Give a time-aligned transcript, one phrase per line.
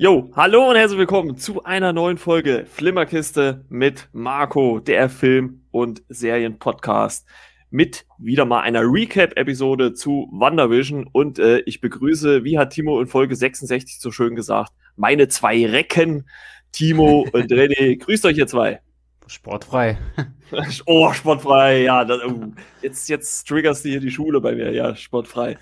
[0.00, 6.04] Jo, hallo und herzlich willkommen zu einer neuen Folge Flimmerkiste mit Marco, der Film- und
[6.08, 7.26] Serienpodcast
[7.70, 13.08] mit wieder mal einer Recap-Episode zu WandaVision und äh, ich begrüße, wie hat Timo in
[13.08, 16.28] Folge 66 so schön gesagt, meine zwei Recken,
[16.70, 17.98] Timo und René.
[17.98, 18.80] Grüßt euch ihr zwei.
[19.26, 19.98] Sportfrei.
[20.86, 22.04] oh, sportfrei, ja.
[22.04, 22.52] Das, uh,
[22.82, 25.58] jetzt, jetzt triggerst du hier die Schule bei mir, ja, sportfrei.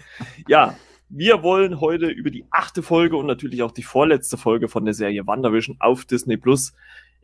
[0.47, 0.77] Ja,
[1.09, 4.95] wir wollen heute über die achte Folge und natürlich auch die vorletzte Folge von der
[4.95, 6.75] Serie WandaVision auf Disney Plus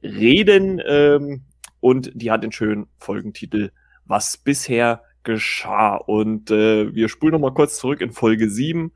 [0.03, 0.81] reden.
[0.87, 1.43] Ähm,
[1.81, 3.71] und die hat den schönen Folgentitel
[4.05, 5.97] Was bisher geschah.
[5.97, 8.93] Und äh, wir spulen nochmal kurz zurück in Folge 7.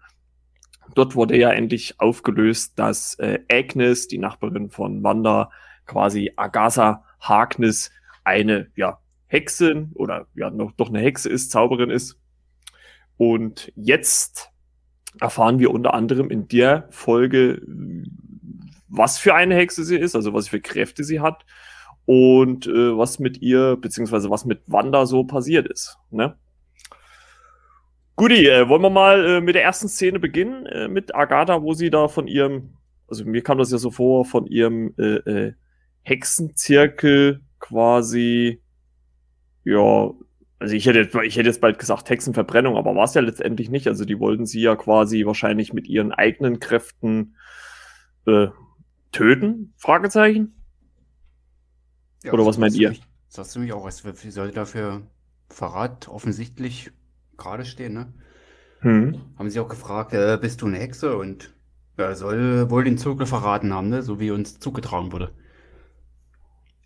[0.95, 5.51] Dort wurde ja endlich aufgelöst, dass äh, Agnes, die Nachbarin von Wanda,
[5.85, 7.91] quasi Agatha Harkness,
[8.25, 12.19] eine ja, Hexin oder ja noch doch eine Hexe ist, Zauberin ist.
[13.17, 14.53] Und jetzt
[15.21, 17.63] erfahren wir unter anderem in der Folge,
[18.89, 21.45] was für eine Hexe sie ist, also was für Kräfte sie hat
[22.05, 25.99] und äh, was mit ihr, beziehungsweise was mit Wanda so passiert ist.
[26.11, 26.37] Ne?
[28.15, 31.75] Guti, äh, wollen wir mal äh, mit der ersten Szene beginnen, äh, mit Agatha, wo
[31.75, 32.75] sie da von ihrem,
[33.09, 35.53] also mir kam das ja so vor, von ihrem äh, äh,
[36.03, 38.63] Hexenzirkel quasi,
[39.65, 40.11] ja,
[40.59, 43.89] also ich hätte, ich hätte jetzt bald gesagt Hexenverbrennung, aber war es ja letztendlich nicht.
[43.89, 47.37] Also die wollten sie ja quasi wahrscheinlich mit ihren eigenen Kräften
[48.27, 48.49] äh,
[49.13, 49.75] töten?
[49.77, 50.55] Fragezeichen?
[52.25, 52.91] Ja, Oder was meint ihr?
[52.91, 55.03] Mich, sagst du mich auch, was wie soll dafür
[55.49, 56.91] Verrat offensichtlich
[57.37, 58.13] gerade stehen, ne?
[58.81, 59.21] Hm.
[59.39, 61.17] Haben sie auch gefragt, äh, bist du eine Hexe?
[61.17, 61.55] Und
[61.97, 64.03] er soll wohl den Zirkel verraten haben, ne?
[64.03, 65.33] So wie uns zugetragen wurde.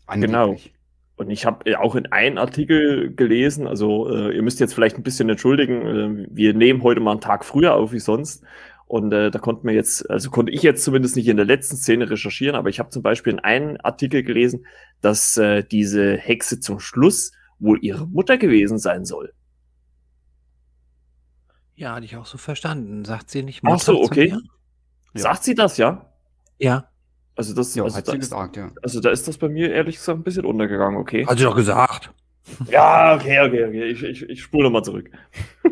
[0.07, 0.65] Angeblich.
[0.65, 0.80] Genau.
[1.21, 4.97] Und ich habe äh, auch in einem Artikel gelesen, also äh, ihr müsst jetzt vielleicht
[4.97, 5.83] ein bisschen entschuldigen,
[6.23, 8.43] äh, wir nehmen heute mal einen Tag früher auf wie sonst.
[8.87, 11.77] Und äh, da konnten wir jetzt, also konnte ich jetzt zumindest nicht in der letzten
[11.77, 14.65] Szene recherchieren, aber ich habe zum Beispiel in einem Artikel gelesen,
[15.03, 19.35] dass äh, diese Hexe zum Schluss wohl ihre Mutter gewesen sein soll.
[21.75, 23.05] Ja, hatte ich auch so verstanden.
[23.05, 24.35] Sagt sie nicht Mutter Ach so, okay.
[25.13, 26.15] Sagt sie das, ja?
[26.57, 26.89] Ja.
[27.37, 28.71] Also das ja, also hat da sie ist, gesagt, ja.
[28.83, 31.27] Also da ist das bei mir ehrlich gesagt ein bisschen untergegangen, okay.
[31.27, 32.13] Hat sie doch gesagt.
[32.69, 33.85] Ja, okay, okay, okay.
[33.85, 35.09] Ich, ich, ich spule nochmal zurück.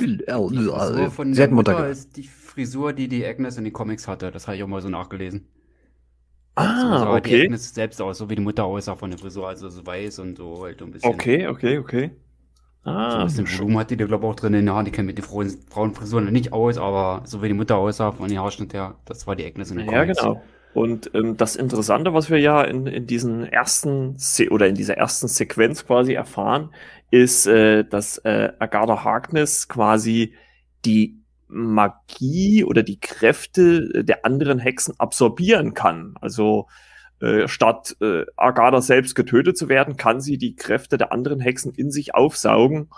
[0.00, 4.30] Die Frisur von der Mutter ist die Frisur, die die Agnes in den Comics hatte.
[4.30, 5.46] Das habe ich auch mal so nachgelesen.
[6.54, 7.36] Ah, so okay.
[7.36, 10.18] Die Agnes selbst aus, so wie die Mutter aussah von der Frisur, also so weiß
[10.18, 11.10] und so halt ein bisschen.
[11.10, 12.10] Okay, okay, okay.
[12.84, 14.84] Ah, so ein bisschen Blumen hat die, glaube ich, auch drin in den Haaren.
[14.84, 18.40] Die kennt mit den Frauenfrisuren nicht aus, aber so wie die Mutter aussah von den
[18.40, 20.18] Haarschnitt her, das war die Agnes in den Comics.
[20.20, 20.42] Ja, genau.
[20.74, 24.96] Und ähm, das Interessante, was wir ja in, in diesen ersten Se oder in dieser
[24.96, 26.70] ersten Sequenz quasi erfahren,
[27.10, 30.34] ist, äh, dass äh, Agatha Harkness quasi
[30.84, 36.14] die Magie oder die Kräfte der anderen Hexen absorbieren kann.
[36.20, 36.66] Also
[37.22, 41.72] äh, statt äh, Agatha selbst getötet zu werden, kann sie die Kräfte der anderen Hexen
[41.72, 42.90] in sich aufsaugen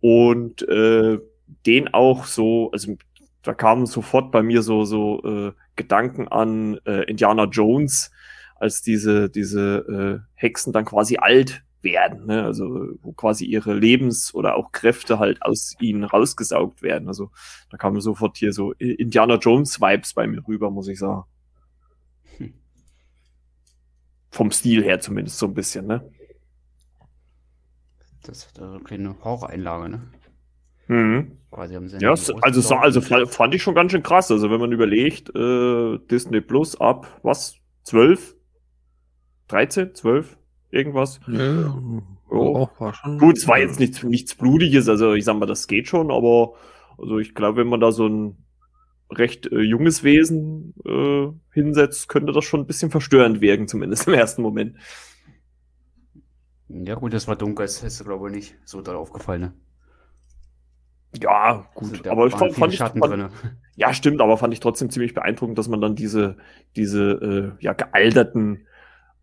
[0.00, 1.18] und äh,
[1.66, 2.96] den auch so, also
[3.42, 8.10] da kamen sofort bei mir so, so äh, Gedanken an äh, Indiana Jones,
[8.56, 12.44] als diese, diese äh, Hexen dann quasi alt werden, ne?
[12.44, 17.06] also wo quasi ihre Lebens- oder auch Kräfte halt aus ihnen rausgesaugt werden.
[17.06, 17.30] Also
[17.70, 21.24] da kamen sofort hier so Indiana Jones-Vibes bei mir rüber, muss ich sagen.
[24.30, 26.10] Vom Stil her zumindest so ein bisschen, ne?
[28.22, 30.02] Das ist eine kleine Horroreinlage, ne?
[30.88, 31.38] Mhm.
[31.50, 32.34] Quasi am Ja, also,
[32.76, 34.30] also fand ich schon ganz schön krass.
[34.30, 37.56] Also wenn man überlegt, äh, Disney Plus ab was?
[37.84, 38.36] 12?
[39.48, 39.94] 13?
[39.94, 40.36] 12?
[40.70, 41.20] Irgendwas?
[41.26, 41.74] Ja,
[42.28, 42.68] oh.
[42.78, 43.18] war schon.
[43.18, 46.54] Gut, es war jetzt nichts, nichts Blutiges, also ich sag mal, das geht schon, aber
[46.98, 48.36] also ich glaube, wenn man da so ein
[49.10, 54.14] recht äh, junges Wesen äh, hinsetzt, könnte das schon ein bisschen verstörend wirken, zumindest im
[54.14, 54.76] ersten Moment.
[56.68, 59.52] Ja, gut, das war dunkel, das ist, glaube ich, nicht so da aufgefallen, ne?
[61.18, 63.30] Ja, gut, also, aber ich fand, fand ich, fand,
[63.76, 66.36] ja, stimmt, aber fand ich trotzdem ziemlich beeindruckend, dass man dann diese,
[66.76, 68.66] diese äh, ja, gealterten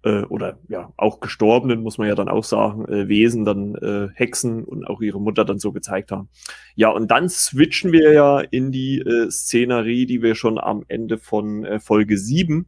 [0.06, 4.08] äh, oder ja auch gestorbenen, muss man ja dann auch sagen, äh, Wesen, dann äh,
[4.14, 6.30] Hexen und auch ihre Mutter dann so gezeigt haben.
[6.76, 11.18] Ja, und dann switchen wir ja in die äh, Szenerie, die wir schon am Ende
[11.18, 12.68] von äh, Folge 7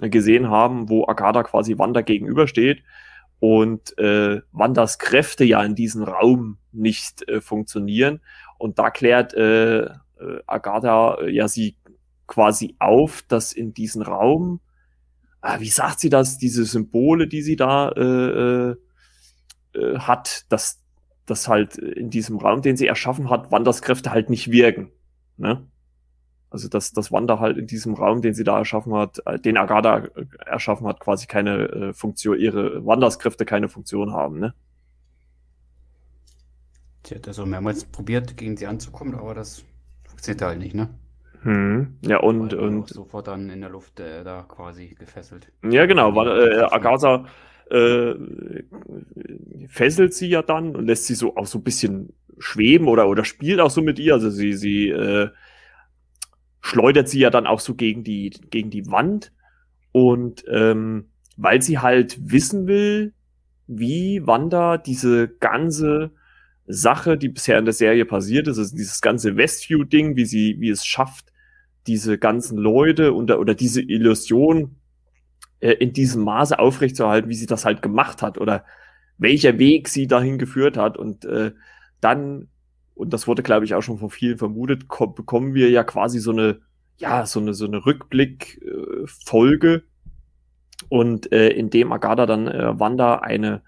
[0.00, 2.82] äh, gesehen haben, wo Agatha quasi Wanda gegenübersteht
[3.40, 8.20] und äh, Wandas Kräfte ja in diesem Raum nicht äh, funktionieren.
[8.58, 9.88] Und da klärt äh, äh,
[10.46, 11.76] Agatha äh, ja sie
[12.26, 14.60] quasi auf, dass in diesem Raum,
[15.58, 18.76] wie sagt sie das, diese Symbole, die sie da äh, äh,
[19.74, 20.82] äh hat, dass
[21.26, 24.90] das halt in diesem Raum, den sie erschaffen hat, Wandas Kräfte halt nicht wirken.
[25.36, 25.66] Ne?
[26.50, 29.56] Also dass, dass Wanda halt in diesem Raum, den sie da erschaffen hat, äh, den
[29.56, 34.54] Agatha äh, erschaffen hat, quasi keine äh, Funktion, ihre Wandas Kräfte keine Funktion haben, ne?
[37.06, 39.64] Sie hat also mehrmals probiert, gegen sie anzukommen, aber das
[40.04, 40.90] funktioniert halt nicht, ne?
[41.42, 41.98] Hm.
[42.02, 45.50] Ja, und, und sofort dann in der Luft äh, da quasi gefesselt.
[45.62, 47.26] Ja, genau, weil äh, Agatha
[47.70, 48.14] äh,
[49.68, 53.24] fesselt sie ja dann und lässt sie so auch so ein bisschen schweben oder, oder
[53.24, 54.14] spielt auch so mit ihr.
[54.14, 55.30] Also sie, sie äh,
[56.60, 59.32] schleudert sie ja dann auch so gegen die, gegen die Wand.
[59.92, 63.14] Und ähm, weil sie halt wissen will,
[63.66, 66.10] wie Wanda diese ganze
[66.66, 70.70] Sache, die bisher in der Serie passiert ist, also dieses ganze Westview-Ding, wie sie, wie
[70.70, 71.29] es schafft,
[71.86, 74.76] diese ganzen Leute oder, oder diese Illusion
[75.60, 78.64] äh, in diesem Maße aufrechtzuerhalten, wie sie das halt gemacht hat oder
[79.18, 80.96] welcher Weg sie dahin geführt hat.
[80.96, 81.52] Und äh,
[82.00, 82.48] dann,
[82.94, 86.30] und das wurde, glaube ich, auch schon von vielen vermutet, bekommen wir ja quasi so
[86.32, 86.60] eine,
[86.98, 89.74] ja, so eine, so eine Rückblick-Folge.
[89.74, 89.82] Äh,
[90.88, 93.62] und äh, in dem Agatha dann äh, Wanda eine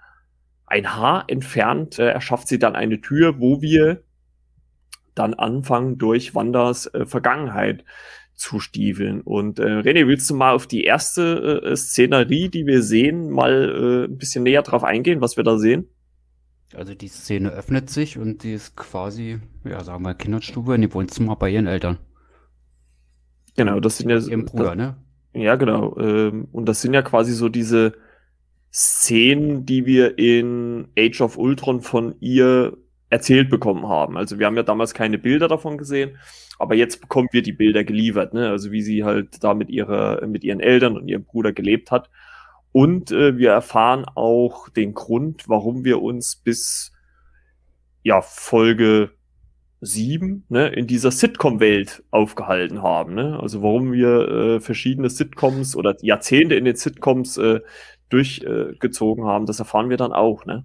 [0.73, 4.03] ein Haar entfernt äh, erschafft sie dann eine Tür, wo wir
[5.14, 7.85] dann anfangen, durch Wanders äh, Vergangenheit
[8.35, 9.20] zu stiefeln.
[9.20, 14.06] Und äh, René, willst du mal auf die erste äh, Szenerie, die wir sehen, mal
[14.09, 15.87] äh, ein bisschen näher drauf eingehen, was wir da sehen?
[16.75, 20.94] Also die Szene öffnet sich und die ist quasi, ja, sagen wir, Kinderstube in dem
[20.94, 21.99] Wohnzimmer bei ihren Eltern.
[23.56, 24.19] Genau, das sind ja.
[24.19, 24.97] Ihrem Bruder, das, ne?
[25.35, 25.97] Ja, genau.
[25.99, 27.93] Ähm, und das sind ja quasi so diese
[28.73, 32.79] Szenen, die wir in Age of Ultron von ihr
[33.12, 34.17] erzählt bekommen haben.
[34.17, 36.17] Also wir haben ja damals keine Bilder davon gesehen,
[36.59, 38.49] aber jetzt bekommen wir die Bilder geliefert, ne?
[38.49, 42.09] Also wie sie halt da mit ihrer, mit ihren Eltern und ihrem Bruder gelebt hat.
[42.73, 46.93] Und äh, wir erfahren auch den Grund, warum wir uns bis
[48.03, 49.11] ja Folge
[49.82, 53.15] sieben ne, in dieser Sitcom-Welt aufgehalten haben.
[53.15, 53.38] Ne?
[53.43, 57.61] Also warum wir äh, verschiedene Sitcoms oder Jahrzehnte in den Sitcoms äh,
[58.08, 60.65] durchgezogen äh, haben, das erfahren wir dann auch, ne?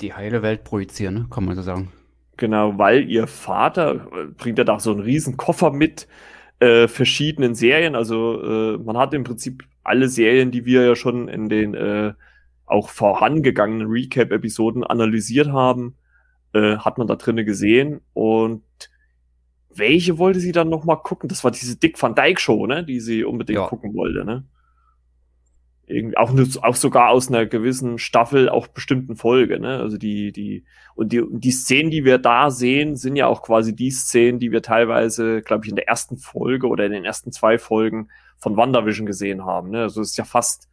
[0.00, 1.26] Die heile Welt projizieren, ne?
[1.30, 1.92] kann man so sagen.
[2.36, 6.06] Genau, weil ihr Vater äh, bringt ja da so einen riesen Koffer mit
[6.60, 7.94] äh, verschiedenen Serien.
[7.94, 12.12] Also äh, man hat im Prinzip alle Serien, die wir ja schon in den äh,
[12.66, 15.96] auch vorangegangenen Recap-Episoden analysiert haben,
[16.52, 18.00] äh, hat man da drinnen gesehen.
[18.12, 18.62] Und
[19.74, 21.28] welche wollte sie dann noch mal gucken?
[21.28, 22.84] Das war diese Dick Van Dyke Show, ne?
[22.84, 23.66] Die sie unbedingt ja.
[23.66, 24.44] gucken wollte, ne?
[25.88, 26.32] Irgendwie auch,
[26.62, 29.78] auch sogar aus einer gewissen Staffel auch bestimmten Folge, ne?
[29.78, 30.64] Also die, die,
[30.94, 34.52] und die, die Szenen, die wir da sehen, sind ja auch quasi die Szenen, die
[34.52, 38.56] wir teilweise, glaube ich, in der ersten Folge oder in den ersten zwei Folgen von
[38.56, 39.82] WandaVision gesehen haben, ne?
[39.82, 40.68] Also ist ja fast,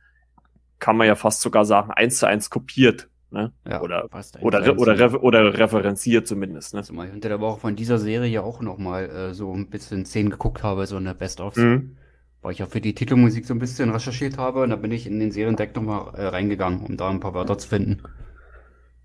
[0.79, 3.53] kann man ja fast sogar sagen, eins zu eins kopiert, ne?
[3.67, 4.09] Ja, oder,
[4.41, 6.83] oder, oder, refer oder referenziert zumindest, ne?
[6.83, 9.69] Zumal ich unter der Woche von dieser Serie ja auch noch mal äh, so ein
[9.69, 11.57] bisschen Szenen geguckt habe, so eine Best-ofs.
[11.57, 11.97] Mhm
[12.45, 15.07] weil ich ja für die Titelmusik so ein bisschen recherchiert habe und da bin ich
[15.07, 18.03] in den Seriendeck nochmal äh, reingegangen, um da ein paar Wörter zu finden.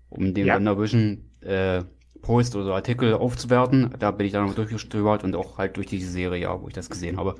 [0.09, 0.55] Um den ja.
[0.55, 1.83] WandaVision äh,
[2.21, 3.95] Post oder Artikel aufzuwerten.
[3.97, 6.75] Da bin ich dann nochmal durchgestöbert und auch halt durch diese Serie, ja, wo ich
[6.75, 7.33] das gesehen habe.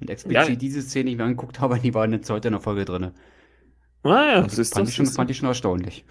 [0.00, 0.56] Und explizit ja.
[0.56, 3.12] diese Szene, die ich mir angeguckt habe, die waren jetzt heute in der Folge drin.
[4.02, 6.04] Ah ja, das ist fand, das, ich schon, fand ich schon erstaunlich.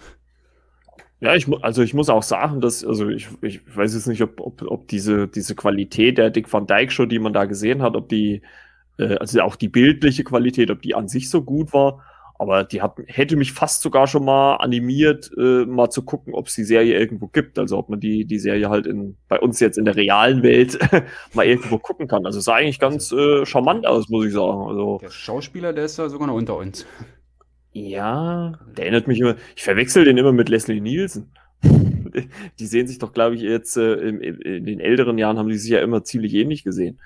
[1.20, 4.40] Ja, ich also ich muss auch sagen, dass, also ich, ich weiß jetzt nicht, ob,
[4.40, 7.94] ob, ob diese, diese Qualität der Dick Van Dyke Show, die man da gesehen hat,
[7.94, 8.40] ob die
[8.98, 12.04] äh, also auch die bildliche Qualität, ob die an sich so gut war.
[12.40, 16.46] Aber die hat, hätte mich fast sogar schon mal animiert, äh, mal zu gucken, ob
[16.46, 17.58] es die Serie irgendwo gibt.
[17.58, 20.78] Also ob man die, die Serie halt in, bei uns jetzt in der realen Welt
[21.34, 22.26] mal irgendwo gucken kann.
[22.26, 24.68] Also sah eigentlich ganz äh, charmant aus, muss ich sagen.
[24.68, 26.86] Also, der Schauspieler, der ist ja sogar noch unter uns.
[27.72, 31.32] Ja, der erinnert mich immer, ich verwechsel den immer mit Leslie Nielsen.
[31.62, 35.58] die sehen sich doch, glaube ich, jetzt äh, in, in den älteren Jahren haben die
[35.58, 37.00] sich ja immer ziemlich ähnlich gesehen.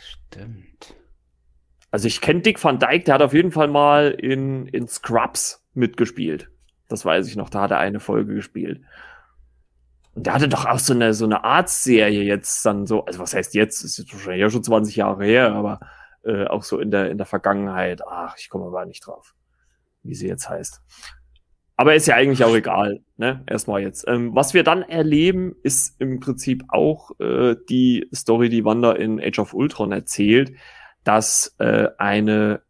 [0.00, 0.94] Stimmt.
[1.90, 5.66] Also ich kenne Dick Van Dyke, der hat auf jeden Fall mal in, in Scrubs
[5.74, 6.50] mitgespielt.
[6.88, 8.80] Das weiß ich noch, da hat er eine Folge gespielt.
[10.14, 13.34] Und der hatte doch auch so eine, so eine Arztserie jetzt dann so, also was
[13.34, 15.80] heißt jetzt, ist jetzt wahrscheinlich ja schon 20 Jahre her, aber
[16.24, 18.02] äh, auch so in der, in der Vergangenheit.
[18.06, 19.34] Ach, ich komme aber nicht drauf,
[20.02, 20.80] wie sie jetzt heißt.
[21.80, 23.42] Aber ist ja eigentlich auch egal, ne?
[23.46, 24.04] Erstmal jetzt.
[24.06, 29.18] Ähm, was wir dann erleben, ist im Prinzip auch äh, die Story, die Wanda in
[29.18, 30.52] Age of Ultron erzählt,
[31.04, 32.60] dass äh, eine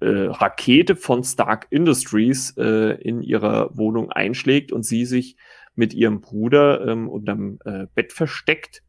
[0.00, 5.36] äh, Rakete von Stark Industries äh, in ihrer Wohnung einschlägt und sie sich
[5.76, 8.82] mit ihrem Bruder ähm, unterm äh, Bett versteckt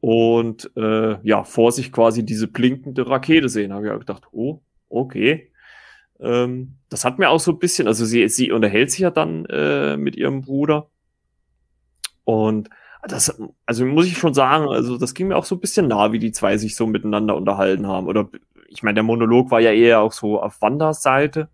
[0.00, 3.74] und äh, ja vor sich quasi diese blinkende Rakete sehen.
[3.74, 5.51] Habe ich auch gedacht, oh, okay,
[6.22, 9.44] ähm, das hat mir auch so ein bisschen, also sie, sie unterhält sich ja dann
[9.46, 10.88] äh, mit ihrem Bruder.
[12.24, 12.70] Und
[13.08, 13.36] Das,
[13.66, 16.20] also muss ich schon sagen, also das ging mir auch so ein bisschen nah, wie
[16.20, 18.06] die zwei sich so miteinander unterhalten haben.
[18.06, 18.28] Oder
[18.68, 21.48] ich meine, der Monolog war ja eher auch so auf Wanders Seite.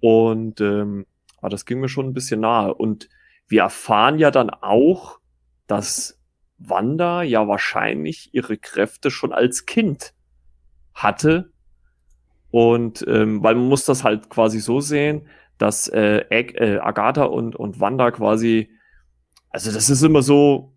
[0.00, 1.06] Und ähm,
[1.38, 2.72] aber das ging mir schon ein bisschen nahe.
[2.72, 3.08] Und
[3.48, 5.18] wir erfahren ja dann auch,
[5.66, 6.20] dass
[6.58, 10.14] Wanda ja wahrscheinlich ihre Kräfte schon als Kind
[10.94, 11.50] hatte.
[12.56, 17.54] Und ähm, weil man muss das halt quasi so sehen, dass äh, äh, Agatha und,
[17.54, 18.70] und Wanda quasi,
[19.50, 20.72] also das ist immer so,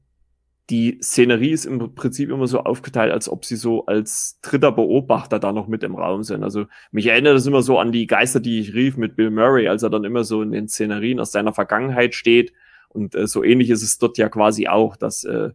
[0.69, 5.39] die Szenerie ist im Prinzip immer so aufgeteilt, als ob sie so als dritter Beobachter
[5.39, 6.43] da noch mit im Raum sind.
[6.43, 9.69] Also mich erinnert das immer so an die Geister, die ich rief mit Bill Murray,
[9.69, 12.51] als er dann immer so in den Szenerien aus seiner Vergangenheit steht.
[12.89, 15.51] Und äh, so ähnlich ist es dort ja quasi auch, dass, äh,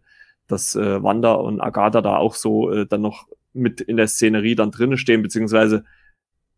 [0.46, 4.54] dass äh, Wanda und Agatha da auch so äh, dann noch mit in der Szenerie
[4.54, 5.84] dann drinnen stehen, beziehungsweise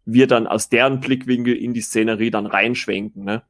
[0.06, 3.24] wir dann aus deren Blickwinkel in die Szenerie dann reinschwenken.
[3.24, 3.42] Ne?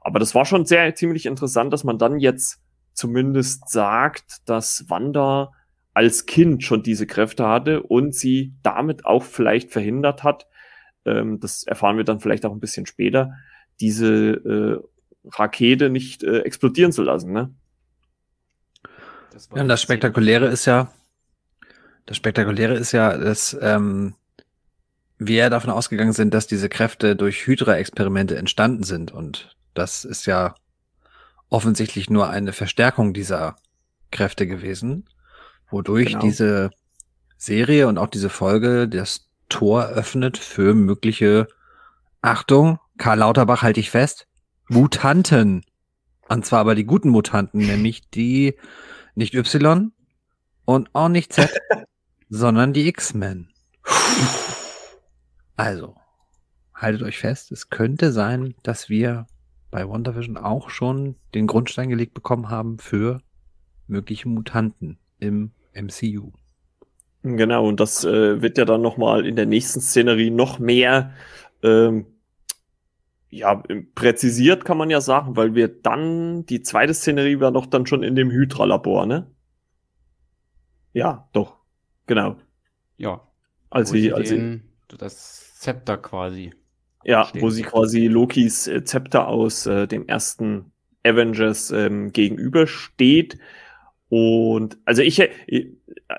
[0.00, 2.60] Aber das war schon sehr ziemlich interessant, dass man dann jetzt
[2.94, 5.52] zumindest sagt, dass Wanda
[5.92, 10.46] als Kind schon diese Kräfte hatte und sie damit auch vielleicht verhindert hat,
[11.04, 13.34] ähm, das erfahren wir dann vielleicht auch ein bisschen später,
[13.80, 14.80] diese äh,
[15.28, 17.32] Rakete nicht äh, explodieren zu lassen.
[17.32, 17.54] Ne?
[19.32, 20.92] Das ja, und das Spektakuläre ist ja,
[22.06, 24.14] das Spektakuläre ist ja, dass ähm,
[25.26, 29.12] wir davon ausgegangen sind, dass diese Kräfte durch Hydra-Experimente entstanden sind.
[29.12, 30.54] Und das ist ja
[31.48, 33.56] offensichtlich nur eine Verstärkung dieser
[34.10, 35.08] Kräfte gewesen,
[35.70, 36.20] wodurch genau.
[36.20, 36.70] diese
[37.36, 41.48] Serie und auch diese Folge das Tor öffnet für mögliche,
[42.22, 44.26] Achtung, Karl Lauterbach halte ich fest,
[44.68, 45.64] Mutanten.
[46.28, 48.54] Und zwar aber die guten Mutanten, nämlich die
[49.14, 49.92] nicht Y
[50.64, 51.50] und auch nicht Z,
[52.28, 53.50] sondern die X-Men.
[55.56, 55.94] Also,
[56.74, 59.26] haltet euch fest, es könnte sein, dass wir
[59.70, 63.20] bei WandaVision auch schon den Grundstein gelegt bekommen haben für
[63.86, 66.32] mögliche Mutanten im MCU.
[67.22, 71.14] Genau, und das äh, wird ja dann nochmal in der nächsten Szenerie noch mehr
[71.62, 72.06] ähm,
[73.30, 73.62] ja,
[73.94, 78.02] präzisiert, kann man ja sagen, weil wir dann, die zweite Szenerie war doch dann schon
[78.02, 79.26] in dem Hydra-Labor, ne?
[80.92, 81.56] Ja, doch.
[82.06, 82.36] Genau.
[82.96, 83.26] Ja.
[83.70, 86.52] Als sie, als sie das Zepter quasi.
[87.04, 87.42] Ja, stehen.
[87.42, 90.72] wo sie quasi Lokis äh, Zepter aus äh, dem ersten
[91.04, 93.38] Avengers ähm, gegenübersteht.
[94.08, 95.30] Und also ich, äh,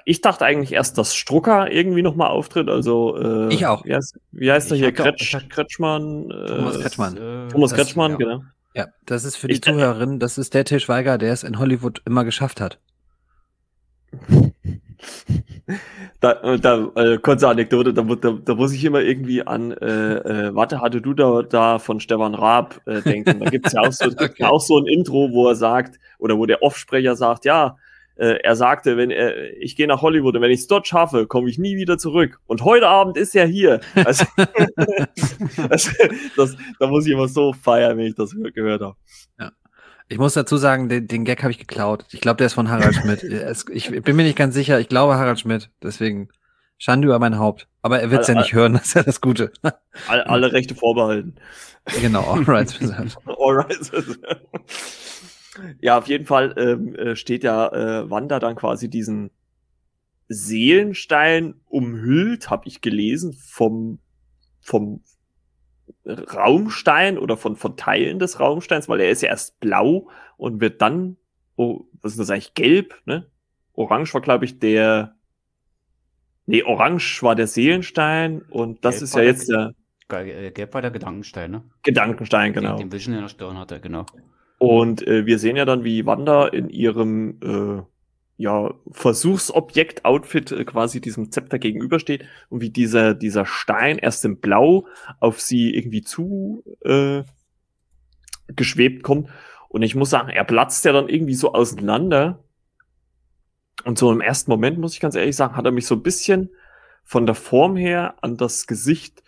[0.06, 2.70] ich dachte eigentlich erst, dass Strucker irgendwie nochmal auftritt.
[2.70, 3.86] Also äh, ich auch.
[3.86, 4.92] Wie heißt, wie heißt er hier?
[4.92, 6.32] Kretsch, Kretschmann.
[6.32, 7.18] Äh, Thomas Kretschmann.
[7.18, 8.18] Äh, Thomas das, Kretschmann, ja.
[8.18, 8.42] genau.
[8.74, 12.02] Ja, das ist für die ich, Zuhörerin, das ist der Tischweiger, der es in Hollywood
[12.06, 12.80] immer geschafft hat.
[16.20, 20.48] da, äh, da äh, kurze Anekdote, da, da, da muss ich immer irgendwie an, äh,
[20.48, 23.39] äh, warte, hatte du da, da von Stefan Raab äh, denken.
[23.39, 24.44] Da gibt's ja auch so, okay.
[24.44, 27.77] auch so ein Intro, wo er sagt, oder wo der Offsprecher sagt, ja,
[28.15, 31.27] äh, er sagte, wenn er, ich gehe nach Hollywood und wenn ich es dort schaffe,
[31.27, 32.39] komme ich nie wieder zurück.
[32.48, 33.82] Und heute Abend ist er hier.
[33.94, 34.25] Also,
[35.70, 35.91] also
[36.38, 38.96] das, da muss ich immer so feiern, wenn ich das gehört habe.
[39.39, 39.51] Ja.
[40.08, 42.06] Ich muss dazu sagen, den, den Gag habe ich geklaut.
[42.12, 43.24] Ich glaube, der ist von Harald Schmidt.
[43.72, 44.80] ich bin mir nicht ganz sicher.
[44.80, 45.72] Ich glaube Harald Schmidt.
[45.82, 46.30] Deswegen
[46.78, 47.68] Schande über mein Haupt.
[47.82, 48.74] Aber er wird es ja nicht hören.
[48.78, 49.52] Das ist ja das Gute.
[50.08, 51.36] Alle, alle Rechte vorbehalten.
[52.02, 53.18] Genau, all rights reserved.
[53.26, 53.92] all rights
[55.80, 59.32] Ja, auf jeden Fall ähm, äh, steht ja äh, Wanda dann quasi diesen
[60.28, 64.00] Seelenstein umhüllt, habe ich gelesen, vom,
[64.60, 65.04] vom
[66.06, 70.82] Raumstein oder von, von Teilen des Raumsteins, weil er ist ja erst blau und wird
[70.82, 71.18] dann,
[71.56, 73.30] oh, was ist das eigentlich, gelb, ne?
[73.74, 75.15] Orange war, glaube ich, der,
[76.46, 79.74] nee, orange war der Seelenstein und das gelb ist ja jetzt der,
[80.10, 81.63] äh, Gelb war der Gedankenstein, ne?
[81.84, 82.77] Gedankenstein, genau.
[82.77, 84.06] Den Vision in der Stirn hatte, genau.
[84.60, 87.82] Und äh, wir sehen ja dann, wie Wanda in ihrem äh,
[88.38, 94.88] ja, Versuchsobjekt-Outfit äh, quasi diesem Zepter gegenübersteht und wie dieser, dieser Stein erst in Blau
[95.20, 97.24] auf sie irgendwie zu äh,
[98.48, 99.30] geschwebt kommt.
[99.70, 102.44] Und ich muss sagen, er platzt ja dann irgendwie so auseinander.
[103.84, 106.04] Und so im ersten Moment, muss ich ganz ehrlich sagen, hat er mich so ein
[106.04, 106.50] bisschen
[107.04, 109.24] von der Form her an das Gesicht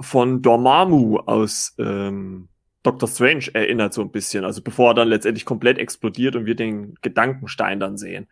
[0.00, 2.48] von Dormammu aus ähm,
[2.88, 6.54] Doctor Strange erinnert so ein bisschen, also bevor er dann letztendlich komplett explodiert und wir
[6.54, 8.28] den Gedankenstein dann sehen.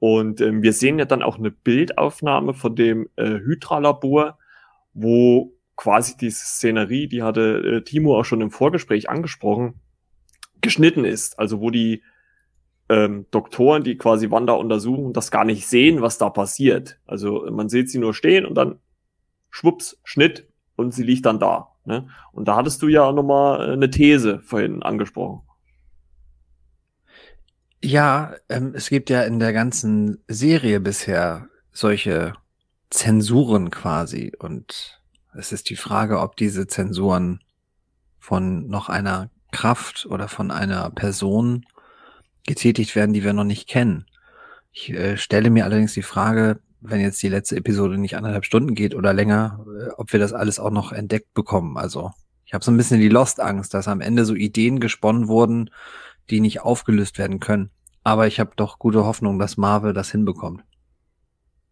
[0.00, 4.36] Und ähm, wir sehen ja dann auch eine Bildaufnahme von dem äh, Hydra-Labor,
[4.94, 9.74] wo quasi diese Szenerie, die hatte äh, Timo auch schon im Vorgespräch angesprochen,
[10.60, 11.38] geschnitten ist.
[11.38, 12.02] Also wo die
[12.88, 16.98] ähm, Doktoren, die quasi Wanda untersuchen, das gar nicht sehen, was da passiert.
[17.06, 18.80] Also man sieht sie nur stehen und dann
[19.50, 21.69] schwupps, Schnitt und sie liegt dann da.
[21.84, 22.08] Ne?
[22.32, 25.42] Und da hattest du ja nochmal äh, eine These vorhin angesprochen.
[27.82, 32.34] Ja, ähm, es gibt ja in der ganzen Serie bisher solche
[32.90, 34.32] Zensuren quasi.
[34.38, 35.00] Und
[35.34, 37.40] es ist die Frage, ob diese Zensuren
[38.18, 41.64] von noch einer Kraft oder von einer Person
[42.46, 44.06] getätigt werden, die wir noch nicht kennen.
[44.72, 48.74] Ich äh, stelle mir allerdings die Frage, wenn jetzt die letzte Episode nicht anderthalb Stunden
[48.74, 51.76] geht oder länger, äh, ob wir das alles auch noch entdeckt bekommen.
[51.76, 52.12] Also
[52.44, 55.70] ich habe so ein bisschen die Lost-Angst, dass am Ende so Ideen gesponnen wurden,
[56.30, 57.70] die nicht aufgelöst werden können.
[58.02, 60.64] Aber ich habe doch gute Hoffnung, dass Marvel das hinbekommt.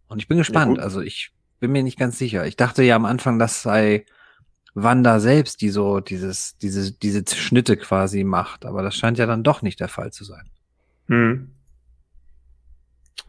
[0.09, 0.79] Und ich bin gespannt.
[0.79, 2.47] Ja, also ich bin mir nicht ganz sicher.
[2.47, 4.05] Ich dachte ja am Anfang, das sei
[4.75, 8.65] Wanda selbst, die so dieses, diese, diese Schnitte quasi macht.
[8.65, 10.49] Aber das scheint ja dann doch nicht der Fall zu sein.
[11.09, 11.51] Hm.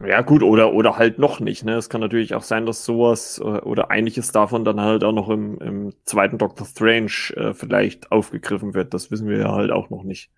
[0.06, 1.64] Ja, gut, oder, oder halt noch nicht.
[1.64, 1.74] Ne?
[1.74, 5.28] Es kann natürlich auch sein, dass sowas äh, oder einiges davon dann halt auch noch
[5.28, 8.94] im, im zweiten Doctor Strange äh, vielleicht aufgegriffen wird.
[8.94, 10.30] Das wissen wir ja halt auch noch nicht.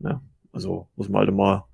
[0.00, 0.20] Ne?
[0.52, 1.64] Also muss man halt mal,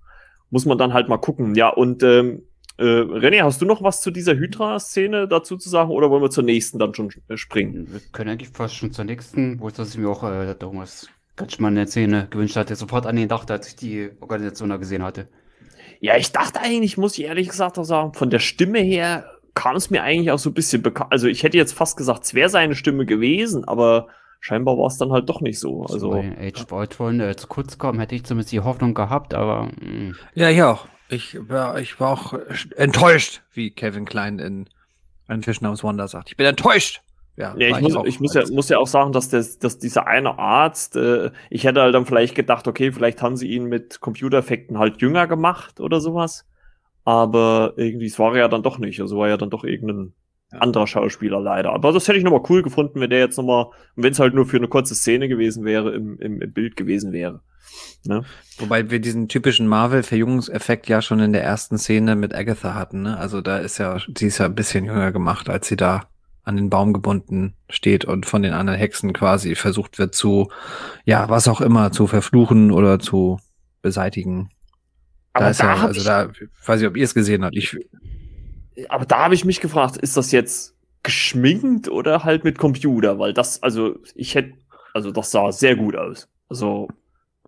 [0.50, 1.54] muss man dann halt mal gucken.
[1.54, 2.42] Ja, und ähm,
[2.76, 6.30] äh, René, hast du noch was zu dieser Hydra-Szene dazu zu sagen oder wollen wir
[6.30, 7.86] zur nächsten dann schon äh, springen?
[7.90, 11.86] Wir können eigentlich fast schon zur nächsten, wo ich mir auch äh, Thomas Kretschmann eine
[11.86, 15.28] Szene gewünscht hatte, sofort an ihn dachte, als ich die Organisation da gesehen hatte.
[16.06, 19.74] Ja, ich dachte eigentlich, muss ich ehrlich gesagt auch sagen, von der Stimme her kam
[19.74, 21.10] es mir eigentlich auch so ein bisschen bekannt.
[21.10, 24.06] Also ich hätte jetzt fast gesagt, es wäre seine Stimme gewesen, aber
[24.38, 25.82] scheinbar war es dann halt doch nicht so.
[25.82, 29.34] Also, also Age of Ultron äh, zu kurz kommen, hätte ich zumindest die Hoffnung gehabt,
[29.34, 29.64] aber.
[29.64, 29.72] Mh.
[29.80, 30.16] Hm.
[30.34, 30.86] Ja, ich auch.
[31.08, 32.34] Ich war, ich war auch
[32.76, 34.68] enttäuscht, wie Kevin Klein in
[35.26, 36.28] Ein Fisch namens Wanda sagt.
[36.30, 37.02] Ich bin enttäuscht.
[37.36, 40.06] Ja, ja ich, muss, ich muss, ja, muss ja auch sagen, dass, das, dass dieser
[40.06, 44.00] eine Arzt, äh, ich hätte halt dann vielleicht gedacht, okay, vielleicht haben sie ihn mit
[44.00, 46.46] Computereffekten halt jünger gemacht oder sowas.
[47.04, 49.00] Aber irgendwie, es war er ja dann doch nicht.
[49.00, 50.12] Also war ja dann doch irgendein
[50.50, 50.58] ja.
[50.58, 51.72] anderer Schauspieler leider.
[51.72, 54.46] Aber das hätte ich nochmal cool gefunden, wenn der jetzt nochmal, wenn es halt nur
[54.46, 57.42] für eine kurze Szene gewesen wäre, im, im, im Bild gewesen wäre.
[58.04, 58.24] Ne?
[58.58, 63.02] Wobei wir diesen typischen Marvel-Verjüngungseffekt ja schon in der ersten Szene mit Agatha hatten.
[63.02, 63.18] Ne?
[63.18, 66.08] Also da ist ja, sie ist ja ein bisschen jünger gemacht, als sie da
[66.46, 70.48] an den Baum gebunden steht und von den anderen Hexen quasi versucht wird zu,
[71.04, 73.40] ja, was auch immer, zu verfluchen oder zu
[73.82, 74.50] beseitigen.
[75.32, 76.30] Aber da ist da ja, also da,
[76.64, 77.56] weiß ich, ob ihr es gesehen habt.
[77.56, 77.76] Ich,
[78.88, 83.18] aber da habe ich mich gefragt, ist das jetzt geschminkt oder halt mit Computer?
[83.18, 84.54] Weil das, also ich hätte,
[84.94, 86.28] also das sah sehr gut aus.
[86.48, 86.88] Also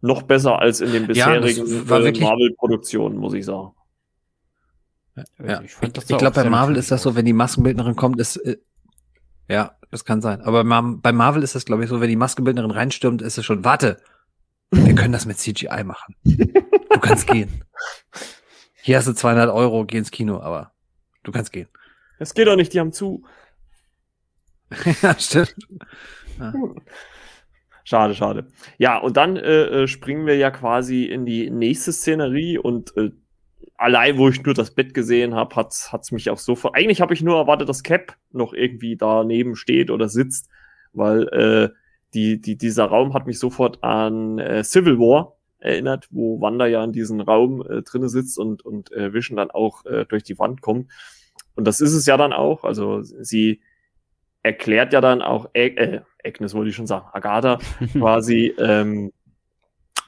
[0.00, 3.70] noch besser als in den bisherigen ja, äh, Marvel-Produktionen, muss ich sagen.
[5.44, 8.36] Ja, ich, ich, ich glaube, bei Marvel ist das so, wenn die Maskenbildnerin kommt, ist,
[8.36, 8.56] äh,
[9.48, 10.42] ja, das kann sein.
[10.42, 13.64] Aber bei Marvel ist das, glaube ich, so, wenn die Maskenbildnerin reinstürmt, ist es schon,
[13.64, 13.98] warte,
[14.70, 16.14] wir können das mit CGI machen.
[16.24, 17.64] Du kannst gehen.
[18.82, 20.72] Hier hast du 200 Euro, geh ins Kino, aber
[21.22, 21.68] du kannst gehen.
[22.18, 23.24] Das geht doch nicht, die haben zu.
[25.02, 25.54] ja, stimmt.
[26.38, 26.52] Ja.
[27.84, 28.48] Schade, schade.
[28.76, 33.12] Ja, und dann äh, äh, springen wir ja quasi in die nächste Szenerie und äh,
[33.78, 36.76] allein, wo ich nur das Bett gesehen habe, hat's hat's mich auch sofort.
[36.76, 40.50] Eigentlich habe ich nur erwartet, dass Cap noch irgendwie daneben steht oder sitzt,
[40.92, 41.70] weil äh,
[42.14, 46.84] die, die, dieser Raum hat mich sofort an äh, Civil War erinnert, wo Wanda ja
[46.84, 50.38] in diesem Raum äh, drinne sitzt und, und äh, Vision dann auch äh, durch die
[50.38, 50.90] Wand kommt.
[51.54, 52.64] Und das ist es ja dann auch.
[52.64, 53.60] Also sie
[54.42, 57.58] erklärt ja dann auch, äh, äh Agnes wollte ich schon sagen, Agatha
[57.92, 59.12] quasi, ähm,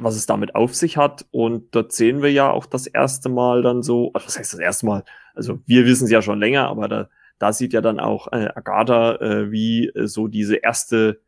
[0.01, 1.27] was es damit auf sich hat.
[1.31, 4.87] Und dort sehen wir ja auch das erste Mal dann so, was heißt das erste
[4.87, 5.05] Mal?
[5.35, 7.09] Also wir wissen es ja schon länger, aber da,
[7.39, 11.21] da sieht ja dann auch äh, Agatha, äh, wie äh, so diese erste,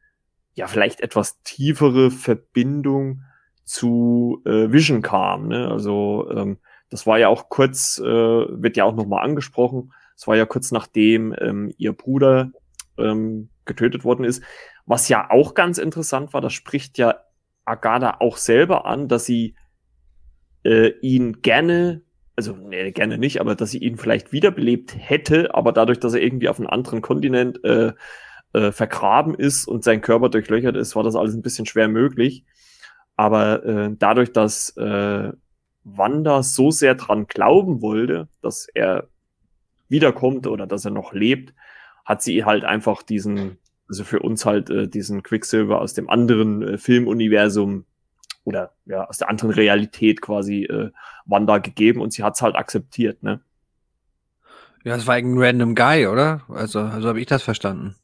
[0.55, 3.23] ja, vielleicht etwas tiefere Verbindung
[3.65, 5.49] zu äh, Vision kam.
[5.49, 5.69] Ne?
[5.69, 6.59] Also ähm,
[6.91, 9.93] das war ja auch kurz, äh, wird ja auch nochmal angesprochen.
[10.17, 12.53] Es war ja kurz nachdem ähm, ihr Bruder
[12.99, 14.43] ähm, getötet worden ist.
[14.85, 17.15] Was ja auch ganz interessant war, das spricht ja
[17.65, 19.55] Agatha auch selber an, dass sie
[20.65, 22.03] äh, ihn gerne,
[22.37, 26.23] also nee, gerne nicht, aber dass sie ihn vielleicht wiederbelebt hätte, aber dadurch, dass er
[26.23, 27.93] irgendwie auf einem anderen Kontinent äh,
[28.53, 32.45] äh, vergraben ist und sein Körper durchlöchert ist, war das alles ein bisschen schwer möglich.
[33.17, 35.33] Aber äh, dadurch, dass äh,
[35.85, 39.09] Wanda so sehr dran glauben wollte, dass er
[39.89, 41.55] wiederkommt oder dass er noch lebt,
[42.05, 43.59] hat sie halt einfach diesen
[43.93, 47.85] also für uns halt äh, diesen Quicksilver aus dem anderen äh, Filmuniversum
[48.45, 50.91] oder ja aus der anderen Realität quasi äh,
[51.27, 53.43] Wanda gegeben und sie hat's halt akzeptiert, ne?
[54.83, 56.41] Ja, es war ein random Guy, oder?
[56.49, 57.97] Also, also habe ich das verstanden.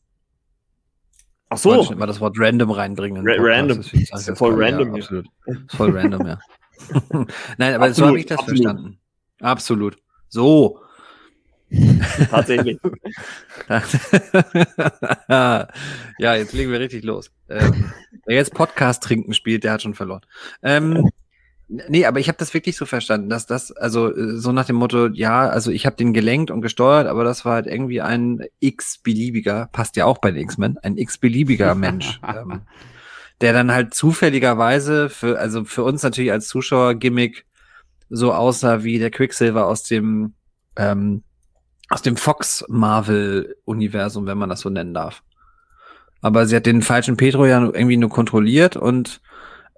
[1.49, 1.81] Ach so.
[1.81, 3.27] Ich mal das Wort random reinbringen.
[3.27, 3.79] Ra random.
[3.79, 4.95] Das ist voll random.
[4.95, 5.27] Ja, absolut.
[5.47, 6.39] Ist voll random, ja.
[7.57, 8.63] Nein, aber absolut, so habe ich das absolut.
[8.63, 9.01] verstanden.
[9.41, 9.97] Absolut.
[10.29, 10.81] So.
[12.31, 12.79] Tatsächlich.
[15.29, 15.69] ja,
[16.19, 17.31] jetzt legen wir richtig los.
[17.49, 17.93] Ähm,
[18.27, 20.23] wer jetzt Podcast trinken spielt, der hat schon verloren.
[20.63, 21.11] Ähm,
[21.71, 24.77] Nee, aber ich habe das wirklich so verstanden, dass das, also äh, so nach dem
[24.77, 28.43] Motto, ja, also ich habe den gelenkt und gesteuert, aber das war halt irgendwie ein
[28.61, 32.21] x-beliebiger, passt ja auch bei den X-Men, ein x-beliebiger Mensch.
[32.27, 32.63] ähm,
[33.43, 37.45] der dann halt zufälligerweise für, also für uns natürlich als Zuschauer Gimmick
[38.09, 40.35] so aussah wie der Quicksilver aus dem,
[40.77, 41.23] ähm,
[41.89, 45.23] aus dem Fox Marvel Universum, wenn man das so nennen darf.
[46.21, 49.21] Aber sie hat den falschen Petro ja irgendwie nur kontrolliert und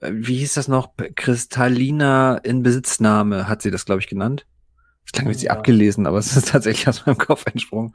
[0.00, 0.90] äh, wie hieß das noch?
[1.14, 4.46] Kristallina in Besitznahme hat sie das, glaube ich, genannt.
[5.04, 5.52] Das klang wie sie ja.
[5.52, 7.94] abgelesen, aber es ist tatsächlich aus meinem Kopf entsprungen.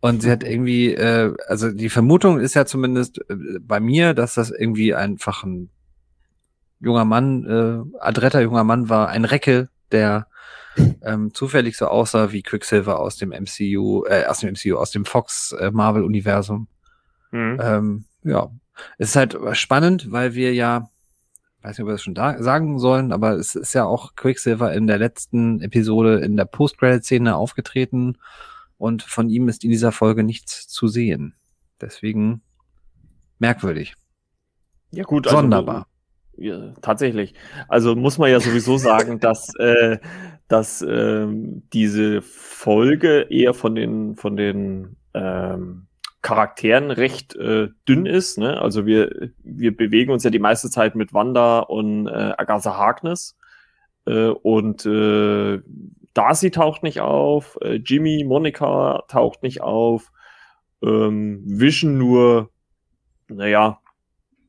[0.00, 4.34] Und sie hat irgendwie, äh, also die Vermutung ist ja zumindest äh, bei mir, dass
[4.34, 5.70] das irgendwie einfach ein
[6.80, 10.26] junger Mann, äh, adretter junger Mann war, ein Recke, der
[11.02, 15.04] ähm, zufällig so aussah wie Quicksilver aus dem MCU, äh, aus dem MCU, aus dem
[15.04, 16.68] Fox äh, Marvel Universum.
[17.30, 17.58] Mhm.
[17.62, 18.50] Ähm, ja,
[18.98, 20.88] es ist halt spannend, weil wir ja
[21.62, 24.72] weiß nicht, ob wir das schon da sagen sollen, aber es ist ja auch Quicksilver
[24.72, 28.18] in der letzten Episode in der Post-Credit-Szene aufgetreten
[28.78, 31.34] und von ihm ist in dieser Folge nichts zu sehen.
[31.80, 32.42] Deswegen
[33.38, 33.94] merkwürdig.
[34.90, 35.86] Ja gut, also, sonderbar.
[36.36, 37.34] Ja, tatsächlich.
[37.68, 39.98] Also muss man ja sowieso sagen, dass äh,
[40.52, 41.26] dass äh,
[41.72, 45.86] diese Folge eher von den von den ähm,
[46.22, 48.38] Charakteren recht äh, dünn ist.
[48.38, 48.60] Ne?
[48.60, 53.36] Also wir, wir bewegen uns ja die meiste Zeit mit Wanda und äh, Agatha Harkness.
[54.06, 55.60] Äh, und äh,
[56.14, 60.12] Darcy taucht nicht auf, äh, Jimmy, Monica taucht nicht auf,
[60.82, 62.50] ähm, Vision nur,
[63.28, 63.80] naja,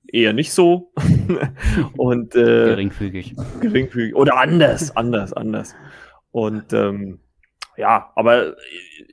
[0.07, 0.91] eher nicht so.
[1.97, 3.35] und äh, geringfügig.
[3.61, 4.15] Geringfügig.
[4.15, 5.75] Oder anders, anders, anders.
[6.33, 7.19] Und ähm,
[7.77, 8.55] ja, aber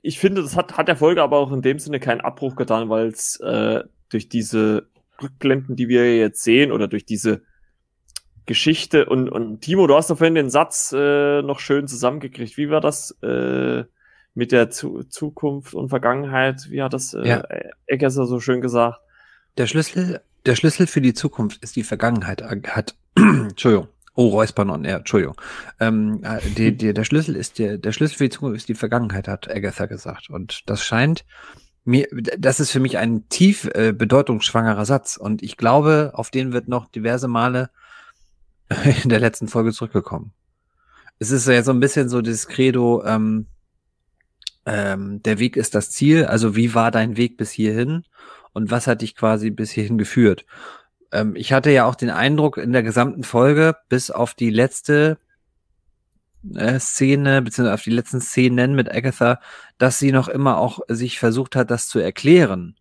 [0.03, 2.89] ich finde, das hat, hat der Folge aber auch in dem Sinne keinen Abbruch getan,
[2.89, 4.89] weil es äh, durch diese
[5.23, 7.43] Rückblenden, die wir jetzt sehen, oder durch diese
[8.47, 12.57] Geschichte und, und Timo, du hast doch vorhin den Satz äh, noch schön zusammengekriegt.
[12.57, 13.85] Wie war das äh,
[14.35, 16.71] mit der Zu Zukunft und Vergangenheit?
[16.71, 17.45] Wie hat das äh, ja.
[17.87, 18.99] Eggesser so schön gesagt?
[19.59, 22.43] Der Schlüssel, der Schlüssel für die Zukunft ist die Vergangenheit.
[22.43, 25.37] Hat, Entschuldigung, Oh, Räuspern ja, Entschuldigung.
[25.79, 28.75] Ähm, äh, die, die, der Schlüssel ist der, der Schlüssel für die Zukunft ist die
[28.75, 30.31] Vergangenheit, hat Agatha gesagt.
[30.31, 31.25] Und das scheint
[31.85, 35.17] mir, das ist für mich ein tief äh, bedeutungsschwangerer Satz.
[35.17, 37.71] Und ich glaube, auf den wird noch diverse Male
[39.03, 40.33] in der letzten Folge zurückgekommen.
[41.19, 43.47] Es ist ja so ein bisschen so das Credo, ähm,
[44.67, 46.25] ähm, der Weg ist das Ziel.
[46.25, 48.05] Also wie war dein Weg bis hierhin?
[48.53, 50.45] Und was hat dich quasi bis hierhin geführt?
[51.13, 55.19] Ähm, ich hatte ja auch den Eindruck in der gesamten Folge, bis auf die letzte
[56.55, 59.41] äh, Szene, beziehungsweise auf die letzten Szenen mit Agatha,
[59.79, 62.77] dass sie noch immer auch sich versucht hat, das zu erklären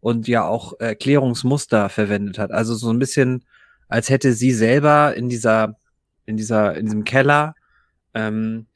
[0.00, 2.50] und ja auch Erklärungsmuster verwendet hat.
[2.52, 3.44] Also so ein bisschen,
[3.88, 5.76] als hätte sie selber in dieser,
[6.26, 7.54] in dieser, in diesem Keller
[8.14, 8.66] ähm,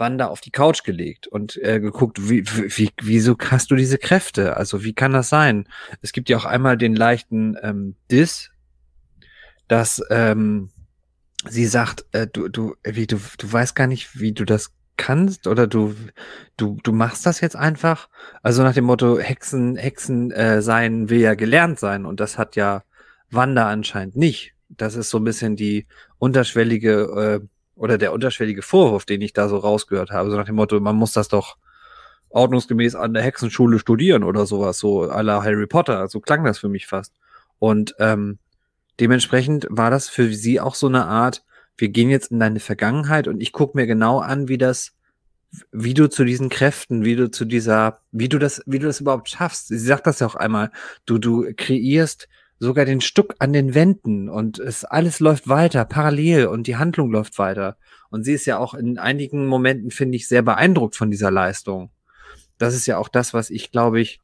[0.00, 4.56] Wanda auf die Couch gelegt und äh, geguckt, wie, wie, wieso hast du diese Kräfte?
[4.56, 5.68] Also wie kann das sein?
[6.02, 8.50] Es gibt ja auch einmal den leichten ähm, Diss,
[9.68, 10.70] dass ähm,
[11.48, 15.46] sie sagt, äh, du, du, wie, du, du weißt gar nicht, wie du das kannst
[15.46, 15.94] oder du,
[16.56, 18.08] du, du machst das jetzt einfach.
[18.42, 22.56] Also nach dem Motto, Hexen, Hexen äh, sein will ja gelernt sein und das hat
[22.56, 22.84] ja
[23.30, 24.54] Wanda anscheinend nicht.
[24.68, 25.86] Das ist so ein bisschen die
[26.18, 27.46] unterschwellige äh,
[27.80, 30.30] oder der unterschwellige Vorwurf, den ich da so rausgehört habe.
[30.30, 31.56] So nach dem Motto, man muss das doch
[32.28, 36.06] ordnungsgemäß an der Hexenschule studieren oder sowas, so à la Harry Potter.
[36.08, 37.14] So klang das für mich fast.
[37.58, 38.38] Und ähm,
[39.00, 41.42] dementsprechend war das für sie auch so eine Art,
[41.78, 44.92] wir gehen jetzt in deine Vergangenheit und ich gucke mir genau an, wie das,
[45.72, 49.00] wie du zu diesen Kräften, wie du zu dieser, wie du das, wie du das
[49.00, 49.68] überhaupt schaffst.
[49.68, 50.70] Sie sagt das ja auch einmal.
[51.06, 52.28] Du, du kreierst
[52.60, 57.10] sogar den Stuck an den Wänden und es alles läuft weiter, parallel und die Handlung
[57.10, 57.76] läuft weiter.
[58.10, 61.90] Und sie ist ja auch in einigen Momenten, finde ich, sehr beeindruckt von dieser Leistung.
[62.58, 64.20] Das ist ja auch das, was ich, glaube ich,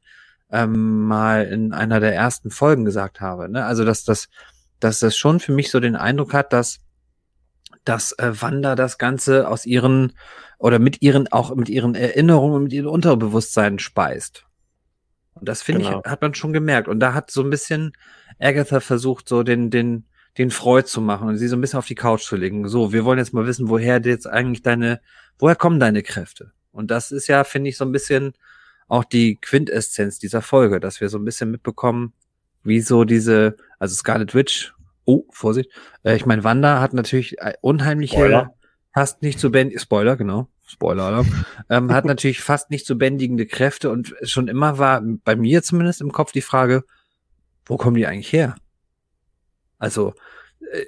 [0.51, 3.49] ähm, mal in einer der ersten Folgen gesagt habe.
[3.49, 3.65] Ne?
[3.65, 4.29] Also, dass das,
[4.79, 6.79] dass das schon für mich so den Eindruck hat, dass,
[7.85, 10.13] dass äh, Wanda das Ganze aus ihren
[10.59, 14.46] oder mit ihren, auch mit ihren Erinnerungen und mit ihrem Unterbewusstsein speist.
[15.39, 16.01] Und das finde genau.
[16.03, 16.87] ich, hat man schon gemerkt.
[16.87, 17.93] Und da hat so ein bisschen
[18.39, 20.05] Agatha versucht, so den, den,
[20.37, 22.67] den Freud zu machen und sie so ein bisschen auf die Couch zu legen.
[22.67, 25.01] So, wir wollen jetzt mal wissen, woher jetzt eigentlich deine,
[25.39, 26.51] woher kommen deine Kräfte?
[26.71, 28.33] Und das ist ja, finde ich, so ein bisschen
[28.87, 32.13] auch die Quintessenz dieser Folge, dass wir so ein bisschen mitbekommen,
[32.63, 34.73] wie so diese, also Scarlet Witch,
[35.05, 35.71] oh, Vorsicht,
[36.03, 38.53] äh, ich meine, Wanda hat natürlich äh, unheimliche, Spoiler.
[38.93, 41.25] fast nicht zu bändigen, Spoiler, genau, Spoiler,
[41.69, 46.01] ähm, hat natürlich fast nicht zu bändigende Kräfte und schon immer war bei mir zumindest
[46.01, 46.83] im Kopf die Frage,
[47.65, 48.55] wo kommen die eigentlich her?
[49.79, 50.13] Also,
[50.71, 50.85] äh,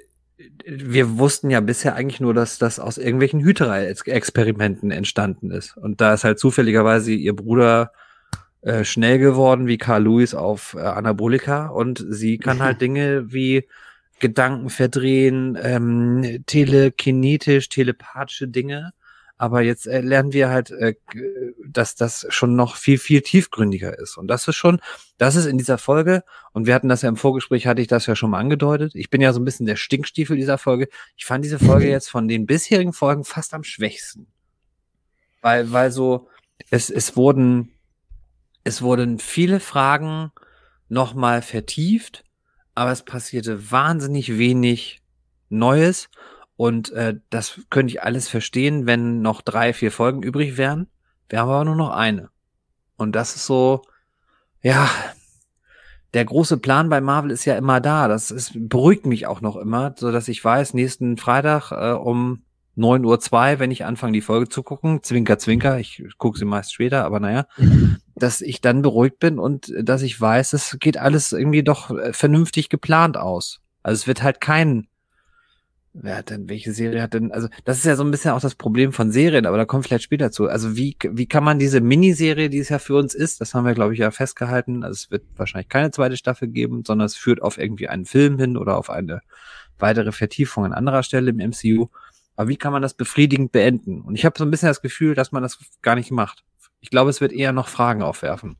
[0.66, 5.76] wir wussten ja bisher eigentlich nur, dass das aus irgendwelchen Hüterei-Experimenten entstanden ist.
[5.76, 7.92] Und da ist halt zufälligerweise ihr Bruder
[8.62, 13.66] äh, schnell geworden wie Carl Lewis auf äh, Anabolika und sie kann halt Dinge wie
[14.18, 18.92] Gedanken verdrehen, ähm, telekinetisch, telepathische Dinge.
[19.40, 20.96] Aber jetzt äh, lernen wir halt, äh,
[21.66, 24.18] dass das schon noch viel, viel tiefgründiger ist.
[24.18, 24.82] Und das ist schon,
[25.16, 28.04] das ist in dieser Folge, und wir hatten das ja im Vorgespräch, hatte ich das
[28.04, 28.94] ja schon mal angedeutet.
[28.94, 30.90] Ich bin ja so ein bisschen der Stinkstiefel dieser Folge.
[31.16, 34.26] Ich fand diese Folge jetzt von den bisherigen Folgen fast am schwächsten.
[35.40, 36.28] Weil, weil so,
[36.68, 37.72] es, es wurden
[38.62, 40.32] es wurden viele Fragen
[40.90, 42.24] nochmal vertieft,
[42.74, 45.00] aber es passierte wahnsinnig wenig
[45.48, 46.10] Neues.
[46.60, 50.88] Und äh, das könnte ich alles verstehen, wenn noch drei, vier Folgen übrig wären.
[51.30, 52.28] Wir haben aber nur noch eine.
[52.98, 53.80] Und das ist so,
[54.60, 54.90] ja,
[56.12, 58.08] der große Plan bei Marvel ist ja immer da.
[58.08, 62.42] Das ist, beruhigt mich auch noch immer, so dass ich weiß, nächsten Freitag äh, um
[62.76, 66.74] 9.02 Uhr, wenn ich anfange, die Folge zu gucken, zwinker, zwinker, ich gucke sie meist
[66.74, 67.46] später, aber naja,
[68.14, 72.12] dass ich dann beruhigt bin und dass ich weiß, es geht alles irgendwie doch äh,
[72.12, 73.62] vernünftig geplant aus.
[73.82, 74.88] Also es wird halt kein,
[75.92, 78.40] wer hat denn, welche Serie hat denn, also das ist ja so ein bisschen auch
[78.40, 80.48] das Problem von Serien, aber da kommt vielleicht später zu.
[80.48, 83.66] Also wie, wie kann man diese Miniserie, die es ja für uns ist, das haben
[83.66, 87.16] wir glaube ich ja festgehalten, also es wird wahrscheinlich keine zweite Staffel geben, sondern es
[87.16, 89.20] führt auf irgendwie einen Film hin oder auf eine
[89.78, 91.88] weitere Vertiefung an anderer Stelle im MCU.
[92.36, 94.00] Aber wie kann man das befriedigend beenden?
[94.00, 96.44] Und ich habe so ein bisschen das Gefühl, dass man das gar nicht macht.
[96.80, 98.56] Ich glaube, es wird eher noch Fragen aufwerfen.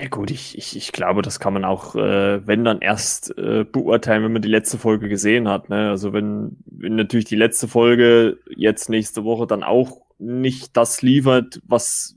[0.00, 3.64] Ja gut, ich, ich, ich glaube, das kann man auch, äh, wenn dann erst äh,
[3.64, 5.68] beurteilen, wenn man die letzte Folge gesehen hat.
[5.68, 5.90] Ne?
[5.90, 11.60] Also wenn, wenn natürlich die letzte Folge jetzt nächste Woche dann auch nicht das liefert,
[11.66, 12.16] was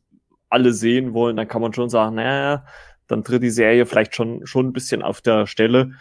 [0.50, 2.66] alle sehen wollen, dann kann man schon sagen, naja,
[3.08, 5.92] dann tritt die Serie vielleicht schon, schon ein bisschen auf der Stelle.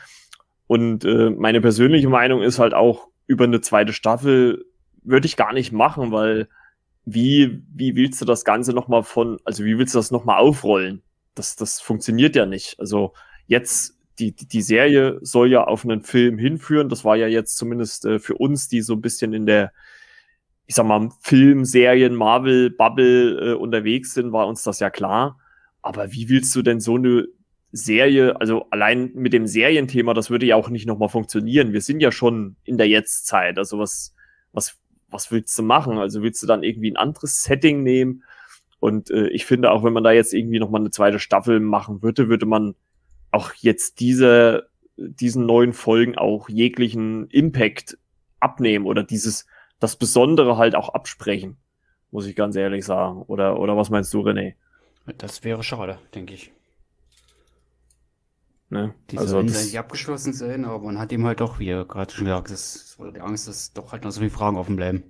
[0.69, 4.67] Und äh, meine persönliche Meinung ist halt auch, über eine zweite Staffel
[5.03, 6.49] würde ich gar nicht machen, weil
[7.05, 11.03] wie, wie willst du das Ganze nochmal von, also wie willst du das nochmal aufrollen?
[11.35, 12.79] Das, das funktioniert ja nicht.
[12.79, 13.15] Also
[13.47, 16.89] jetzt, die, die, Serie soll ja auf einen Film hinführen.
[16.89, 19.73] Das war ja jetzt zumindest äh, für uns, die so ein bisschen in der,
[20.67, 25.39] ich sag mal, Film, Serien, Marvel, Bubble äh, unterwegs sind, war uns das ja klar.
[25.81, 27.27] Aber wie willst du denn so eine
[27.73, 31.73] Serie, also allein mit dem Serienthema, das würde ja auch nicht nochmal funktionieren.
[31.73, 33.57] Wir sind ja schon in der Jetztzeit.
[33.57, 34.15] Also was,
[34.53, 35.97] was, was willst du machen?
[35.97, 38.25] Also willst du dann irgendwie ein anderes Setting nehmen?
[38.83, 42.03] Und äh, ich finde, auch wenn man da jetzt irgendwie nochmal eine zweite Staffel machen
[42.03, 42.75] würde, würde man
[43.31, 47.97] auch jetzt diese, diesen neuen Folgen auch jeglichen Impact
[48.41, 49.47] abnehmen oder dieses,
[49.79, 51.59] das Besondere halt auch absprechen,
[52.11, 53.23] muss ich ganz ehrlich sagen.
[53.23, 54.55] Oder, oder was meinst du, René?
[55.17, 56.51] Das wäre schade, denke ich.
[58.69, 58.95] Ne?
[59.13, 62.13] Die also sollen eigentlich abgeschlossen sein, aber man hat ihm halt doch, wie er gerade
[62.13, 65.05] schon gesagt ist, die Angst, dass doch halt noch so viele Fragen offen bleiben.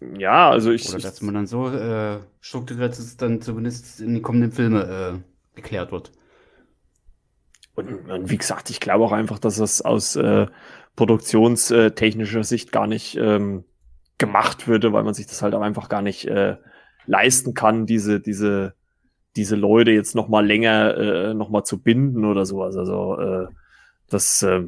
[0.00, 0.88] Ja, also ich.
[0.88, 4.52] Oder dass man dann so äh, strukturiert ist, dass es dann zumindest in den kommenden
[4.52, 5.18] Filmen äh,
[5.54, 6.12] geklärt wird.
[7.74, 10.46] Und, und, wie gesagt, ich glaube auch einfach, dass das aus äh,
[10.96, 13.64] produktionstechnischer Sicht gar nicht ähm,
[14.18, 16.56] gemacht würde, weil man sich das halt auch einfach gar nicht äh,
[17.06, 18.74] leisten kann, diese, diese
[19.38, 22.76] diese Leute jetzt noch mal länger äh, noch mal zu binden oder sowas.
[22.76, 23.46] Also äh,
[24.10, 24.64] das, äh,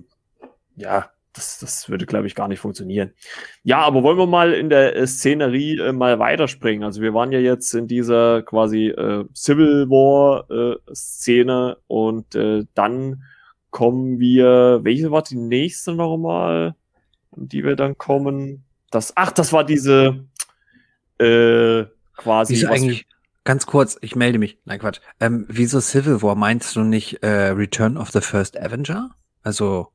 [0.76, 3.12] ja, das, das würde, glaube ich, gar nicht funktionieren.
[3.62, 6.84] Ja, aber wollen wir mal in der äh, Szenerie äh, mal weiterspringen.
[6.84, 12.64] Also wir waren ja jetzt in dieser quasi äh, Civil War äh, Szene und äh,
[12.74, 13.22] dann
[13.70, 16.74] kommen wir, welche war die nächste nochmal,
[17.36, 18.64] die wir dann kommen?
[18.90, 20.24] Das, ach, das war diese
[21.18, 21.84] äh,
[22.16, 22.54] quasi.
[22.54, 23.06] Wieso eigentlich,
[23.44, 24.58] Ganz kurz, ich melde mich.
[24.64, 25.00] Nein, Quatsch.
[25.18, 26.34] Ähm, wieso Civil War?
[26.34, 29.10] Meinst du nicht äh, Return of the First Avenger?
[29.42, 29.88] Also,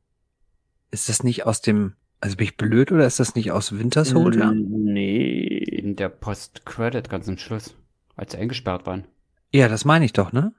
[0.96, 4.06] ist das nicht aus dem, also bin ich blöd oder ist das nicht aus Winter
[4.06, 4.52] Soldier?
[4.54, 5.58] Nee.
[5.58, 7.76] In der Post-Credit ganz am Schluss,
[8.16, 9.04] als sie eingesperrt waren.
[9.54, 10.54] Ja, das meine ich doch, ne?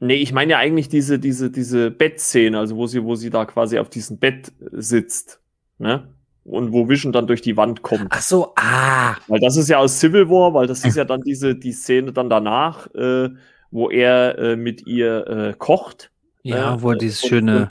[0.00, 3.46] Nee, ich meine ja eigentlich diese, diese, diese Bettszene, also wo sie, wo sie da
[3.46, 5.40] quasi auf diesem Bett sitzt,
[5.78, 6.12] ne?
[6.46, 8.06] und wo Vision dann durch die Wand kommt.
[8.10, 9.16] Ach so, ah.
[9.26, 12.12] Weil das ist ja aus Civil War, weil das ist ja dann diese die Szene
[12.12, 13.30] dann danach, äh,
[13.70, 16.10] wo er äh, mit ihr äh, kocht.
[16.42, 17.68] Ja, äh, wo er dieses und, schöne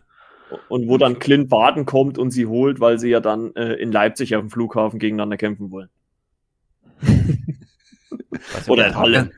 [0.70, 3.92] und, wo dann Clint Baden kommt und sie holt, weil sie ja dann äh, in
[3.92, 5.90] Leipzig auf dem Flughafen gegeneinander kämpfen wollen.
[8.68, 9.32] Oder in Halle.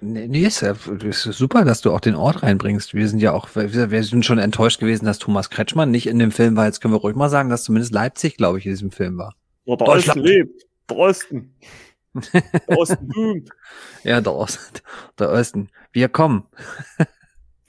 [0.00, 2.94] nee, ist ja ist super, dass du auch den Ort reinbringst.
[2.94, 6.32] Wir sind ja auch, wir, sind schon enttäuscht gewesen, dass Thomas Kretschmann nicht in dem
[6.32, 6.66] Film war.
[6.66, 9.34] Jetzt können wir ruhig mal sagen, dass zumindest Leipzig, glaube ich, in diesem Film war.
[9.64, 10.62] Ja, der Osten lebt.
[10.88, 11.54] Der Osten.
[12.14, 13.50] Der Osten boomt.
[14.04, 14.80] ja, der Osten.
[15.18, 15.68] Der Osten.
[15.92, 16.44] Wir kommen.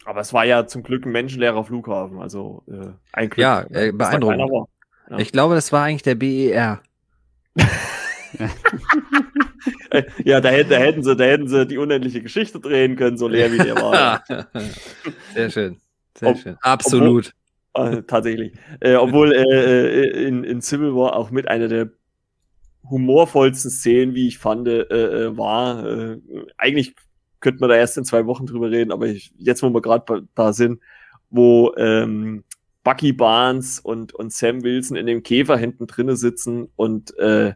[0.08, 3.40] Aber es war ja zum Glück ein menschenleerer Flughafen, also äh, ein Glück.
[3.44, 4.70] Ja, äh, beeindruckend.
[5.10, 5.20] Ja.
[5.20, 6.82] Ich glaube, das war eigentlich der BER.
[10.24, 13.52] ja, da, da, hätten sie, da hätten sie die unendliche Geschichte drehen können, so leer
[13.52, 14.24] wie der war.
[15.34, 15.76] Sehr schön.
[16.18, 16.56] Sehr Ob, schön.
[16.62, 17.34] Absolut.
[17.74, 18.54] Obwohl, äh, tatsächlich.
[18.80, 21.90] Äh, obwohl äh, äh, in, in Civil War auch mit einer der
[22.90, 26.16] humorvollsten Szenen, wie ich fand, äh, äh, war.
[26.56, 26.96] eigentlich
[27.40, 30.28] könnte man da erst in zwei Wochen drüber reden, aber ich, jetzt, wo wir gerade
[30.36, 30.82] da sind,
[31.30, 32.44] wo ähm,
[32.84, 37.54] Bucky Barnes und, und Sam Wilson in dem Käfer hinten drinnen sitzen und äh,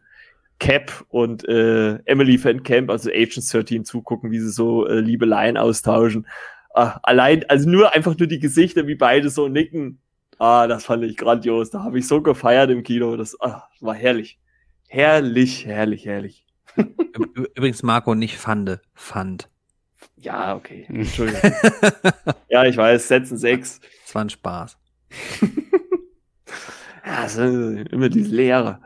[0.59, 5.57] Cap und äh, Emily Van Camp, also Agent 13, zugucken, wie sie so äh, Liebeleien
[5.57, 6.27] austauschen.
[6.73, 9.99] Ah, allein, also nur einfach nur die Gesichter, wie beide so nicken.
[10.37, 11.71] Ah, das fand ich grandios.
[11.71, 13.15] Da habe ich so gefeiert im Kino.
[13.17, 14.39] Das ah, war herrlich.
[14.87, 16.45] Herrlich, herrlich, herrlich.
[17.55, 19.50] Übrigens, Marco, nicht Fande, Fand.
[20.21, 20.85] Ja, okay.
[20.89, 21.51] Entschuldigung.
[22.49, 23.79] ja, ich weiß, setzen sechs.
[24.05, 24.77] Das war ein Spaß.
[27.05, 28.79] ja, ist immer diese Leere.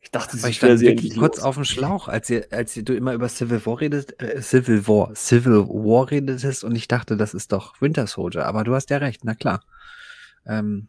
[0.00, 1.44] Ich dachte, sie wäre sehr kurz los.
[1.44, 4.86] auf dem Schlauch, als, ihr, als ihr, du immer über Civil War redest, äh, Civil
[4.86, 8.46] War, Civil War redetest und ich dachte, das ist doch Winter Soldier.
[8.46, 9.62] Aber du hast ja recht, na klar.
[10.46, 10.88] Ähm,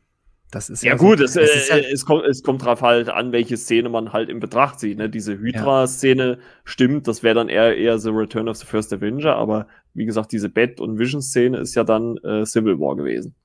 [0.53, 3.09] das ist ja, ja gut, so, es, es, halt es, kommt, es kommt drauf halt
[3.09, 4.97] an, welche Szene man halt in Betracht zieht.
[4.97, 5.09] Ne?
[5.09, 6.37] Diese Hydra-Szene ja.
[6.63, 10.31] stimmt, das wäre dann eher, eher The Return of the First Avenger, aber wie gesagt,
[10.31, 13.35] diese Bat- und Vision-Szene ist ja dann äh, Civil War gewesen.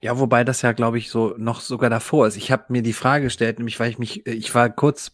[0.00, 2.36] Ja, wobei das ja, glaube ich, so noch sogar davor ist.
[2.36, 5.12] Ich habe mir die Frage gestellt, nämlich weil ich mich, ich war kurz,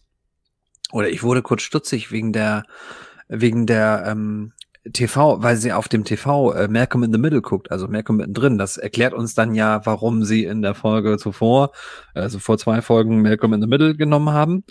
[0.91, 2.65] oder ich wurde kurz stutzig wegen der,
[3.29, 4.51] wegen der ähm,
[4.91, 8.57] TV, weil sie auf dem TV äh, Malcolm in the Middle guckt, also Malcolm mittendrin.
[8.57, 11.71] Das erklärt uns dann ja, warum sie in der Folge zuvor,
[12.13, 14.63] also vor zwei Folgen Malcolm in the Middle genommen haben.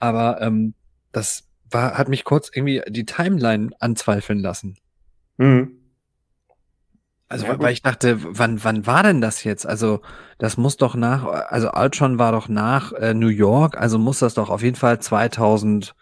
[0.00, 0.74] Aber ähm,
[1.12, 4.76] das war, hat mich kurz irgendwie die Timeline anzweifeln lassen.
[5.38, 5.78] Mhm.
[7.28, 9.66] Also, ja, weil ich dachte, wann, wann war denn das jetzt?
[9.66, 10.02] Also,
[10.36, 14.34] das muss doch nach, also Ultron war doch nach äh, New York, also muss das
[14.34, 15.94] doch auf jeden Fall 2000,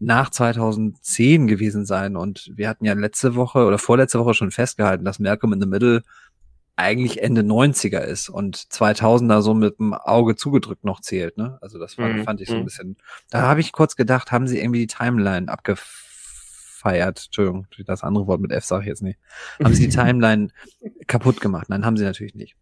[0.00, 2.16] nach 2010 gewesen sein.
[2.16, 5.68] Und wir hatten ja letzte Woche oder vorletzte Woche schon festgehalten, dass Malcolm in the
[5.68, 6.02] Middle
[6.76, 11.38] eigentlich Ende 90er ist und 2000er so mit dem Auge zugedrückt noch zählt.
[11.38, 11.58] Ne?
[11.60, 12.24] Also das fand, mhm.
[12.24, 12.64] fand ich so ein mhm.
[12.64, 12.96] bisschen.
[13.30, 17.26] Da habe ich kurz gedacht, haben sie irgendwie die Timeline abgefeiert.
[17.26, 19.18] Entschuldigung, das andere Wort mit F sage ich jetzt nicht.
[19.62, 20.48] Haben sie die Timeline
[21.06, 21.68] kaputt gemacht?
[21.68, 22.56] Nein, haben sie natürlich nicht.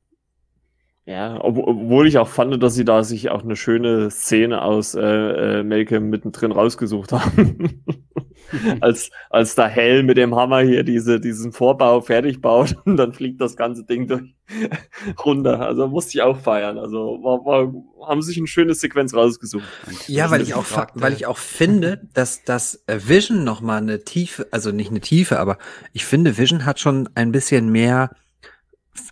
[1.04, 4.94] Ja, ob, obwohl ich auch fand, dass sie da sich auch eine schöne Szene aus
[4.94, 7.82] äh, äh, Malcolm mittendrin rausgesucht haben.
[8.80, 13.12] als, als da Hell mit dem Hammer hier diese, diesen Vorbau fertig baut und dann
[13.12, 14.34] fliegt das ganze Ding durch
[15.24, 15.60] runter.
[15.60, 16.78] Also musste ich auch feiern.
[16.78, 17.72] Also war, war,
[18.06, 19.64] haben sich eine schöne Sequenz rausgesucht.
[20.06, 24.70] Ja, weil ich auch, weil ich auch finde, dass das Vision nochmal eine Tiefe, also
[24.70, 25.58] nicht eine Tiefe, aber
[25.92, 28.10] ich finde, Vision hat schon ein bisschen mehr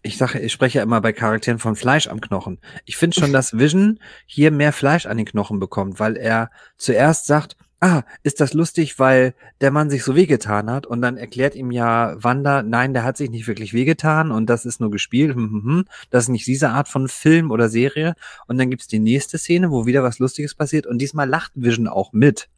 [0.02, 2.58] ich sage, ich spreche ja immer bei Charakteren von Fleisch am Knochen.
[2.84, 7.26] Ich finde schon, dass Vision hier mehr Fleisch an den Knochen bekommt, weil er zuerst
[7.26, 11.54] sagt, ah, ist das lustig, weil der Mann sich so wehgetan hat und dann erklärt
[11.54, 15.34] ihm ja Wanda, nein, der hat sich nicht wirklich wehgetan und das ist nur gespielt,
[15.34, 15.84] hm, hm, hm.
[16.10, 18.14] das ist nicht diese Art von Film oder Serie
[18.46, 21.88] und dann gibt's die nächste Szene, wo wieder was Lustiges passiert und diesmal lacht Vision
[21.88, 22.48] auch mit.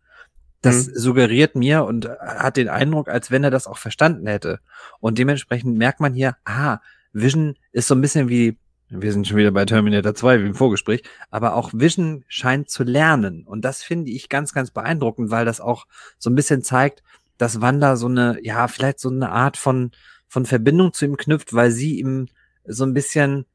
[0.61, 0.93] Das mhm.
[0.95, 4.61] suggeriert mir und hat den Eindruck, als wenn er das auch verstanden hätte.
[5.01, 6.79] Und dementsprechend merkt man hier, ah,
[7.13, 10.55] Vision ist so ein bisschen wie, wir sind schon wieder bei Terminator 2 wie im
[10.55, 13.47] Vorgespräch, aber auch Vision scheint zu lernen.
[13.47, 15.87] Und das finde ich ganz, ganz beeindruckend, weil das auch
[16.19, 17.03] so ein bisschen zeigt,
[17.39, 19.93] dass Wanda so eine, ja, vielleicht so eine Art von,
[20.29, 22.29] von Verbindung zu ihm knüpft, weil sie ihm
[22.65, 23.47] so ein bisschen,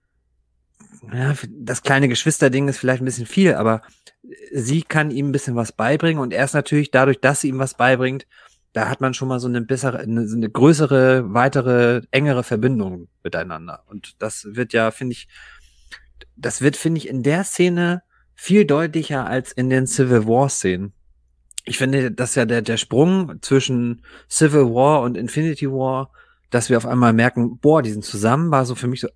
[1.14, 3.82] ja, das kleine Geschwisterding ist vielleicht ein bisschen viel, aber
[4.52, 7.60] sie kann ihm ein bisschen was beibringen und er ist natürlich dadurch, dass sie ihm
[7.60, 8.26] was beibringt,
[8.78, 13.82] da hat man schon mal so eine bessere, eine, eine größere, weitere, engere Verbindung miteinander.
[13.88, 15.28] Und das wird ja, finde ich,
[16.36, 18.04] das wird, finde ich, in der Szene
[18.36, 20.94] viel deutlicher als in den Civil War Szenen.
[21.66, 26.12] Ich finde, dass ja der, der Sprung zwischen Civil War und Infinity War
[26.50, 29.10] dass wir auf einmal merken, boah, die sind zusammen, war so für mich so,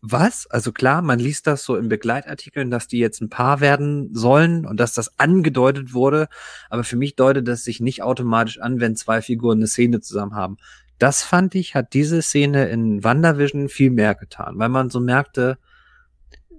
[0.00, 0.46] was?
[0.48, 4.66] Also klar, man liest das so in Begleitartikeln, dass die jetzt ein Paar werden sollen
[4.66, 6.28] und dass das angedeutet wurde,
[6.68, 10.34] aber für mich deutet das sich nicht automatisch an, wenn zwei Figuren eine Szene zusammen
[10.34, 10.56] haben.
[10.98, 15.58] Das fand ich, hat diese Szene in WandaVision viel mehr getan, weil man so merkte,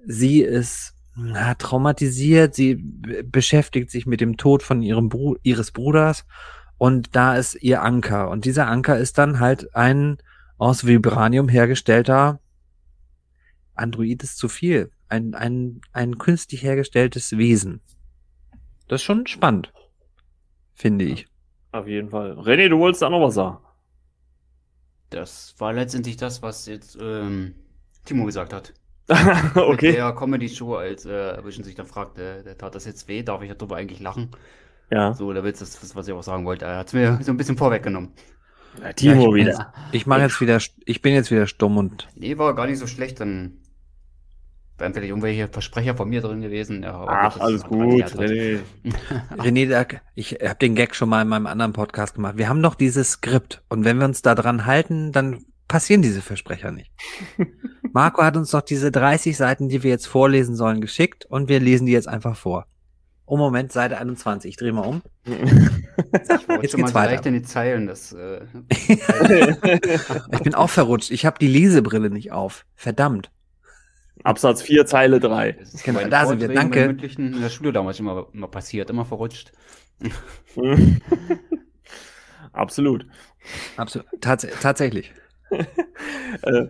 [0.06, 6.26] sie ist na, traumatisiert, sie beschäftigt sich mit dem Tod von ihrem Bru ihres Bruders
[6.78, 8.30] und da ist ihr Anker.
[8.30, 10.18] Und dieser Anker ist dann halt ein
[10.58, 12.40] aus Vibranium hergestellter
[13.78, 14.92] Android ist zu viel.
[15.10, 17.82] Ein, ein, ein künstlich hergestelltes Wesen.
[18.88, 19.72] Das ist schon spannend.
[20.74, 21.28] Finde ich.
[21.72, 22.34] Auf jeden Fall.
[22.34, 23.60] René, du wolltest da noch was sagen.
[25.10, 27.56] Das war letztendlich das, was jetzt ähm,
[28.06, 28.74] Timo gesagt hat.
[29.56, 29.88] okay.
[29.88, 33.24] Mit der Comedy-Show, als äh, Vision sich dann fragt, äh, der tat das jetzt weh,
[33.24, 34.32] darf ich darüber eigentlich lachen?
[34.90, 35.14] Ja.
[35.14, 36.66] So, da willst das, was ich auch sagen wollte.
[36.66, 38.14] Er hat es mir so ein bisschen vorweggenommen.
[38.82, 39.74] Ja, Timo ja, ich wieder.
[39.92, 42.08] Ich mache jetzt wieder, ich bin jetzt wieder stumm und.
[42.16, 43.58] Nee, war gar nicht so schlecht, dann
[44.78, 46.84] wären vielleicht irgendwelche Versprecher von mir drin gewesen.
[46.84, 48.04] Ja, Ach, alles gut.
[48.04, 48.60] René,
[49.38, 52.38] René ich habe den Gag schon mal in meinem anderen Podcast gemacht.
[52.38, 56.22] Wir haben doch dieses Skript und wenn wir uns da dran halten, dann passieren diese
[56.22, 56.92] Versprecher nicht.
[57.92, 61.60] Marco hat uns doch diese 30 Seiten, die wir jetzt vorlesen sollen, geschickt und wir
[61.60, 62.68] lesen die jetzt einfach vor.
[63.30, 64.52] Oh Moment, Seite 21.
[64.52, 65.02] Ich drehe mal um.
[65.26, 67.28] jetzt geht's mal weiter.
[67.28, 67.86] in die Zeilen.
[67.86, 71.12] Das, äh, ich bin auch verrutscht.
[71.12, 72.66] Ich habe die Lesebrille nicht auf.
[72.76, 73.30] Verdammt.
[74.24, 75.58] Absatz 4, Zeile 3.
[75.84, 76.48] Genau, da sind wir.
[76.48, 76.98] Danke.
[77.18, 79.52] In der Schule damals immer, immer passiert, immer verrutscht.
[82.54, 83.06] Absolut.
[83.76, 84.08] Absolut.
[84.22, 85.14] Tats tatsächlich.
[85.52, 86.66] äh,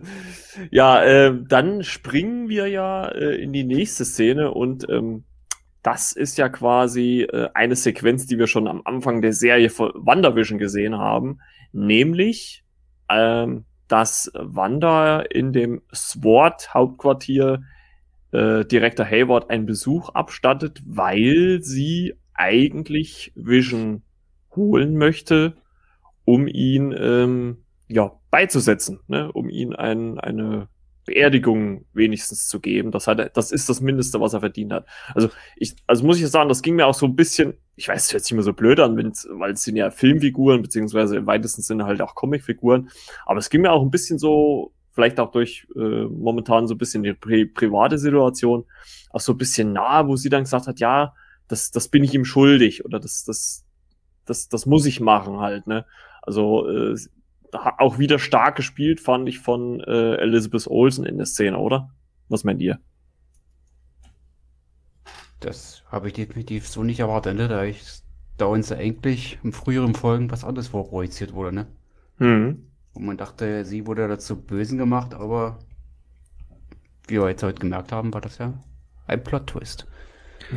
[0.70, 5.24] ja, äh, dann springen wir ja äh, in die nächste Szene und ähm,
[5.82, 9.92] das ist ja quasi äh, eine Sequenz, die wir schon am Anfang der Serie von
[9.94, 11.40] WandaVision gesehen haben,
[11.72, 12.64] nämlich
[13.08, 17.62] ähm, dass Wanda in dem SWORD-Hauptquartier
[18.32, 24.02] äh, Direktor Hayward einen Besuch abstattet, weil sie eigentlich Vision
[24.54, 25.56] holen möchte,
[26.24, 29.32] um ihn ähm, ja beizusetzen, ne?
[29.32, 30.68] um ihn ein, eine
[31.08, 32.90] Beerdigung wenigstens zu geben.
[32.90, 34.86] Das hat er, das ist das Mindeste, was er verdient hat.
[35.14, 38.06] Also ich, also muss ich sagen, das ging mir auch so ein bisschen, ich weiß,
[38.06, 41.62] es hört sich immer so blöd an, weil es sind ja Filmfiguren, beziehungsweise im weitesten
[41.62, 42.90] Sinne halt auch Comicfiguren.
[43.24, 46.78] Aber es ging mir auch ein bisschen so, vielleicht auch durch äh, momentan so ein
[46.78, 48.66] bisschen die pri private Situation,
[49.10, 51.14] auch so ein bisschen nahe, wo sie dann gesagt hat, ja,
[51.48, 53.64] das, das bin ich ihm schuldig oder das, das,
[54.26, 55.86] das, das muss ich machen halt, ne?
[56.20, 56.96] Also äh,
[57.52, 61.90] auch wieder stark gespielt, fand ich von äh, Elizabeth Olsen in der Szene, oder?
[62.28, 62.78] Was meint ihr?
[65.40, 67.48] Das habe ich definitiv so nicht erwartet, ne?
[67.48, 68.02] da ich
[68.36, 71.66] da uns eigentlich im früheren Folgen was anderes vorprojiziert wurde, ne?
[72.18, 72.64] Mhm.
[72.94, 75.58] Und man dachte, sie wurde dazu Bösen gemacht, aber
[77.06, 78.54] wie wir jetzt heute gemerkt haben, war das ja
[79.06, 79.86] ein Plot-Twist.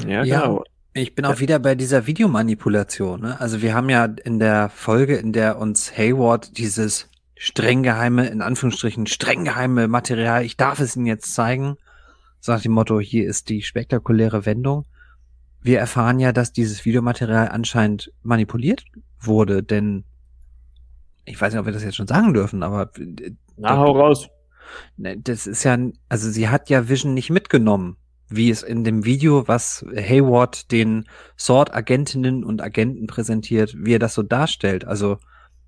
[0.07, 0.63] Ja, ja, genau.
[0.93, 3.21] Ich bin auch wieder bei dieser Videomanipulation.
[3.21, 3.39] Ne?
[3.39, 8.41] Also wir haben ja in der Folge, in der uns Hayward dieses streng geheime, in
[8.41, 11.77] Anführungsstrichen streng geheime Material, ich darf es Ihnen jetzt zeigen,
[12.41, 14.85] so nach dem Motto, hier ist die spektakuläre Wendung.
[15.61, 18.83] Wir erfahren ja, dass dieses Videomaterial anscheinend manipuliert
[19.19, 20.03] wurde, denn
[21.23, 22.91] ich weiß nicht, ob wir das jetzt schon sagen dürfen, aber
[23.55, 24.27] Na, hau raus.
[24.97, 25.77] Ne, das ist ja,
[26.09, 27.97] also sie hat ja Vision nicht mitgenommen
[28.35, 31.07] wie es in dem Video, was Hayward den
[31.37, 34.85] Sword-Agentinnen und Agenten präsentiert, wie er das so darstellt.
[34.85, 35.17] Also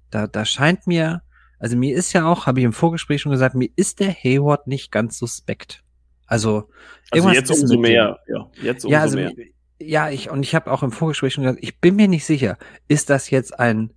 [0.10, 1.22] da, da scheint mir,
[1.60, 4.68] also mir ist ja auch, habe ich im Vorgespräch schon gesagt, mir ist der Hayward
[4.68, 5.84] nicht ganz suspekt.
[6.26, 6.70] Also,
[7.12, 9.32] also jetzt umso mehr, ja, jetzt umso ja, also, mehr.
[9.80, 12.58] Ja, ich und ich habe auch im Vorgespräch schon gesagt, ich bin mir nicht sicher,
[12.88, 13.92] ist das jetzt ein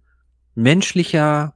[0.54, 1.54] menschlicher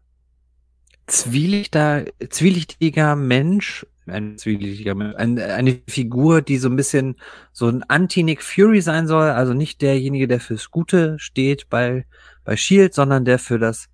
[1.07, 7.17] zwielichtiger, zwielichtiger Mensch ein zwielichtiger ein, eine Figur, die so ein bisschen
[7.53, 12.07] so ein Anti-Nick Fury sein soll, also nicht derjenige, der fürs Gute steht bei,
[12.45, 13.89] bei Shield, sondern der für das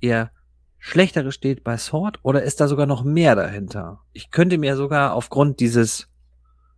[0.00, 0.30] eher
[0.78, 4.00] Schlechtere steht bei Sword, oder ist da sogar noch mehr dahinter?
[4.12, 6.08] Ich könnte mir sogar aufgrund dieses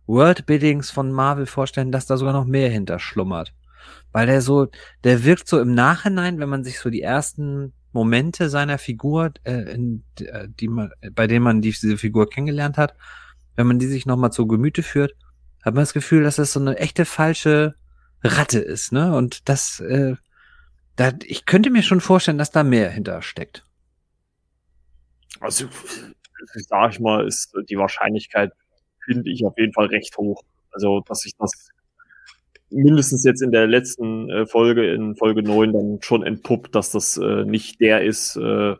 [0.05, 3.53] Worldbuildings von Marvel vorstellen, dass da sogar noch mehr hinter schlummert.
[4.11, 4.67] Weil der so,
[5.03, 9.73] der wirkt so im Nachhinein, wenn man sich so die ersten Momente seiner Figur, äh,
[9.73, 12.93] in, äh, die man, bei denen man diese Figur kennengelernt hat,
[13.55, 15.15] wenn man die sich nochmal zu Gemüte führt,
[15.63, 17.75] hat man das Gefühl, dass das so eine echte falsche
[18.21, 19.15] Ratte ist, ne?
[19.15, 20.15] Und das, äh,
[20.97, 23.65] da, ich könnte mir schon vorstellen, dass da mehr hinter steckt.
[25.39, 25.69] Also,
[26.53, 28.51] sag ich mal, ist die Wahrscheinlichkeit,
[29.05, 30.43] finde ich, auf jeden Fall recht hoch.
[30.71, 31.69] Also, dass sich das
[32.69, 37.17] mindestens jetzt in der letzten äh, Folge, in Folge 9, dann schon entpuppt, dass das
[37.17, 38.75] äh, nicht der ist, äh,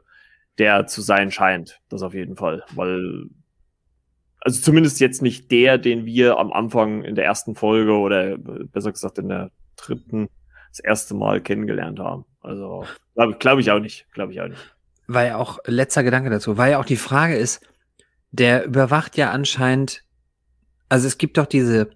[0.57, 1.79] der zu sein scheint.
[1.89, 2.63] Das auf jeden Fall.
[2.73, 3.25] Weil,
[4.39, 8.37] also zumindest jetzt nicht der, den wir am Anfang in der ersten Folge oder äh,
[8.71, 10.29] besser gesagt in der dritten
[10.69, 12.25] das erste Mal kennengelernt haben.
[12.41, 14.05] Also glaube glaub ich auch nicht.
[14.11, 14.75] Glaube ich auch nicht.
[15.07, 17.65] Weil auch, letzter Gedanke dazu, weil ja auch die Frage ist,
[18.31, 20.03] der überwacht ja anscheinend,
[20.89, 21.91] also es gibt doch diese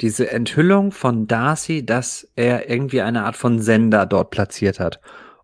[0.00, 5.00] diese Enthüllung von Darcy, dass er irgendwie eine Art von Sender dort platziert hat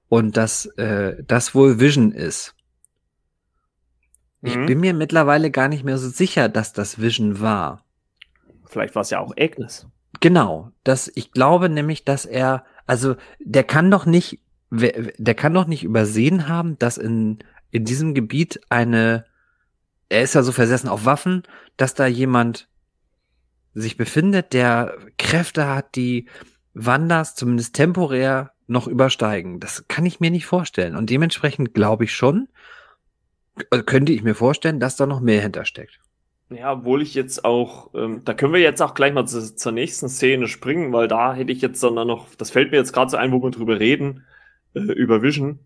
[0.09, 2.55] und dass äh, das wohl Vision ist.
[4.42, 4.66] Ich mhm.
[4.66, 7.84] bin mir mittlerweile gar nicht mehr so sicher, dass das Vision war.
[8.66, 9.86] Vielleicht war es ja auch Agnes.
[10.20, 14.40] Genau, das ich glaube nämlich, dass er also der kann doch nicht
[14.70, 17.38] der kann doch nicht übersehen haben, dass in
[17.74, 19.24] in diesem Gebiet eine,
[20.09, 21.42] er ist ja so versessen auf Waffen,
[21.76, 22.68] dass da jemand
[23.75, 26.29] sich befindet, der Kräfte hat, die
[26.75, 29.61] Wanders zumindest temporär noch übersteigen.
[29.61, 30.97] Das kann ich mir nicht vorstellen.
[30.97, 32.49] Und dementsprechend glaube ich schon,
[33.70, 36.01] äh, könnte ich mir vorstellen, dass da noch mehr hintersteckt.
[36.51, 39.72] Ja, obwohl ich jetzt auch, ähm, da können wir jetzt auch gleich mal zu, zur
[39.72, 43.11] nächsten Szene springen, weil da hätte ich jetzt dann noch, das fällt mir jetzt gerade
[43.11, 44.25] so ein, wo wir drüber reden,
[44.75, 45.59] äh, über Vision.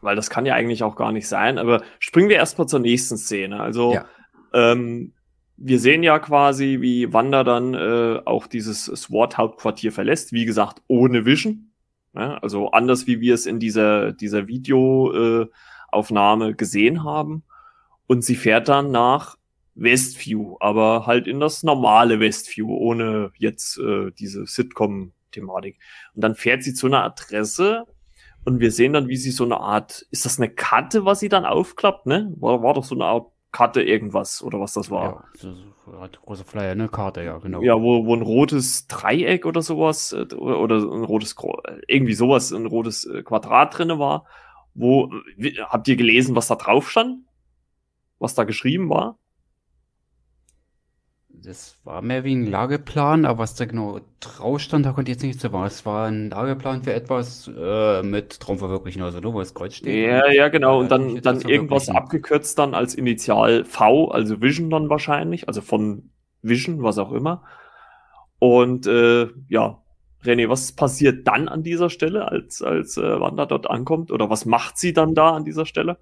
[0.00, 1.58] Weil das kann ja eigentlich auch gar nicht sein.
[1.58, 3.60] Aber springen wir erstmal zur nächsten Szene.
[3.60, 4.06] Also, ja.
[4.52, 5.12] ähm,
[5.56, 10.32] wir sehen ja quasi, wie Wanda dann äh, auch dieses SWAT-Hauptquartier verlässt.
[10.32, 11.70] Wie gesagt, ohne Vision.
[12.14, 17.44] Ja, also anders, wie wir es in dieser, dieser Videoaufnahme äh, gesehen haben.
[18.06, 19.36] Und sie fährt dann nach
[19.74, 25.78] Westview, aber halt in das normale Westview, ohne jetzt äh, diese Sitcom-Thematik.
[26.14, 27.84] Und dann fährt sie zu einer Adresse
[28.46, 31.28] und wir sehen dann, wie sie so eine Art, ist das eine Karte, was sie
[31.28, 32.32] dann aufklappt, ne?
[32.36, 35.24] War, war doch so eine Art Karte irgendwas oder was das war.
[35.42, 35.50] Ja,
[35.98, 36.90] eine große Flyer, ne?
[36.90, 37.62] Karte, ja, genau.
[37.62, 41.34] Ja, wo, wo ein rotes Dreieck oder sowas äh, oder, oder ein rotes,
[41.88, 44.26] irgendwie sowas, ein rotes äh, Quadrat drinne war.
[44.74, 45.10] Wo,
[45.70, 47.20] habt ihr gelesen, was da drauf stand?
[48.18, 49.16] Was da geschrieben war?
[51.46, 55.16] Das war mehr wie ein Lageplan, aber was da genau drauf stand, da konnte ich
[55.16, 55.64] jetzt nicht so sagen.
[55.64, 60.08] Es war ein Lageplan für etwas äh, mit Traumverwirklichen, also nur, wo das Kreuz steht.
[60.08, 60.80] Ja, ja, genau.
[60.80, 66.10] Und dann, dann irgendwas abgekürzt dann als Initial V, also Vision dann wahrscheinlich, also von
[66.42, 67.44] Vision, was auch immer.
[68.40, 69.82] Und äh, ja,
[70.24, 74.10] René, was passiert dann an dieser Stelle, als, als äh, Wanda dort ankommt?
[74.10, 75.98] Oder was macht sie dann da an dieser Stelle?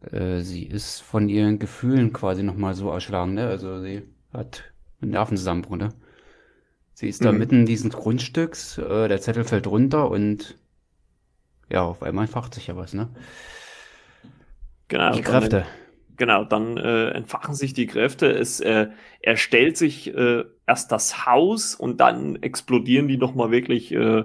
[0.00, 3.48] Äh, sie ist von ihren Gefühlen quasi nochmal so erschlagen, ne?
[3.48, 4.64] Also sie hat
[5.00, 5.88] einen Nervenzusammenbruch, ne?
[6.94, 7.38] Sie ist da mhm.
[7.38, 10.56] mitten dieses Grundstücks, äh, der Zettel fällt runter und
[11.70, 13.08] ja, auf einmal entfacht sich ja was, ne?
[14.88, 15.12] Genau.
[15.12, 15.60] Die Kräfte.
[15.60, 15.66] Dann,
[16.16, 18.30] genau, dann äh, entfachen sich die Kräfte.
[18.30, 18.88] Es äh,
[19.20, 24.24] erstellt sich äh, erst das Haus und dann explodieren die nochmal wirklich äh,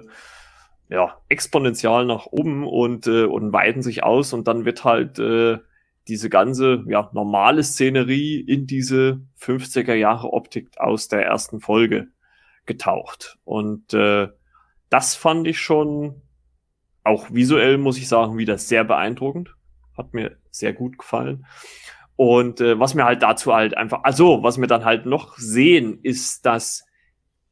[0.88, 5.58] ja, exponentiell nach oben und, äh, und weiten sich aus und dann wird halt äh,
[6.08, 12.08] diese ganze ja, normale Szenerie in diese 50er Jahre Optik aus der ersten Folge
[12.66, 13.38] getaucht.
[13.44, 14.28] Und äh,
[14.90, 16.22] das fand ich schon
[17.02, 19.54] auch visuell, muss ich sagen, wieder sehr beeindruckend.
[19.96, 21.46] Hat mir sehr gut gefallen.
[22.16, 25.98] Und äh, was mir halt dazu halt einfach, also was wir dann halt noch sehen,
[26.02, 26.84] ist, dass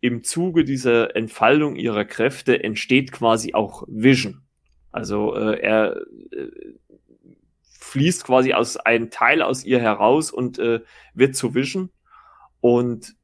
[0.03, 4.43] im Zuge dieser Entfaltung ihrer Kräfte entsteht quasi auch Vision.
[4.91, 5.97] Also äh, er
[6.33, 6.49] äh,
[7.79, 10.81] fließt quasi aus einem Teil aus ihr heraus und äh,
[11.15, 11.91] wird zu Vision.
[12.61, 13.15] Und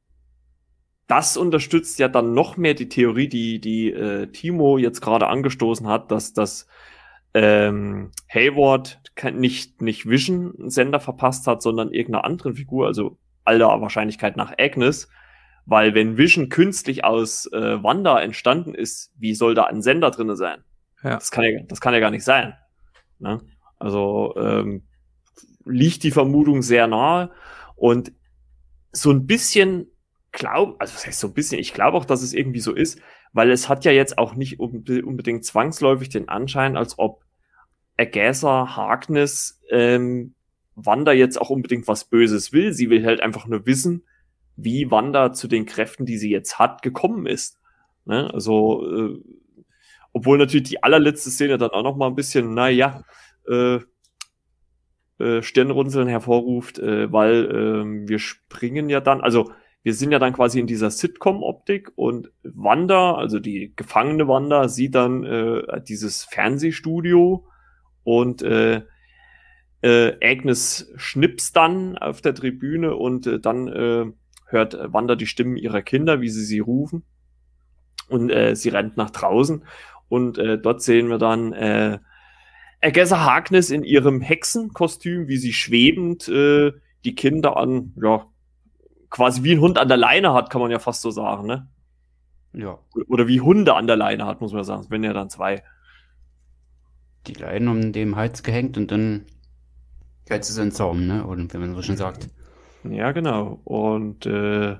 [1.07, 5.85] das unterstützt ja dann noch mehr die Theorie, die die äh, Timo jetzt gerade angestoßen
[5.85, 6.65] hat, dass das
[7.33, 9.01] ähm, Hayward
[9.33, 15.09] nicht nicht Vision Sender verpasst hat, sondern irgendeiner anderen Figur, also aller Wahrscheinlichkeit nach Agnes,
[15.69, 20.35] weil wenn Vision künstlich aus äh, Wanda entstanden ist, wie soll da ein Sender drinne
[20.35, 20.63] sein?
[21.03, 21.15] Ja.
[21.15, 22.55] Das, kann ja, das kann ja gar nicht sein.
[23.19, 23.39] Ne?
[23.77, 24.87] Also ähm,
[25.65, 27.29] liegt die Vermutung sehr nahe
[27.75, 28.11] und
[28.91, 29.91] so ein bisschen
[30.31, 32.99] glaub, also was heißt so ein bisschen, ich glaube auch, dass es irgendwie so ist,
[33.31, 37.23] weil es hat ja jetzt auch nicht unbedingt zwangsläufig den Anschein, als ob
[37.95, 40.33] Agatha Harkness ähm,
[40.73, 42.73] Wanda jetzt auch unbedingt was Böses will.
[42.73, 44.03] Sie will halt einfach nur wissen,
[44.63, 47.59] wie Wanda zu den Kräften, die sie jetzt hat, gekommen ist.
[48.05, 48.31] Ne?
[48.33, 49.19] Also, äh,
[50.13, 53.03] obwohl natürlich die allerletzte Szene dann auch noch mal ein bisschen, naja,
[53.47, 53.79] äh,
[55.19, 59.51] äh, Stirnrunzeln hervorruft, äh, weil äh, wir springen ja dann, also
[59.83, 64.95] wir sind ja dann quasi in dieser Sitcom-Optik und Wanda, also die gefangene Wanda, sieht
[64.95, 67.45] dann äh, dieses Fernsehstudio
[68.03, 68.81] und äh,
[69.81, 74.05] äh, Agnes schnips dann auf der Tribüne und äh, dann äh,
[74.49, 77.03] hört Wanda die Stimmen ihrer Kinder, wie sie sie rufen.
[78.09, 79.63] Und äh, sie rennt nach draußen.
[80.07, 81.99] Und äh, dort sehen wir dann äh,
[82.81, 86.71] Agatha Harkness in ihrem Hexenkostüm, wie sie schwebend äh,
[87.03, 88.25] die Kinder an, ja,
[89.09, 91.67] quasi wie ein Hund an der Leine hat, kann man ja fast so sagen, ne?
[92.53, 92.79] Ja.
[93.07, 94.81] Oder wie Hunde an der Leine hat, muss man sagen.
[94.81, 95.63] Es werden ja dann zwei.
[97.27, 99.25] Die Leinen um den Hals gehängt und dann
[100.25, 101.25] geht sie so in Zaum, ne?
[101.25, 102.29] Oder wenn man so schon sagt.
[102.83, 103.59] Ja, genau.
[103.63, 104.77] Und äh,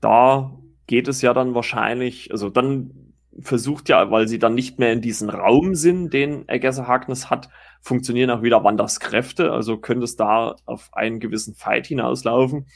[0.00, 0.52] da
[0.86, 5.00] geht es ja dann wahrscheinlich, also dann versucht ja, weil sie dann nicht mehr in
[5.00, 7.48] diesen Raum sind, den Agatha Harkness hat,
[7.80, 12.66] funktionieren auch wieder Wandas Kräfte, also könnte es da auf einen gewissen Fight hinauslaufen.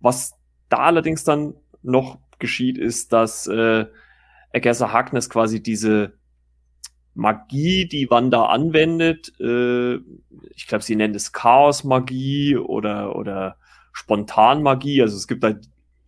[0.00, 0.34] Was
[0.68, 3.86] da allerdings dann noch geschieht, ist, dass äh,
[4.54, 6.14] Agatha Harkness quasi diese
[7.14, 9.96] Magie, die Wanda anwendet, äh,
[10.54, 13.56] ich glaube, sie nennt es Chaos-Magie oder, oder
[13.98, 15.02] Spontan-Magie.
[15.02, 15.54] Also es gibt da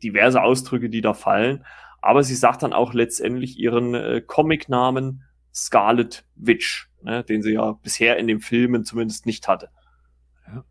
[0.03, 1.65] diverse Ausdrücke, die da fallen.
[2.01, 7.73] Aber sie sagt dann auch letztendlich ihren äh, Comic-Namen Scarlet Witch, ne, den sie ja
[7.73, 9.71] bisher in den Filmen zumindest nicht hatte.
[10.47, 10.65] Ja,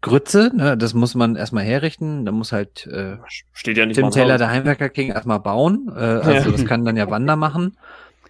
[0.00, 2.24] Grütze, ne, das muss man erstmal herrichten.
[2.24, 3.16] Da muss halt äh,
[3.52, 5.90] Steht ja nicht Tim Taylor, der Heimwerker King, erstmal bauen.
[5.94, 7.76] Äh, also das kann dann ja Wander machen.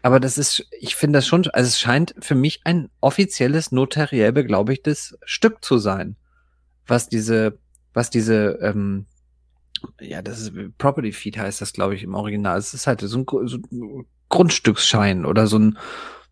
[0.02, 4.32] Aber das ist, ich finde das schon, also es scheint für mich ein offizielles, notariell
[4.32, 6.16] beglaubigtes Stück zu sein,
[6.86, 7.58] was diese,
[7.94, 9.06] was diese, ähm,
[10.00, 12.58] ja, das ist Property Feed heißt das, glaube ich, im Original.
[12.58, 15.78] Es ist halt so ein, so ein Grundstücksschein oder so ein,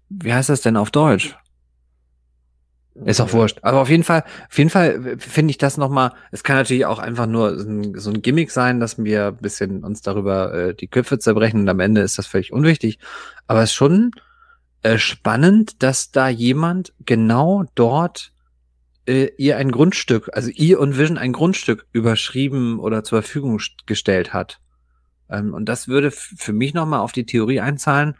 [0.08, 1.36] wie heißt das denn auf Deutsch?
[3.04, 3.58] Ist auch wurscht.
[3.62, 6.98] Aber auf jeden Fall, auf jeden Fall finde ich das nochmal, es kann natürlich auch
[6.98, 10.74] einfach nur so ein, so ein Gimmick sein, dass wir ein bisschen uns darüber äh,
[10.74, 12.98] die Köpfe zerbrechen und am Ende ist das völlig unwichtig.
[13.46, 14.10] Aber es ist schon
[14.82, 18.32] äh, spannend, dass da jemand genau dort
[19.06, 24.32] äh, ihr ein Grundstück, also ihr und Vision ein Grundstück überschrieben oder zur Verfügung gestellt
[24.32, 24.60] hat.
[25.30, 28.14] Ähm, und das würde für mich nochmal auf die Theorie einzahlen,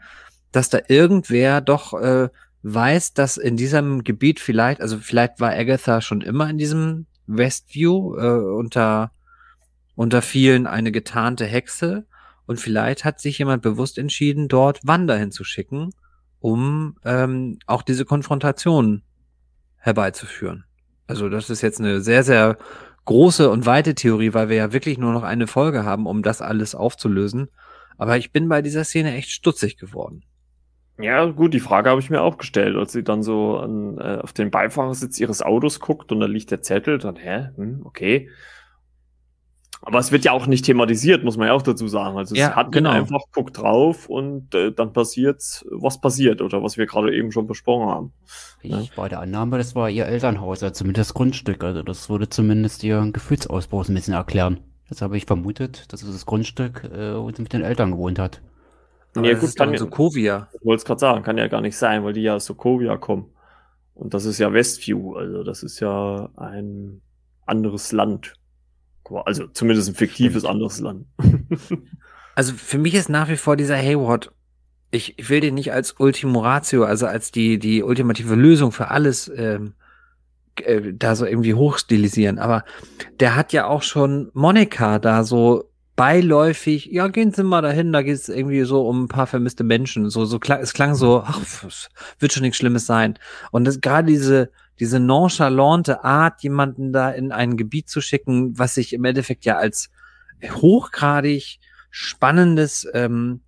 [0.51, 2.29] dass da irgendwer doch äh,
[2.63, 8.15] weiß, dass in diesem Gebiet vielleicht, also vielleicht war Agatha schon immer in diesem Westview
[8.17, 9.11] äh, unter,
[9.95, 12.05] unter vielen eine getarnte Hexe
[12.45, 15.91] und vielleicht hat sich jemand bewusst entschieden, dort Wanda hinzuschicken,
[16.39, 19.03] um ähm, auch diese Konfrontation
[19.77, 20.65] herbeizuführen.
[21.07, 22.57] Also das ist jetzt eine sehr, sehr
[23.05, 26.41] große und weite Theorie, weil wir ja wirklich nur noch eine Folge haben, um das
[26.41, 27.49] alles aufzulösen.
[27.97, 30.23] Aber ich bin bei dieser Szene echt stutzig geworden.
[30.99, 34.19] Ja, gut, die Frage habe ich mir auch gestellt, als sie dann so an, äh,
[34.21, 38.29] auf den Beifahrersitz ihres Autos guckt und da liegt der Zettel, dann, hä, hm, okay.
[39.83, 42.15] Aber es wird ja auch nicht thematisiert, muss man ja auch dazu sagen.
[42.15, 42.91] Also ja, es hat genau.
[42.91, 47.47] einfach, guckt drauf und äh, dann passiert, was passiert oder was wir gerade eben schon
[47.47, 48.13] besprochen haben.
[48.61, 48.83] Ich ja.
[48.95, 51.63] war der Annahme, das war ihr Elternhaus, also zumindest das Grundstück.
[51.63, 54.59] Also das würde zumindest ihren Gefühlsausbruch ein bisschen erklären.
[54.87, 58.19] Das habe ich vermutet, dass es das Grundstück, äh, wo sie mit den Eltern gewohnt
[58.19, 58.41] hat.
[59.15, 60.47] Aber ja, gut, kann ja, Sokovia.
[60.53, 62.97] Ich wollte es gerade sagen, kann ja gar nicht sein, weil die ja aus Sokovia
[62.97, 63.31] kommen.
[63.93, 67.01] Und das ist ja Westview, also das ist ja ein
[67.45, 68.33] anderes Land.
[69.25, 70.53] Also zumindest ein fiktives Stimmt.
[70.53, 71.05] anderes Land.
[72.35, 74.31] also für mich ist nach wie vor dieser Hayward,
[74.91, 78.89] ich, ich will den nicht als Ultimo Ratio, also als die, die ultimative Lösung für
[78.89, 79.73] alles ähm,
[80.55, 82.63] äh, da so irgendwie hochstilisieren, aber
[83.19, 85.70] der hat ja auch schon Monika da so
[86.01, 89.63] beiläufig, ja, gehen Sie mal dahin, da geht es irgendwie so um ein paar vermisste
[89.63, 90.09] Menschen.
[90.09, 91.39] So, so klang, es klang so, ach,
[92.17, 93.19] wird schon nichts Schlimmes sein.
[93.51, 94.49] Und das, gerade diese,
[94.79, 99.57] diese nonchalante Art, jemanden da in ein Gebiet zu schicken, was sich im Endeffekt ja
[99.57, 99.91] als
[100.43, 101.59] hochgradig
[101.91, 103.41] spannendes ähm,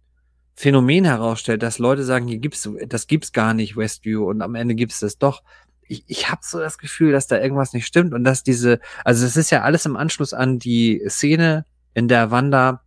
[0.53, 4.75] Phänomen herausstellt, dass Leute sagen, hier gibt's, das gibt's gar nicht, Westview, und am Ende
[4.75, 5.41] gibt's das doch.
[5.87, 9.25] Ich, ich habe so das Gefühl, dass da irgendwas nicht stimmt und dass diese, also
[9.25, 12.81] es ist ja alles im Anschluss an die Szene, in der Wanda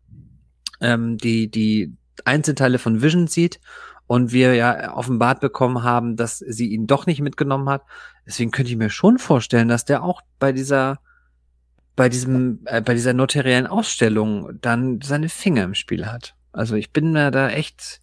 [0.81, 1.95] ähm, die, die
[2.25, 3.61] Einzelteile von Vision sieht
[4.07, 7.83] und wir ja offenbart bekommen haben, dass sie ihn doch nicht mitgenommen hat.
[8.27, 11.01] Deswegen könnte ich mir schon vorstellen, dass der auch bei dieser
[11.97, 16.35] bei diesem äh, bei dieser notariellen Ausstellung dann seine Finger im Spiel hat.
[16.53, 18.01] Also ich bin mir da echt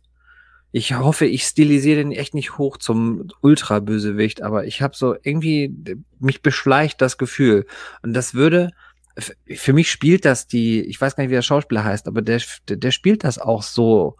[0.75, 5.71] ich hoffe, ich stilisiere den echt nicht hoch zum Ultra-Bösewicht, aber ich habe so irgendwie
[6.19, 7.67] mich beschleicht das Gefühl
[8.01, 8.71] und das würde
[9.17, 12.41] für mich spielt das die, ich weiß gar nicht, wie der Schauspieler heißt, aber der,
[12.67, 14.17] der spielt das auch so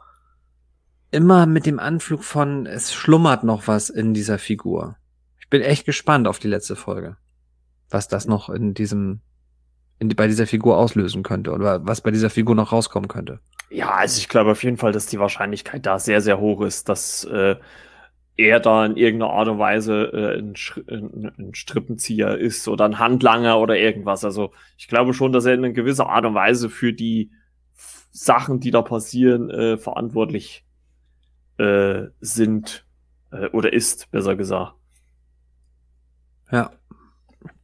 [1.11, 4.97] immer mit dem Anflug von, es schlummert noch was in dieser Figur.
[5.39, 7.17] Ich bin echt gespannt auf die letzte Folge.
[7.89, 9.21] Was das noch in diesem,
[9.99, 13.39] in, bei dieser Figur auslösen könnte oder was bei dieser Figur noch rauskommen könnte.
[13.69, 16.89] Ja, also ich glaube auf jeden Fall, dass die Wahrscheinlichkeit da sehr, sehr hoch ist,
[16.89, 17.55] dass äh,
[18.35, 20.55] er da in irgendeiner Art und Weise äh, ein,
[20.87, 24.25] ein, ein Strippenzieher ist oder ein Handlanger oder irgendwas.
[24.25, 27.31] Also ich glaube schon, dass er in einer gewisser Art und Weise für die
[28.11, 30.65] Sachen, die da passieren, äh, verantwortlich
[31.57, 32.85] äh, sind
[33.31, 34.73] äh, oder ist, besser gesagt.
[36.51, 36.71] Ja.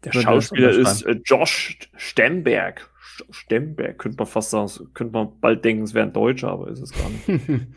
[0.04, 2.90] Der Schauspieler ist äh, Josh Stemberg.
[3.32, 6.80] Stemberg, könnte man fast sagen, könnte man bald denken, es wäre ein Deutscher, aber ist
[6.80, 7.68] es gar nicht.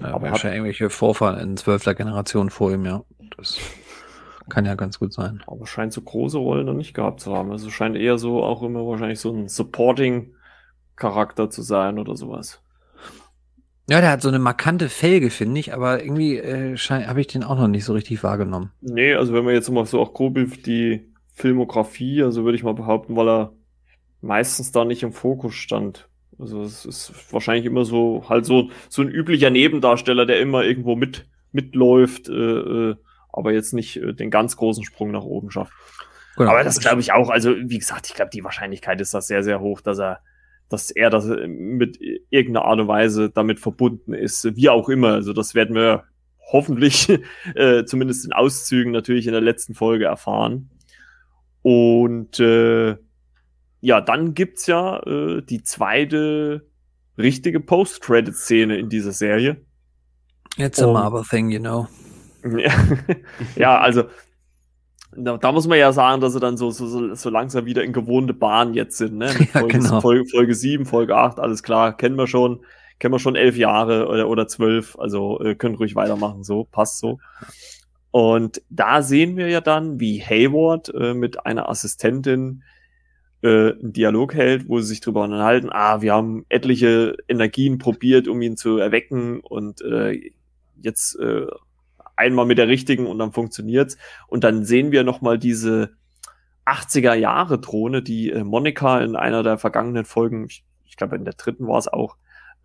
[0.00, 3.02] Ja, aber hat irgendwelche Vorfahren in zwölfter Generation vor ihm, ja.
[3.36, 3.58] Das
[4.48, 5.42] kann ja ganz gut sein.
[5.46, 7.52] Aber scheint so große Rollen noch nicht gehabt zu haben.
[7.52, 12.62] Also scheint eher so auch immer wahrscheinlich so ein Supporting-Charakter zu sein oder sowas.
[13.88, 17.42] Ja, der hat so eine markante Felge, finde ich, aber irgendwie äh, habe ich den
[17.42, 18.70] auch noch nicht so richtig wahrgenommen.
[18.80, 22.74] Nee, also wenn man jetzt mal so auch grob die Filmografie, also würde ich mal
[22.74, 23.52] behaupten, weil er
[24.20, 26.09] meistens da nicht im Fokus stand.
[26.40, 30.96] Also es ist wahrscheinlich immer so, halt so, so ein üblicher Nebendarsteller, der immer irgendwo
[30.96, 32.96] mit, mitläuft, äh, äh,
[33.32, 35.72] aber jetzt nicht äh, den ganz großen Sprung nach oben schafft.
[36.36, 36.50] Genau.
[36.50, 39.42] Aber das glaube ich auch, also wie gesagt, ich glaube, die Wahrscheinlichkeit ist da sehr,
[39.42, 40.20] sehr hoch, dass er
[40.70, 41.98] dass er das mit
[42.30, 45.14] irgendeiner Art und Weise damit verbunden ist, wie auch immer.
[45.14, 46.04] Also das werden wir
[46.52, 47.08] hoffentlich
[47.56, 50.70] äh, zumindest in Auszügen natürlich in der letzten Folge erfahren.
[51.62, 52.96] Und äh,
[53.80, 56.66] ja, dann gibt's ja äh, die zweite
[57.18, 59.64] richtige Post-Credit-Szene in dieser Serie.
[60.56, 61.86] It's a Marvel thing, you know.
[62.44, 62.72] Ja,
[63.56, 64.04] ja also
[65.16, 67.92] da, da, muss man ja sagen, dass sie dann so, so, so langsam wieder in
[67.92, 69.18] gewohnte Bahn jetzt sind.
[69.18, 69.30] Ne?
[69.38, 70.00] Mit Folge, ja, genau.
[70.00, 72.60] Folge, Folge 7, Folge 8, alles klar, kennen wir schon.
[72.98, 76.98] Kennen wir schon elf Jahre oder, oder zwölf, also äh, können ruhig weitermachen, so, passt
[76.98, 77.18] so.
[78.10, 82.62] Und da sehen wir ja dann, wie Hayward äh, mit einer Assistentin
[83.42, 88.28] äh, einen Dialog hält, wo sie sich drüber unterhalten, ah, wir haben etliche Energien probiert,
[88.28, 90.30] um ihn zu erwecken und äh,
[90.82, 91.46] jetzt äh,
[92.16, 93.96] einmal mit der richtigen und dann funktioniert's.
[94.28, 95.94] Und dann sehen wir nochmal diese
[96.66, 101.24] 80er Jahre Drohne, die äh, Monika in einer der vergangenen Folgen, ich, ich glaube in
[101.24, 102.16] der dritten war es auch,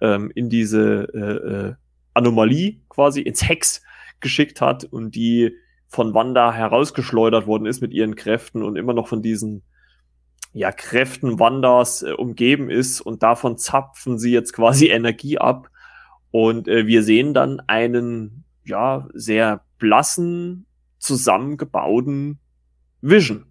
[0.01, 1.73] ähm, in diese äh, äh,
[2.13, 3.82] Anomalie quasi ins Hex
[4.19, 5.55] geschickt hat und die
[5.88, 9.63] von Wanda herausgeschleudert worden ist mit ihren Kräften und immer noch von diesen
[10.56, 15.70] ja, Kräften Wandas äh, umgeben ist und davon zapfen sie jetzt quasi Energie ab.
[16.32, 20.66] Und äh, wir sehen dann einen ja, sehr blassen,
[20.97, 22.39] zusammengebauten
[23.01, 23.45] Vision.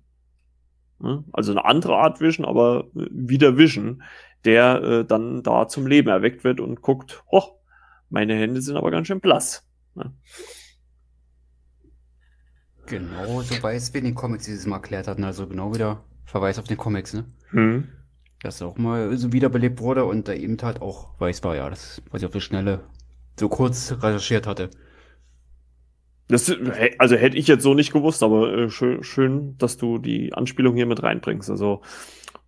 [1.33, 4.03] Also eine andere Art Vision, aber wieder Vision,
[4.47, 7.61] der äh, dann da zum Leben erweckt wird und guckt, oh,
[8.09, 9.69] meine Hände sind aber ganz schön blass.
[9.95, 10.15] Ne?
[12.87, 16.59] Genau, so weiß wie in den Comics dieses Mal erklärt hatten, also genau wieder Verweis
[16.59, 17.25] auf den Comics, ne?
[17.51, 17.89] Hm.
[18.43, 22.03] Dass auch mal so wiederbelebt wurde und da eben halt auch weiß war, ja, das,
[22.11, 22.81] was ich auf die Schnelle
[23.39, 24.71] so kurz recherchiert hatte.
[26.29, 26.51] Das,
[26.99, 30.75] also hätte ich jetzt so nicht gewusst, aber äh, schön, schön, dass du die Anspielung
[30.75, 31.51] hier mit reinbringst.
[31.51, 31.83] Also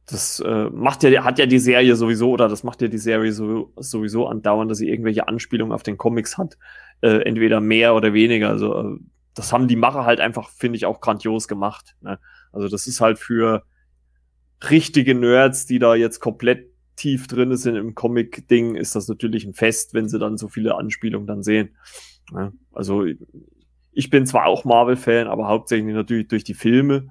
[0.07, 3.33] das äh, macht ja, hat ja die Serie sowieso, oder das macht ja die Serie
[3.33, 6.57] so, sowieso andauernd, dass sie irgendwelche Anspielungen auf den Comics hat.
[7.03, 8.49] Äh, entweder mehr oder weniger.
[8.49, 8.99] Also äh,
[9.35, 11.97] das haben die Macher halt einfach, finde ich, auch grandios gemacht.
[12.01, 12.19] Ne?
[12.57, 13.63] Also das ist halt für
[14.71, 19.53] richtige Nerds, die da jetzt komplett tief drin sind im Comic-Ding, ist das natürlich ein
[19.53, 21.77] Fest, wenn sie dann so viele Anspielungen dann sehen.
[22.33, 22.55] Ne?
[22.73, 23.05] Also
[23.93, 27.09] ich bin zwar auch Marvel-Fan, aber hauptsächlich natürlich durch die Filme.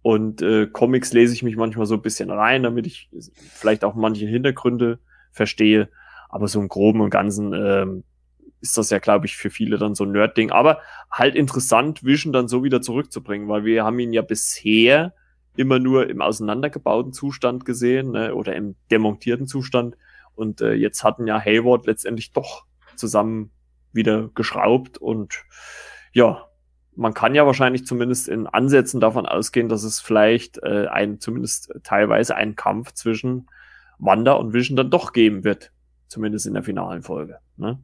[0.00, 3.10] Und äh, Comics lese ich mich manchmal so ein bisschen rein, damit ich
[3.52, 4.98] vielleicht auch manche Hintergründe
[5.30, 5.90] verstehe.
[6.30, 8.04] Aber so im Groben und Ganzen ähm,
[8.60, 10.50] ist das ja, glaube ich, für viele dann so ein Nerd-Ding.
[10.50, 10.80] Aber
[11.10, 15.14] halt interessant, Vision dann so wieder zurückzubringen, weil wir haben ihn ja bisher
[15.56, 19.96] immer nur im auseinandergebauten Zustand gesehen ne, oder im demontierten Zustand.
[20.34, 22.64] Und äh, jetzt hatten ja Hayward letztendlich doch
[22.96, 23.50] zusammen
[23.92, 25.44] wieder geschraubt und
[26.12, 26.46] ja,
[26.96, 31.72] man kann ja wahrscheinlich zumindest in Ansätzen davon ausgehen, dass es vielleicht äh, ein, zumindest
[31.82, 33.48] teilweise einen Kampf zwischen
[33.98, 35.72] Wanda und Vision dann doch geben wird.
[36.08, 37.38] Zumindest in der finalen Folge.
[37.56, 37.78] Ne?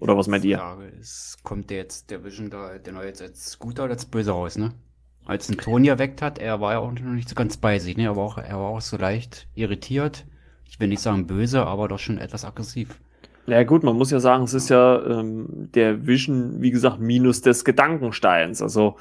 [0.00, 0.56] Oder was meint ihr?
[0.56, 3.94] Die Frage ist, kommt der jetzt, der Vision da, der neue jetzt als guter oder
[3.94, 4.74] als böser raus, ne?
[5.24, 7.96] Als ein Tony erweckt hat, er war ja auch noch nicht so ganz bei sich,
[7.96, 8.04] ne?
[8.04, 10.26] Er war auch, er war auch so leicht irritiert.
[10.64, 13.00] Ich will nicht sagen böse, aber doch schon etwas aggressiv.
[13.46, 17.40] Ja gut, man muss ja sagen, es ist ja ähm, der Vision, wie gesagt, minus
[17.40, 18.60] des Gedankensteins.
[18.60, 18.96] Also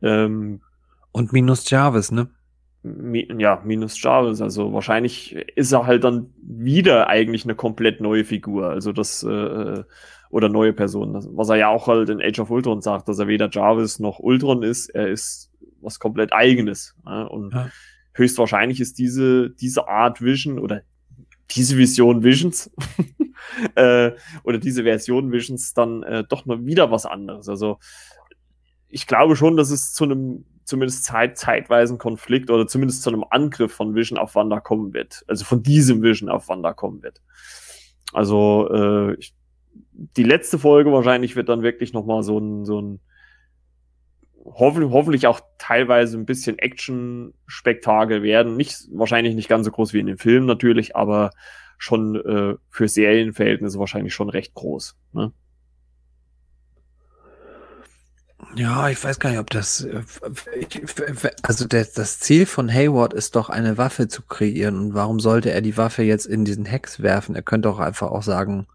[0.00, 0.60] ähm,
[1.10, 2.28] und minus Jarvis, ne?
[2.84, 4.42] Ja, minus Jarvis.
[4.42, 8.68] Also wahrscheinlich ist er halt dann wieder eigentlich eine komplett neue Figur.
[8.68, 9.82] Also das äh,
[10.28, 11.14] oder neue Person.
[11.36, 14.18] Was er ja auch halt in Age of Ultron sagt, dass er weder Jarvis noch
[14.18, 14.88] Ultron ist.
[14.88, 16.94] Er ist was komplett Eigenes.
[17.06, 17.28] Ne?
[17.28, 17.70] Und ja.
[18.14, 20.82] höchstwahrscheinlich ist diese, diese Art Vision oder
[21.52, 22.70] diese Vision Visions
[23.76, 24.12] äh,
[24.42, 27.48] oder diese Version Visions dann äh, doch noch wieder was anderes.
[27.48, 27.78] Also
[28.88, 33.24] ich glaube schon, dass es zu einem zumindest zeit, zeitweisen Konflikt oder zumindest zu einem
[33.30, 35.24] Angriff von Vision auf Wanda kommen wird.
[35.28, 37.22] Also von diesem Vision auf Wanda kommen wird.
[38.12, 39.34] Also äh, ich,
[39.92, 43.00] die letzte Folge wahrscheinlich wird dann wirklich noch mal so ein so ein
[44.44, 48.56] hoffentlich, hoffentlich auch teilweise ein bisschen Action-Spektakel werden.
[48.56, 51.30] Nicht, wahrscheinlich nicht ganz so groß wie in dem Film natürlich, aber
[51.78, 54.96] schon äh, für Serienverhältnisse wahrscheinlich schon recht groß.
[55.12, 55.32] Ne?
[58.56, 59.86] Ja, ich weiß gar nicht, ob das.
[61.42, 64.78] Also der, das Ziel von Hayward ist doch, eine Waffe zu kreieren.
[64.78, 67.34] Und warum sollte er die Waffe jetzt in diesen Hex werfen?
[67.34, 68.66] Er könnte auch einfach auch sagen,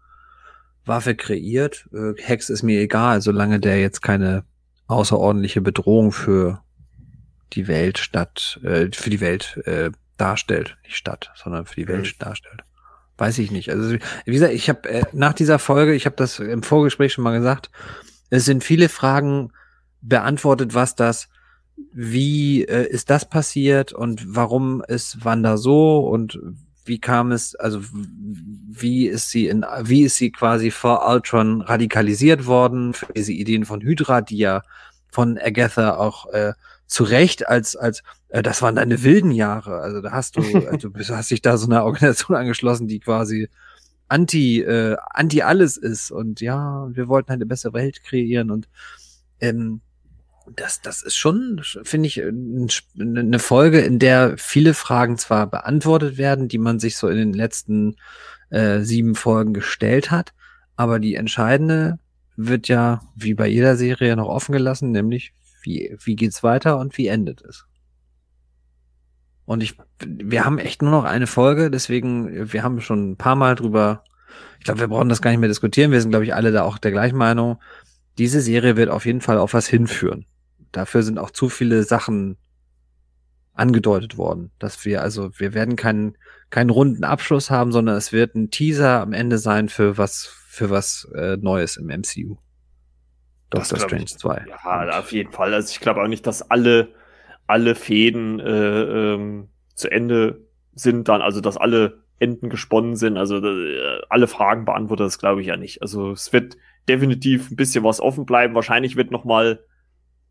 [0.84, 4.44] Waffe kreiert, äh, Hex ist mir egal, solange der jetzt keine
[4.86, 6.62] außerordentliche Bedrohung für
[7.52, 10.76] die Welt statt, äh, für die Welt äh, darstellt.
[10.82, 12.18] Nicht Stadt, sondern für die Welt mhm.
[12.18, 12.62] darstellt.
[13.18, 13.70] Weiß ich nicht.
[13.70, 17.24] Also wie gesagt, ich habe äh, nach dieser Folge, ich habe das im Vorgespräch schon
[17.24, 17.70] mal gesagt,
[18.30, 19.52] es sind viele Fragen
[20.02, 21.28] beantwortet, was das,
[21.92, 26.38] wie äh, ist das passiert und warum ist Wanda so und
[26.84, 32.46] wie kam es, also wie ist sie in, wie ist sie quasi vor Ultron radikalisiert
[32.46, 34.62] worden für diese Ideen von Hydra, die ja
[35.12, 36.52] von Agatha auch äh,
[36.86, 39.80] zu Recht als, als, äh, das waren deine wilden Jahre.
[39.80, 40.40] Also da hast du,
[40.70, 43.48] also du hast dich da so einer Organisation angeschlossen, die quasi
[44.08, 48.68] anti, äh, anti alles ist und ja, wir wollten eine bessere Welt kreieren und
[49.40, 49.80] ähm,
[50.56, 56.48] das, das ist schon, finde ich, eine Folge, in der viele Fragen zwar beantwortet werden,
[56.48, 57.96] die man sich so in den letzten
[58.50, 60.32] äh, sieben Folgen gestellt hat,
[60.76, 61.98] aber die entscheidende
[62.36, 65.32] wird ja, wie bei jeder Serie, noch offen gelassen, nämlich
[65.62, 67.66] wie, wie geht's weiter und wie endet es.
[69.44, 73.36] Und ich, wir haben echt nur noch eine Folge, deswegen, wir haben schon ein paar
[73.36, 74.04] Mal drüber,
[74.58, 76.62] ich glaube, wir brauchen das gar nicht mehr diskutieren, wir sind, glaube ich, alle da
[76.62, 77.60] auch der gleichen Meinung.
[78.20, 80.26] Diese Serie wird auf jeden Fall auf was hinführen.
[80.72, 82.36] Dafür sind auch zu viele Sachen
[83.54, 86.18] angedeutet worden, dass wir also wir werden keinen
[86.50, 90.68] keinen runden Abschluss haben, sondern es wird ein Teaser am Ende sein für was für
[90.68, 92.36] was äh, Neues im MCU.
[93.48, 94.44] Doctor Strange ich, 2.
[94.48, 95.54] Ja, auf jeden Fall.
[95.54, 96.88] Also ich glaube auch nicht, dass alle
[97.46, 100.44] alle Fäden äh, ähm, zu Ende
[100.74, 105.40] sind dann, also dass alle Enden gesponnen sind, also äh, alle Fragen beantwortet, das glaube
[105.40, 105.80] ich ja nicht.
[105.80, 106.58] Also es wird
[106.88, 108.54] definitiv ein bisschen was offen bleiben.
[108.54, 109.64] Wahrscheinlich wird noch mal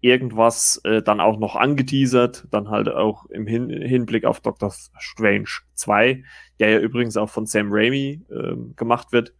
[0.01, 5.49] irgendwas äh, dann auch noch angeteasert, dann halt auch im Hin Hinblick auf Doctor Strange
[5.73, 6.23] 2,
[6.59, 9.33] der ja übrigens auch von Sam Raimi ähm, gemacht wird.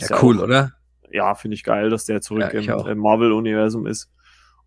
[0.00, 0.72] Ja, ja cool, auch, oder?
[1.10, 4.10] Ja, finde ich geil, dass der zurück ja, im, im Marvel-Universum ist.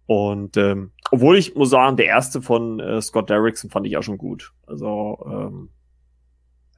[0.06, 4.04] Und ähm, obwohl ich muss sagen, der erste von äh, Scott Derrickson fand ich auch
[4.04, 4.54] schon gut.
[4.66, 5.70] Also ähm,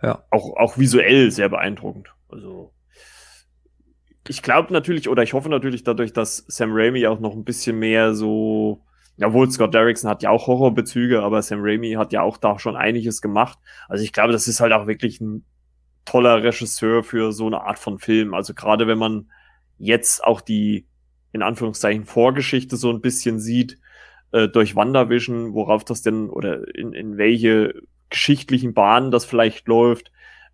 [0.01, 0.23] ja.
[0.31, 2.11] auch, auch visuell sehr beeindruckend.
[2.27, 2.73] Also
[4.27, 7.79] ich glaube natürlich, oder ich hoffe natürlich dadurch, dass Sam Raimi auch noch ein bisschen
[7.79, 8.83] mehr so,
[9.17, 12.75] jawohl, Scott Derrickson hat ja auch Horrorbezüge, aber Sam Raimi hat ja auch da schon
[12.75, 13.57] einiges gemacht.
[13.87, 15.45] Also ich glaube, das ist halt auch wirklich ein
[16.05, 18.33] toller Regisseur für so eine Art von Film.
[18.33, 19.29] Also gerade wenn man
[19.77, 20.85] jetzt auch die,
[21.31, 23.77] in Anführungszeichen, Vorgeschichte so ein bisschen sieht,
[24.31, 30.11] äh, durch WandaVision, worauf das denn oder in, in welche geschichtlichen Bahnen das vielleicht läuft,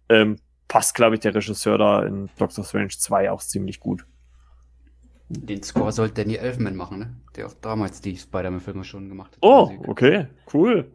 [0.10, 0.38] ähm,
[0.76, 4.06] passt, glaube ich, der Regisseur da in Doctor Strange 2 auch ziemlich gut.
[5.30, 7.16] Den Score soll Danny Elfman machen, ne?
[7.38, 9.38] Der auch damals die Spider-Man-Filme schon gemacht hat.
[9.40, 10.92] Oh, okay, cool.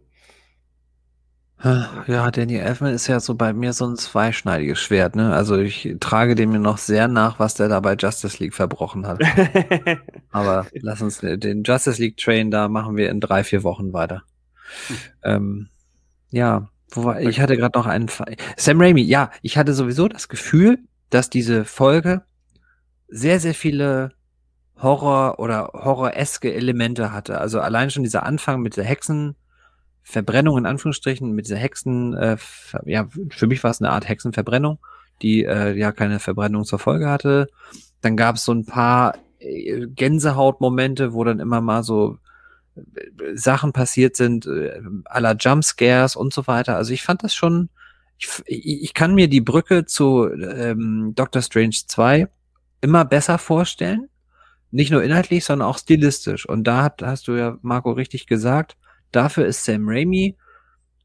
[1.63, 5.33] Ja, Danny Elfman ist ja so bei mir so ein zweischneidiges Schwert, ne?
[5.33, 9.07] Also ich trage dem mir noch sehr nach, was der da bei Justice League verbrochen
[9.07, 9.23] hat.
[10.31, 14.25] Aber lass uns den Justice League Train, da machen wir in drei, vier Wochen weiter.
[14.89, 14.97] Hm.
[15.23, 15.69] Ähm,
[16.31, 18.37] ja, wo war, ich hatte gerade noch einen Fall.
[18.57, 20.79] Sam Raimi, ja, ich hatte sowieso das Gefühl,
[21.11, 22.23] dass diese Folge
[23.09, 24.13] sehr, sehr viele
[24.81, 27.39] Horror- oder horroreske Elemente hatte.
[27.39, 32.37] Also allein schon dieser Anfang mit der Hexenverbrennung, in Anführungsstrichen, mit dieser Hexen, äh,
[32.87, 34.79] ja, für mich war es eine Art Hexenverbrennung,
[35.23, 37.49] die äh, ja keine Verbrennung zur Folge hatte.
[38.01, 42.17] Dann gab es so ein paar äh, Gänsehautmomente, wo dann immer mal so
[43.35, 46.77] Sachen passiert sind, äh, aller Jumpscares und so weiter.
[46.77, 47.69] Also ich fand das schon,
[48.17, 52.29] ich, ich kann mir die Brücke zu ähm, Doctor Strange 2
[52.81, 54.09] immer besser vorstellen.
[54.71, 56.49] Nicht nur inhaltlich, sondern auch stilistisch.
[56.49, 58.77] Und da hat, hast du ja, Marco, richtig gesagt,
[59.11, 60.37] dafür ist Sam Raimi,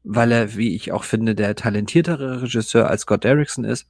[0.04, 3.88] weil er, wie ich auch finde, der talentiertere Regisseur als Scott Derrickson ist,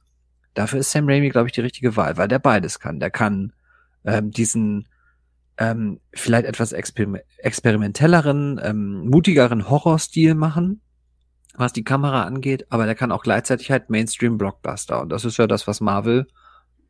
[0.55, 2.99] dafür ist Sam Raimi, glaube ich, die richtige Wahl, weil der beides kann.
[2.99, 3.53] Der kann
[4.03, 4.87] ähm, diesen
[5.57, 10.81] ähm, vielleicht etwas exper experimentelleren, ähm, mutigeren Horrorstil machen,
[11.55, 15.01] was die Kamera angeht, aber der kann auch gleichzeitig halt Mainstream-Blockbuster.
[15.01, 16.27] Und das ist ja das, was Marvel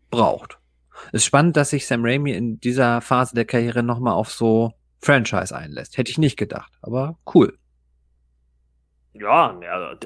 [0.09, 0.59] braucht.
[1.07, 4.73] Es ist spannend, dass sich Sam Raimi in dieser Phase der Karriere nochmal auf so
[4.99, 5.97] Franchise einlässt.
[5.97, 7.57] Hätte ich nicht gedacht, aber cool.
[9.13, 9.57] Ja,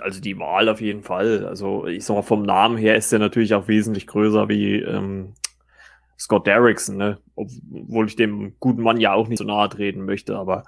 [0.01, 1.45] also die Wahl auf jeden Fall.
[1.45, 5.34] Also ich sag mal, vom Namen her ist der natürlich auch wesentlich größer wie ähm,
[6.22, 7.17] Scott Derrickson, ne?
[7.34, 10.38] Obwohl ich dem guten Mann ja auch nicht so nahe treten möchte.
[10.38, 10.65] Aber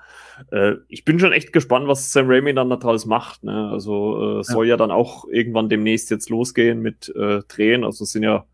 [0.51, 3.43] äh, ich bin schon echt gespannt, was Sam Raimi dann daraus macht.
[3.43, 3.69] Ne?
[3.69, 4.71] Also äh, soll ja.
[4.71, 7.83] ja dann auch irgendwann demnächst jetzt losgehen mit äh, Drehen.
[7.83, 8.45] Also es sind ja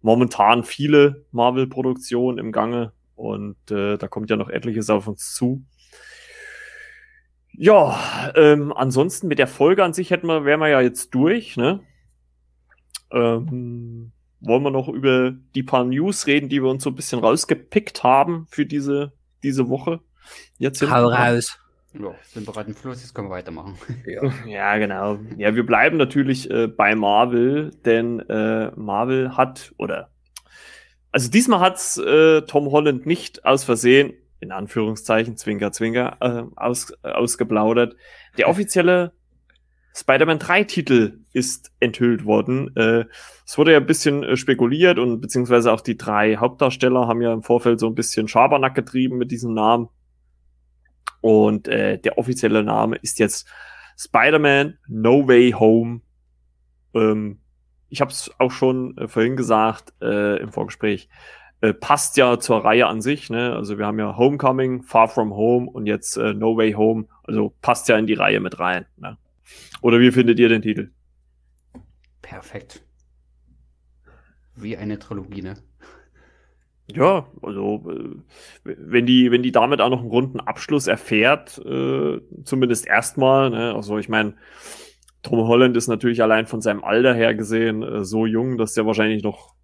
[0.00, 5.62] momentan viele Marvel-Produktionen im Gange und äh, da kommt ja noch etliches auf uns zu.
[7.52, 11.58] Ja, ähm, ansonsten mit der Folge an sich hätten wir, wären wir ja jetzt durch,
[11.58, 11.80] ne?
[13.10, 14.11] Ähm,
[14.42, 18.02] wollen wir noch über die paar News reden, die wir uns so ein bisschen rausgepickt
[18.02, 19.12] haben für diese,
[19.42, 20.00] diese Woche?
[20.58, 21.58] Jetzt Hau raus.
[21.94, 23.76] Ja, sind bereit im Fluss, jetzt können wir weitermachen.
[24.06, 25.18] Ja, ja genau.
[25.36, 30.08] Ja, wir bleiben natürlich äh, bei Marvel, denn äh, Marvel hat, oder
[31.10, 36.92] also diesmal hat's äh, Tom Holland nicht aus Versehen, in Anführungszeichen, Zwinker, Zwinker, äh, aus,
[37.02, 37.94] äh, ausgeplaudert.
[38.38, 39.12] Der offizielle
[39.94, 42.74] Spider-Man 3 Titel ist enthüllt worden.
[42.76, 43.04] Äh,
[43.44, 47.32] es wurde ja ein bisschen äh, spekuliert und beziehungsweise auch die drei Hauptdarsteller haben ja
[47.32, 49.88] im Vorfeld so ein bisschen Schabernack getrieben mit diesem Namen.
[51.20, 53.46] Und äh, der offizielle Name ist jetzt
[53.98, 56.00] Spider-Man No Way Home.
[56.94, 57.40] Ähm,
[57.88, 61.08] ich habe es auch schon äh, vorhin gesagt äh, im Vorgespräch.
[61.60, 63.28] Äh, passt ja zur Reihe an sich.
[63.28, 63.54] Ne?
[63.54, 67.06] Also wir haben ja Homecoming, Far From Home und jetzt No Way Home.
[67.24, 68.86] Also passt ja in die Reihe mit rein.
[68.96, 69.18] Ne?
[69.80, 70.90] Oder wie findet ihr den Titel?
[72.20, 72.84] Perfekt.
[74.54, 75.54] Wie eine Trilogie, ne?
[76.94, 78.16] Ja, also äh,
[78.64, 83.74] wenn die, wenn die damit auch noch einen runden Abschluss erfährt, äh, zumindest erstmal, ne?
[83.74, 84.34] also ich meine,
[85.22, 88.84] Tom Holland ist natürlich allein von seinem Alter her gesehen äh, so jung, dass der
[88.84, 89.54] wahrscheinlich noch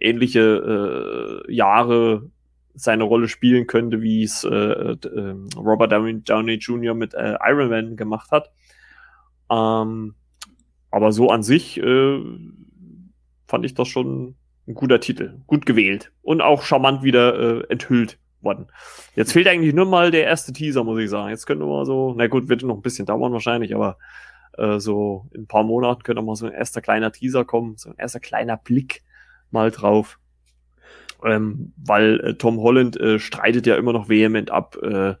[0.00, 2.30] ähnliche äh, Jahre
[2.74, 6.94] seine Rolle spielen könnte, wie es äh, äh, Robert Downey, Downey Jr.
[6.94, 8.50] mit äh, Iron Man gemacht hat.
[9.52, 10.14] Ähm,
[10.90, 12.20] aber so an sich äh,
[13.46, 14.36] fand ich das schon
[14.66, 15.40] ein guter Titel.
[15.46, 16.12] Gut gewählt.
[16.22, 18.66] Und auch charmant wieder äh, enthüllt worden.
[19.14, 21.30] Jetzt fehlt eigentlich nur mal der erste Teaser, muss ich sagen.
[21.30, 23.98] Jetzt könnte man so, na gut, wird noch ein bisschen dauern wahrscheinlich, aber
[24.58, 27.90] äh, so in ein paar Monaten könnte mal so ein erster kleiner Teaser kommen, so
[27.90, 29.02] ein erster kleiner Blick
[29.50, 30.18] mal drauf.
[31.24, 35.14] Ähm, weil äh, Tom Holland äh, streitet ja immer noch vehement ab, äh,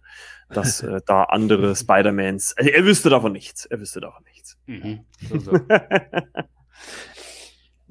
[0.54, 4.56] dass äh, da andere Spider-Mans, also er wüsste davon nichts, er wüsste davon nichts.
[4.66, 5.00] Mhm.
[5.28, 5.52] So, so.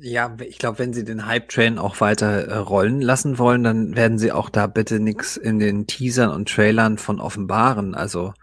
[0.03, 4.17] Ja, ich glaube, wenn sie den Hype-Train auch weiter äh, rollen lassen wollen, dann werden
[4.17, 7.93] sie auch da bitte nichts in den Teasern und Trailern von offenbaren.
[7.93, 8.33] Also,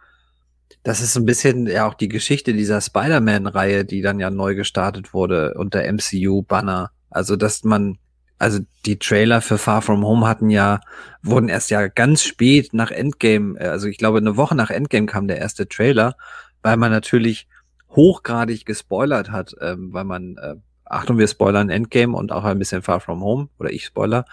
[0.85, 5.13] das ist ein bisschen ja auch die Geschichte dieser Spider-Man-Reihe, die dann ja neu gestartet
[5.13, 6.93] wurde unter MCU-Banner.
[7.11, 7.99] Also, dass man,
[8.39, 10.81] also die Trailer für Far From Home hatten ja,
[11.23, 15.07] wurden erst ja ganz spät nach Endgame, äh, also ich glaube, eine Woche nach Endgame
[15.07, 16.17] kam der erste Trailer,
[16.63, 17.49] weil man natürlich
[17.91, 22.83] hochgradig gespoilert hat, ähm, weil man äh, Achtung, wir spoilern Endgame und auch ein bisschen
[22.83, 24.25] Far From Home, oder ich spoiler,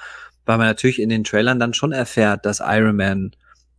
[0.46, 3.32] weil man natürlich in den Trailern dann schon erfährt, dass Iron Man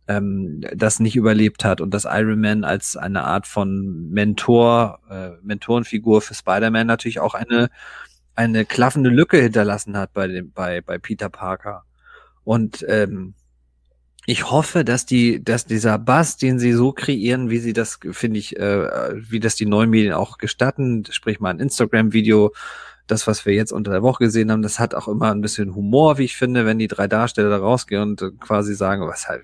[0.07, 5.29] ähm, das nicht überlebt hat und dass Iron Man als eine Art von Mentor, äh,
[5.41, 7.69] Mentorenfigur für Spider-Man natürlich auch eine,
[8.37, 11.83] eine klaffende Lücke hinterlassen hat bei dem, bei, bei Peter Parker.
[12.43, 13.33] Und ähm,
[14.27, 18.39] ich hoffe, dass die, dass dieser Bass, den sie so kreieren, wie sie das, finde
[18.39, 22.53] ich, äh, wie das die neuen Medien auch gestatten, sprich mal ein Instagram-Video,
[23.07, 25.73] das, was wir jetzt unter der Woche gesehen haben, das hat auch immer ein bisschen
[25.73, 29.27] Humor, wie ich finde, wenn die drei Darsteller da rausgehen und äh, quasi sagen, was
[29.27, 29.43] halt,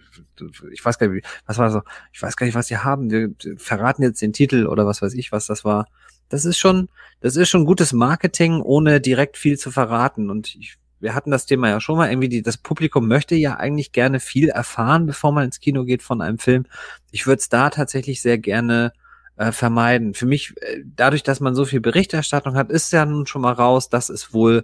[0.72, 1.82] ich weiß gar nicht, was war das,
[2.12, 5.14] ich weiß gar nicht, was sie haben, wir verraten jetzt den Titel oder was weiß
[5.14, 5.88] ich, was das war.
[6.30, 6.90] Das ist schon,
[7.22, 11.46] das ist schon gutes Marketing, ohne direkt viel zu verraten und ich wir hatten das
[11.46, 15.34] Thema ja schon mal, irgendwie die, das Publikum möchte ja eigentlich gerne viel erfahren, bevor
[15.34, 16.66] man ins Kino geht von einem Film.
[17.12, 18.94] Ich würde es da tatsächlich sehr gerne
[19.36, 20.14] äh, vermeiden.
[20.14, 23.52] Für mich, äh, dadurch, dass man so viel Berichterstattung hat, ist ja nun schon mal
[23.52, 24.64] raus, dass es wohl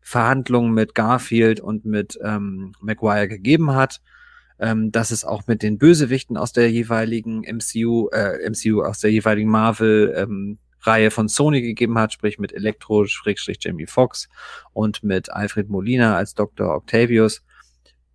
[0.00, 4.00] Verhandlungen mit Garfield und mit ähm, Maguire gegeben hat,
[4.60, 9.10] ähm, dass es auch mit den Bösewichten aus der jeweiligen MCU, äh, MCU aus der
[9.10, 14.28] jeweiligen Marvel ähm, Reihe von Sony gegeben hat, sprich mit Elektro, Schrägstrich Jamie Foxx
[14.72, 16.74] und mit Alfred Molina als Dr.
[16.74, 17.42] Octavius.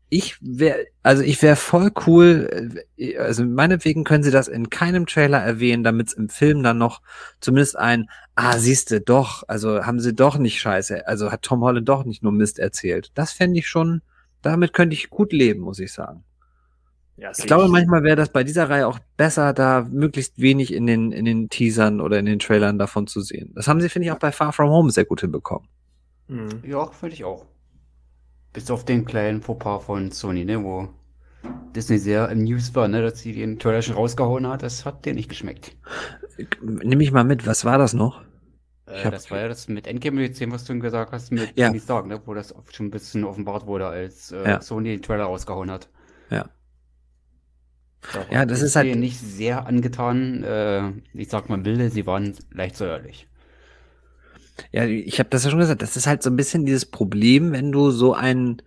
[0.10, 5.08] Ich wäre, also ich wäre voll cool, äh, also meinetwegen können sie das in keinem
[5.08, 7.02] Trailer erwähnen, damit es im Film dann noch
[7.40, 11.90] zumindest ein, ah, siehste, doch, also haben sie doch nicht scheiße, also hat Tom Holland
[11.90, 13.12] doch nicht nur Mist erzählt.
[13.16, 14.04] Das fände ich schon,
[14.42, 16.24] damit könnte ich gut leben, muss ich sagen.
[17.18, 17.72] Ja, ich glaube, ich.
[17.72, 21.50] manchmal wäre das bei dieser Reihe auch besser, da möglichst wenig in den, in den
[21.50, 23.54] Teasern oder in den Trailern davon zu sehen.
[23.56, 25.68] Das haben sie, finde ich, auch bei Far From Home sehr gut hinbekommen.
[26.28, 26.62] Mhm.
[26.64, 27.46] Ja, finde ich auch.
[28.52, 30.90] Bis auf den kleinen Fauxpas von Sony, ne, wo
[31.76, 34.64] Disney sehr im News war, ne, dass sie den Trailer schon rausgehauen hat.
[34.64, 35.76] Das hat dir nicht geschmeckt.
[36.62, 38.22] Nimm mich mal mit, was war das noch?
[38.88, 41.68] Äh, das war ja das mit Endgame 10, was du gesagt hast, mit ja.
[41.68, 44.62] Tony Stark, ne, wo das schon ein bisschen offenbart wurde, als äh, ja.
[44.62, 45.90] Sony den Trailer rausgehauen hat.
[46.30, 46.50] Ja.
[48.14, 50.44] Da ja, das ist halt nicht sehr angetan.
[50.44, 53.28] Äh, ich sag mal milde, sie waren leicht säuerlich.
[54.72, 55.82] Ja, ich habe das ja schon gesagt.
[55.82, 58.62] Das ist halt so ein bisschen dieses Problem, wenn du so ein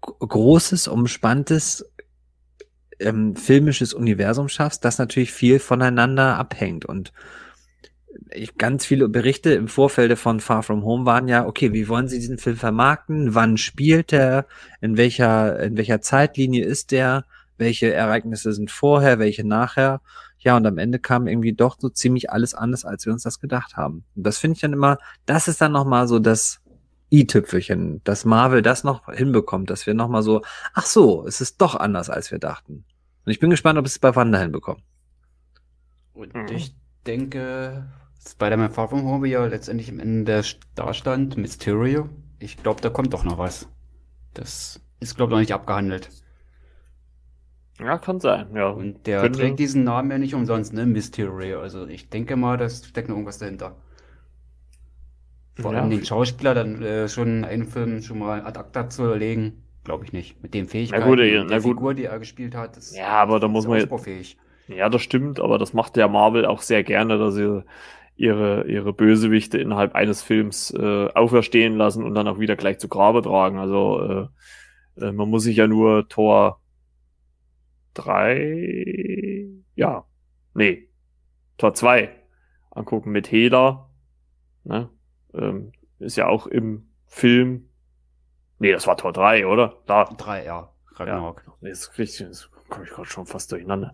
[0.00, 1.84] großes, umspanntes
[2.98, 7.12] ähm, filmisches Universum schaffst, das natürlich viel voneinander abhängt und
[8.30, 12.08] ich, ganz viele Berichte im Vorfeld von Far From Home waren ja, okay, wie wollen
[12.08, 13.34] Sie diesen Film vermarkten?
[13.34, 14.46] Wann spielt er?
[14.80, 17.24] In welcher, in welcher Zeitlinie ist der?
[17.62, 20.00] Welche Ereignisse sind vorher, welche nachher.
[20.38, 23.38] Ja, und am Ende kam irgendwie doch so ziemlich alles anders, als wir uns das
[23.38, 24.04] gedacht haben.
[24.16, 26.60] Und das finde ich dann immer, das ist dann nochmal so das
[27.12, 30.42] i-Tüpfelchen, dass Marvel das noch hinbekommt, dass wir nochmal so,
[30.74, 32.84] ach so, es ist doch anders, als wir dachten.
[33.24, 34.82] Und ich bin gespannt, ob es bei Wanda hinbekommt.
[36.14, 36.46] Und mhm.
[36.50, 36.74] ich
[37.06, 37.86] denke,
[38.26, 40.42] Spider-Man Far From Home ja letztendlich am Ende
[40.74, 42.08] dastand, Mysterio.
[42.38, 43.68] Ich glaube, da kommt doch noch was.
[44.34, 46.08] Das ist, glaube ich, noch nicht abgehandelt.
[47.80, 48.68] Ja, kann sein, ja.
[48.68, 49.38] Und der Finde...
[49.38, 50.86] trägt diesen Namen ja nicht umsonst, ne?
[50.86, 51.54] Mystery.
[51.54, 53.76] Also ich denke mal, da steckt noch irgendwas dahinter.
[55.56, 55.96] Vor allem ja.
[55.98, 60.12] den Schauspieler dann äh, schon einen Film schon mal ad acta zu legen, glaube ich
[60.12, 60.42] nicht.
[60.42, 61.76] Mit den Fähigkeiten, na gut, ey, der gut.
[61.76, 62.78] Figur, die er gespielt hat.
[62.92, 64.36] ja, aber da muss man jetzt.
[64.68, 67.62] Ja, das stimmt, aber das macht der Marvel auch sehr gerne, dass sie
[68.16, 72.88] ihre, ihre Bösewichte innerhalb eines Films äh, auferstehen lassen und dann auch wieder gleich zu
[72.88, 73.58] Grabe tragen.
[73.58, 74.28] Also
[74.98, 76.61] äh, äh, man muss sich ja nur Tor
[77.94, 80.04] drei, ja,
[80.54, 80.88] nee,
[81.58, 82.10] Tor zwei
[82.70, 83.90] angucken mit Hela,
[84.64, 84.88] ne,
[85.34, 87.68] ähm, ist ja auch im Film,
[88.58, 89.82] nee, das war Tor drei, oder?
[89.86, 90.04] Da.
[90.04, 91.42] Drei, ja, Ragnarok.
[91.46, 93.92] Ja, jetzt krieg ich, jetzt komme ich gerade schon fast durcheinander.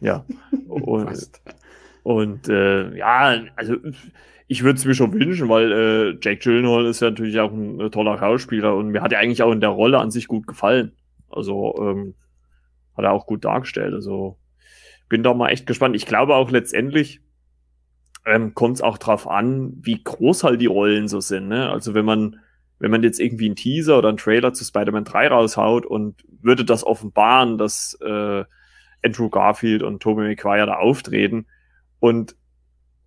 [0.00, 0.24] Ja.
[0.68, 1.30] und,
[2.02, 3.76] und äh, ja, also
[4.46, 7.80] ich würde es mir schon wünschen, weil äh, Jack Gyllenhaal ist ja natürlich auch ein,
[7.80, 10.46] ein toller Schauspieler und mir hat er eigentlich auch in der Rolle an sich gut
[10.46, 10.92] gefallen.
[11.30, 12.14] Also ähm,
[12.98, 13.94] hat er auch gut dargestellt.
[13.94, 14.38] Also
[15.08, 15.96] bin da mal echt gespannt.
[15.96, 17.22] Ich glaube auch letztendlich
[18.26, 21.48] ähm, kommt es auch drauf an, wie groß halt die Rollen so sind.
[21.48, 21.70] Ne?
[21.70, 22.40] Also wenn man
[22.80, 26.64] wenn man jetzt irgendwie einen Teaser oder einen Trailer zu Spider-Man 3 raushaut und würde
[26.64, 28.44] das offenbaren, dass äh,
[29.04, 31.46] Andrew Garfield und Tobey Maguire da auftreten
[31.98, 32.36] und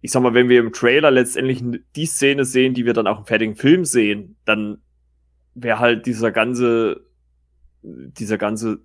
[0.02, 1.64] ich sag mal, wenn wir im Trailer letztendlich
[1.96, 4.80] die Szene sehen, die wir dann auch im fertigen Film sehen, dann
[5.54, 7.06] wäre halt dieser ganze,
[7.84, 8.80] dieser ganze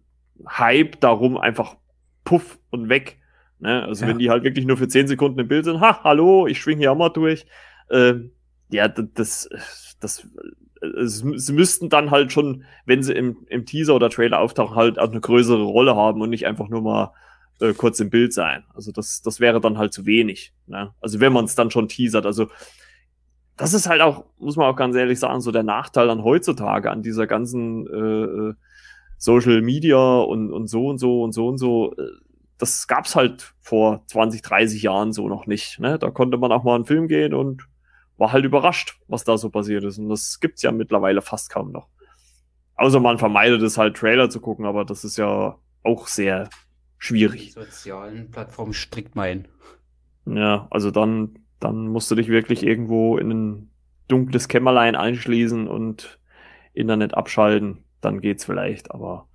[0.48, 1.76] Hype darum einfach
[2.24, 3.18] puff und weg.
[3.58, 3.84] Ne?
[3.84, 4.10] Also ja.
[4.10, 6.78] wenn die halt wirklich nur für 10 Sekunden im Bild sind, ha, hallo, ich schwing
[6.78, 7.46] hier auch mal durch.
[7.90, 8.32] Ähm,
[8.68, 9.48] ja, das, das,
[10.00, 10.28] das,
[11.04, 15.10] sie müssten dann halt schon, wenn sie im, im Teaser oder Trailer auftauchen, halt auch
[15.10, 17.12] eine größere Rolle haben und nicht einfach nur mal
[17.60, 18.64] äh, kurz im Bild sein.
[18.74, 20.52] Also das, das wäre dann halt zu wenig.
[20.66, 20.92] Ne?
[21.00, 22.26] Also wenn man es dann schon teasert.
[22.26, 22.48] Also
[23.56, 26.90] das ist halt auch, muss man auch ganz ehrlich sagen, so der Nachteil dann heutzutage
[26.90, 28.54] an dieser ganzen äh, äh
[29.18, 32.02] Social Media und, und so und so und so und so, äh,
[32.58, 35.78] das gab's halt vor 20, 30 Jahren so noch nicht.
[35.78, 35.98] Ne?
[35.98, 37.66] Da konnte man auch mal einen Film gehen und
[38.16, 39.98] war halt überrascht, was da so passiert ist.
[39.98, 41.88] Und das gibt's ja mittlerweile fast kaum noch.
[42.76, 46.48] Außer man vermeidet es halt, Trailer zu gucken, aber das ist ja auch sehr
[46.98, 47.46] schwierig.
[47.46, 49.48] Die sozialen Plattformen strikt meinen.
[50.26, 53.70] Ja, also dann, dann musst du dich wirklich irgendwo in ein
[54.08, 56.20] dunkles Kämmerlein einschließen und
[56.72, 59.28] Internet abschalten dann geht's vielleicht, aber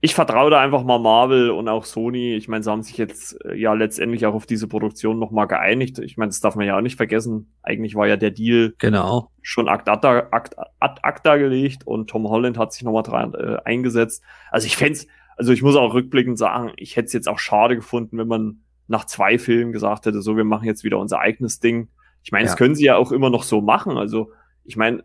[0.00, 2.34] ich vertraue da einfach mal Marvel und auch Sony.
[2.34, 5.98] Ich meine, sie haben sich jetzt äh, ja letztendlich auch auf diese Produktion nochmal geeinigt.
[5.98, 7.54] Ich meine, das darf man ja auch nicht vergessen.
[7.62, 9.30] Eigentlich war ja der Deal genau.
[9.42, 14.22] schon ad acta, ad acta gelegt und Tom Holland hat sich nochmal dran äh, eingesetzt.
[14.50, 15.00] Also ich fände
[15.36, 18.60] also ich muss auch rückblickend sagen, ich hätte es jetzt auch schade gefunden, wenn man
[18.88, 21.88] nach zwei Filmen gesagt hätte, so, wir machen jetzt wieder unser eigenes Ding.
[22.22, 22.50] Ich meine, ja.
[22.50, 23.98] das können sie ja auch immer noch so machen.
[23.98, 24.32] Also
[24.64, 25.04] ich meine,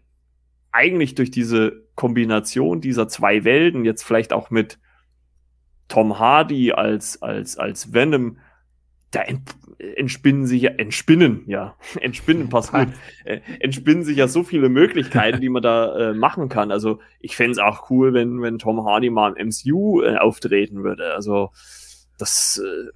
[0.72, 4.80] eigentlich durch diese Kombination dieser zwei Welten, jetzt vielleicht auch mit
[5.88, 8.38] Tom Hardy als, als, als Venom,
[9.12, 9.24] da
[9.98, 12.88] entspinnen sich ja, entspinnen, ja, entspinnen passt gut,
[13.26, 16.72] äh, entspinnen sich ja so viele Möglichkeiten, die man da äh, machen kann.
[16.72, 20.84] Also ich fände es auch cool, wenn, wenn Tom Hardy mal im MCU äh, auftreten
[20.84, 21.14] würde.
[21.14, 21.52] Also
[22.18, 22.92] das, äh,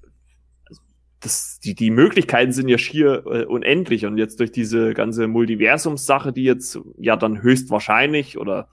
[1.26, 6.32] das, die, die Möglichkeiten sind ja schier äh, unendlich und jetzt durch diese ganze Multiversumssache,
[6.32, 8.68] die jetzt ja dann höchstwahrscheinlich oder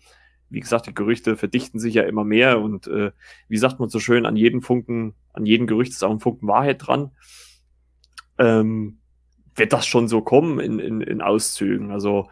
[0.49, 3.11] wie gesagt, die Gerüchte verdichten sich ja immer mehr und äh,
[3.49, 6.47] wie sagt man so schön, an jeden Funken, an jedem Gerücht ist auch ein Funken
[6.47, 7.11] Wahrheit dran.
[8.37, 8.99] Ähm,
[9.55, 11.91] wird das schon so kommen in, in, in Auszügen.
[11.91, 12.29] Also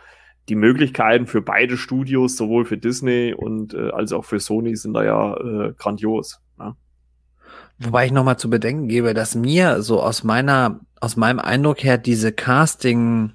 [0.49, 4.93] die Möglichkeiten für beide Studios, sowohl für Disney und äh, als auch für Sony, sind
[4.93, 6.41] da ja äh, grandios.
[6.59, 6.75] Ja.
[7.83, 11.97] Wobei ich nochmal zu bedenken gebe, dass mir so aus meiner, aus meinem Eindruck her
[11.97, 13.33] diese Casting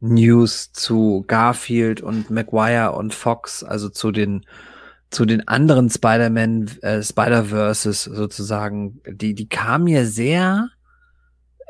[0.00, 4.44] News zu Garfield und Maguire und Fox, also zu den
[5.10, 10.68] zu den anderen Spider-Man, äh, Spider-Verses sozusagen, die, die kam mir sehr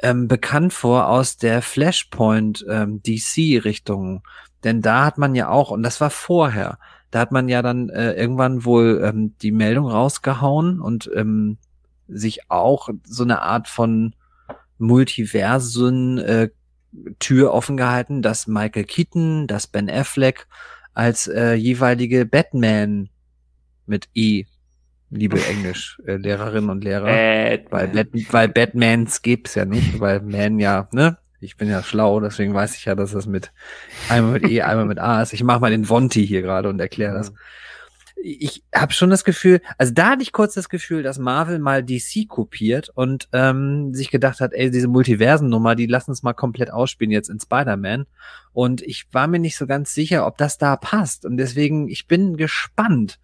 [0.03, 4.23] ähm, bekannt vor aus der Flashpoint ähm, DC-Richtung.
[4.63, 6.79] Denn da hat man ja auch, und das war vorher,
[7.11, 11.59] da hat man ja dann äh, irgendwann wohl ähm, die Meldung rausgehauen und ähm,
[12.09, 14.15] sich auch so eine Art von
[14.79, 16.49] Multiversen äh,
[17.19, 20.47] Tür offen gehalten, dass Michael Keaton, dass Ben Affleck
[20.93, 23.11] als äh, jeweilige Batman
[23.87, 24.45] mit E
[25.11, 27.07] liebe Englischlehrerinnen äh, und Lehrer.
[27.07, 27.71] Batman.
[27.71, 31.19] Weil, Bat weil Batmans gibt's ja nicht, weil Man ja, ne?
[31.41, 33.51] Ich bin ja schlau, deswegen weiß ich ja, dass das mit
[34.09, 35.33] einmal mit E, einmal mit A ist.
[35.33, 37.33] Ich mache mal den Vonti hier gerade und erkläre das.
[38.23, 41.83] Ich habe schon das Gefühl, also da hatte ich kurz das Gefühl, dass Marvel mal
[41.83, 46.71] DC kopiert und ähm, sich gedacht hat, ey, diese Multiversennummer, die lassen uns mal komplett
[46.71, 48.05] ausspielen jetzt in Spider-Man.
[48.53, 51.25] Und ich war mir nicht so ganz sicher, ob das da passt.
[51.25, 53.19] Und deswegen, ich bin gespannt,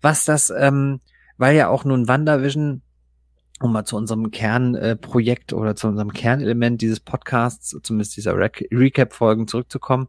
[0.00, 1.00] was das, ähm,
[1.36, 2.82] weil ja auch nun WandaVision,
[3.60, 8.50] um mal zu unserem Kernprojekt äh, oder zu unserem Kernelement dieses Podcasts, zumindest dieser Re
[8.70, 10.08] Recap-Folgen zurückzukommen,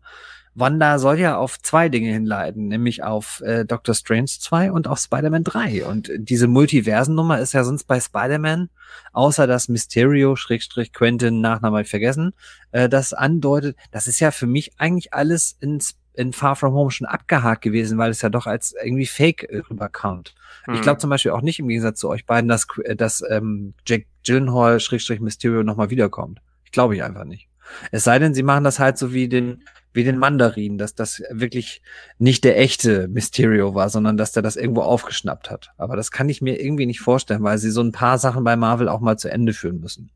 [0.56, 5.00] Wanda soll ja auf zwei Dinge hinleiten, nämlich auf äh, Doctor Strange 2 und auf
[5.00, 5.86] Spider-Man 3.
[5.86, 8.70] Und diese Multiversennummer ist ja sonst bei Spider-Man,
[9.14, 12.34] außer das Mysterio, Schrägstrich Quentin, Nachname ich vergessen,
[12.72, 15.80] äh, das andeutet, das ist ja für mich eigentlich alles in,
[16.20, 19.60] in Far From Home schon abgehakt gewesen, weil es ja doch als irgendwie Fake äh,
[19.70, 20.36] rüberkommt.
[20.68, 20.74] Mhm.
[20.74, 23.74] Ich glaube zum Beispiel auch nicht im Gegensatz zu euch beiden, dass, äh, dass ähm,
[23.88, 26.42] Jack Gyllenhaal Schrägstrich Mysterio nochmal wiederkommt.
[26.66, 27.48] Ich glaube ich einfach nicht.
[27.92, 29.64] Es sei denn, sie machen das halt so wie den,
[29.94, 31.82] wie den Mandarin, dass das wirklich
[32.18, 35.70] nicht der echte Mysterio war, sondern dass der das irgendwo aufgeschnappt hat.
[35.78, 38.58] Aber das kann ich mir irgendwie nicht vorstellen, weil sie so ein paar Sachen bei
[38.58, 40.12] Marvel auch mal zu Ende führen müssen.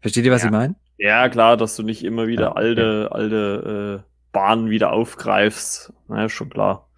[0.00, 0.48] Versteht ihr, was ja.
[0.48, 0.76] ich meine?
[0.98, 5.92] Ja, klar, dass du nicht immer wieder ja, alte, alte äh, Bahnen wieder aufgreifst.
[6.08, 6.88] Na, schon klar.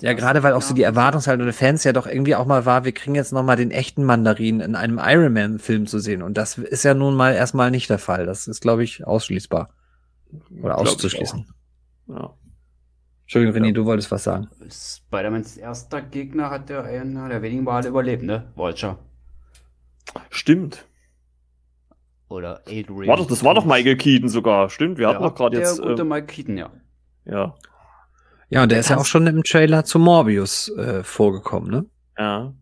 [0.00, 2.84] Ja, gerade weil auch so die Erwartungshaltung der Fans ja doch irgendwie auch mal war,
[2.84, 6.22] wir kriegen jetzt noch mal den echten Mandarin in einem Iron Man Film zu sehen
[6.22, 8.26] und das ist ja nun mal erstmal nicht der Fall.
[8.26, 9.70] Das ist glaube ich ausschließbar
[10.62, 11.46] oder auszuschließen.
[12.08, 12.34] Ja.
[13.22, 14.48] Entschuldigung, René, du wolltest was sagen.
[14.68, 18.50] Spider-Mans erster Gegner hat der einer der wenigen Mal überlebt, ne?
[18.56, 18.98] Vulture.
[20.30, 20.86] Stimmt.
[22.30, 23.08] Oder Adrian.
[23.08, 24.70] Warte, das war doch Michael Keaton sogar.
[24.70, 25.78] Stimmt, wir hatten doch gerade jetzt.
[25.78, 26.70] Der gute ähm, Michael Keaton, ja.
[27.24, 27.54] Ja.
[28.48, 31.86] Ja, und der ist ja auch schon im Trailer zu Morbius äh, vorgekommen, ne?
[32.16, 32.54] Ja.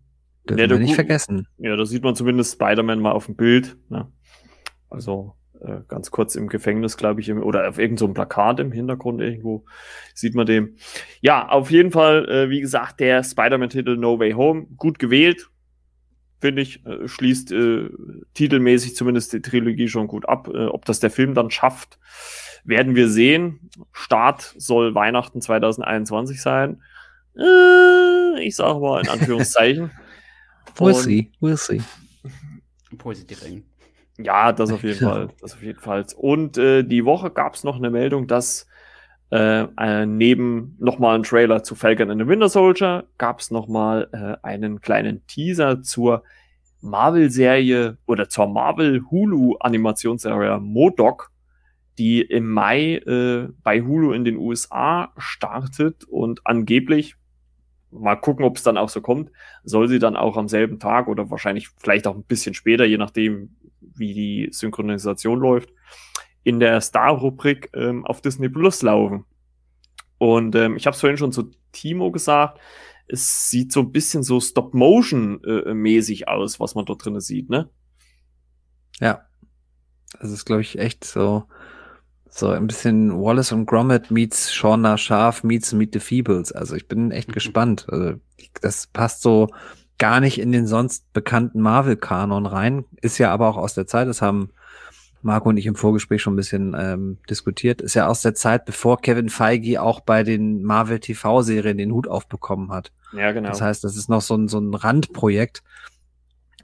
[0.49, 1.47] Dürfen ja, wir nicht vergessen.
[1.59, 3.77] Ja, da sieht man zumindest Spider-Man mal auf dem Bild.
[3.90, 4.11] Ne?
[4.89, 8.73] Also äh, ganz kurz im Gefängnis, glaube ich, im, oder auf irgendeinem so Plakat im
[8.73, 9.66] Hintergrund irgendwo
[10.15, 10.77] sieht man dem.
[11.20, 15.51] Ja, auf jeden Fall, äh, wie gesagt, der Spider-Man-Titel No Way Home, gut gewählt,
[16.40, 17.90] finde ich, äh, schließt äh,
[18.35, 20.48] titelmäßig zumindest die Trilogie schon gut ab.
[20.52, 21.98] Äh, ob das der Film dann schafft,
[22.65, 23.70] werden wir sehen.
[23.93, 26.82] Start soll Weihnachten 2021 sein.
[27.36, 29.90] Äh, ich sage mal in Anführungszeichen.
[30.77, 31.81] we'll see, we'll see.
[32.97, 33.65] Positiv eng.
[34.19, 35.28] Ja, das auf jeden Fall.
[35.40, 36.05] Das auf jeden Fall.
[36.16, 38.66] Und äh, die Woche gab es noch eine Meldung, dass
[39.30, 44.09] äh, äh, neben nochmal einen Trailer zu Falcon and the Winter Soldier gab es nochmal
[44.12, 46.22] äh, einen kleinen Teaser zur
[46.80, 51.30] Marvel-Serie oder zur Marvel Hulu-Animationsserie Modoc,
[51.98, 57.16] die im Mai äh, bei Hulu in den USA startet und angeblich,
[57.90, 59.30] mal gucken, ob es dann auch so kommt,
[59.64, 62.98] soll sie dann auch am selben Tag oder wahrscheinlich vielleicht auch ein bisschen später, je
[62.98, 65.70] nachdem, wie die Synchronisation läuft,
[66.49, 69.27] in der Star-Rubrik ähm, auf Disney Plus laufen.
[70.16, 72.59] Und ähm, ich habe es vorhin schon zu Timo gesagt,
[73.07, 77.69] es sieht so ein bisschen so Stop-Motion-mäßig äh, aus, was man dort drin sieht, ne?
[78.99, 79.27] Ja.
[80.20, 81.45] Das ist, glaube ich, echt so,
[82.31, 86.51] so ein bisschen Wallace und Gromit meets Shauna Scharf meets Meet the Feebles.
[86.51, 87.33] Also ich bin echt mhm.
[87.33, 87.87] gespannt.
[87.91, 88.15] Also
[88.62, 89.49] das passt so
[89.99, 92.87] gar nicht in den sonst bekannten Marvel-Kanon rein.
[93.03, 94.09] Ist ja aber auch aus der Zeit.
[94.09, 94.49] Das haben
[95.28, 97.80] Marco und ich im Vorgespräch schon ein bisschen ähm, diskutiert.
[97.80, 102.09] Ist ja aus der Zeit, bevor Kevin Feige auch bei den Marvel TV-Serien den Hut
[102.09, 102.90] aufbekommen hat.
[103.12, 103.50] Ja, genau.
[103.50, 105.62] Das heißt, das ist noch so ein, so ein Randprojekt.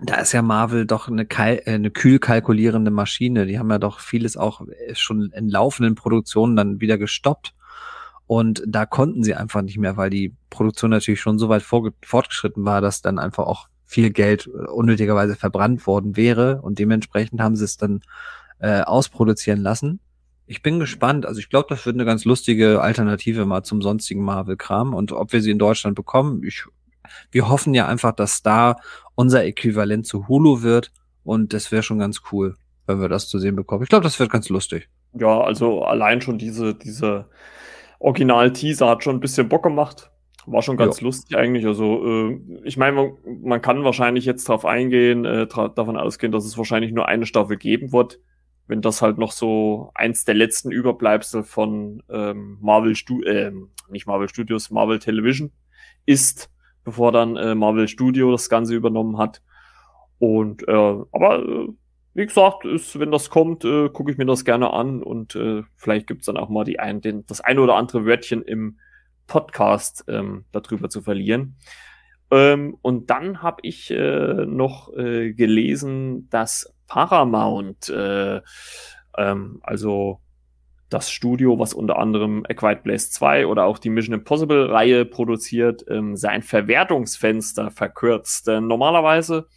[0.00, 3.46] Da ist ja Marvel doch eine, Kal äh, eine kühl kalkulierende Maschine.
[3.46, 7.54] Die haben ja doch vieles auch äh, schon in laufenden Produktionen dann wieder gestoppt
[8.26, 12.64] Und da konnten sie einfach nicht mehr, weil die Produktion natürlich schon so weit fortgeschritten
[12.64, 16.60] war, dass dann einfach auch viel Geld äh, unnötigerweise verbrannt worden wäre.
[16.62, 18.00] Und dementsprechend haben sie es dann
[18.58, 20.00] äh, ausproduzieren lassen.
[20.46, 21.26] Ich bin gespannt.
[21.26, 24.94] Also ich glaube, das wird eine ganz lustige Alternative mal zum sonstigen Marvel-Kram.
[24.94, 26.64] Und ob wir sie in Deutschland bekommen, ich,
[27.30, 28.76] wir hoffen ja einfach, dass da
[29.14, 30.92] unser Äquivalent zu Hulu wird.
[31.22, 32.56] Und das wäre schon ganz cool,
[32.86, 33.82] wenn wir das zu sehen bekommen.
[33.82, 34.88] Ich glaube, das wird ganz lustig.
[35.14, 37.26] Ja, also allein schon diese, diese
[38.00, 40.10] Original-Teaser hat schon ein bisschen Bock gemacht.
[40.46, 41.06] War schon ganz jo.
[41.06, 41.64] lustig eigentlich.
[41.64, 43.12] Also, äh, ich meine, man,
[43.42, 47.56] man, kann wahrscheinlich jetzt darauf eingehen, äh, davon ausgehen, dass es wahrscheinlich nur eine Staffel
[47.56, 48.20] geben wird.
[48.66, 53.52] Wenn das halt noch so eins der letzten Überbleibsel von ähm, Marvel Stu äh,
[53.90, 55.52] nicht Marvel Studios, Marvel Television
[56.06, 56.50] ist,
[56.82, 59.42] bevor dann äh, Marvel Studio das Ganze übernommen hat.
[60.18, 61.68] Und äh, aber äh,
[62.14, 65.62] wie gesagt, ist, wenn das kommt, äh, gucke ich mir das gerne an und äh,
[65.76, 68.78] vielleicht gibt's dann auch mal die ein, den, das eine oder andere Wörtchen im
[69.26, 71.56] Podcast ähm, darüber zu verlieren.
[72.30, 78.40] Ähm, und dann habe ich äh, noch äh, gelesen, dass Paramount, äh,
[79.16, 80.20] ähm, also
[80.90, 85.04] das Studio, was unter anderem A Quiet Place 2 oder auch die Mission Impossible Reihe
[85.04, 88.46] produziert, ähm, sein Verwertungsfenster verkürzt.
[88.46, 89.48] Denn normalerweise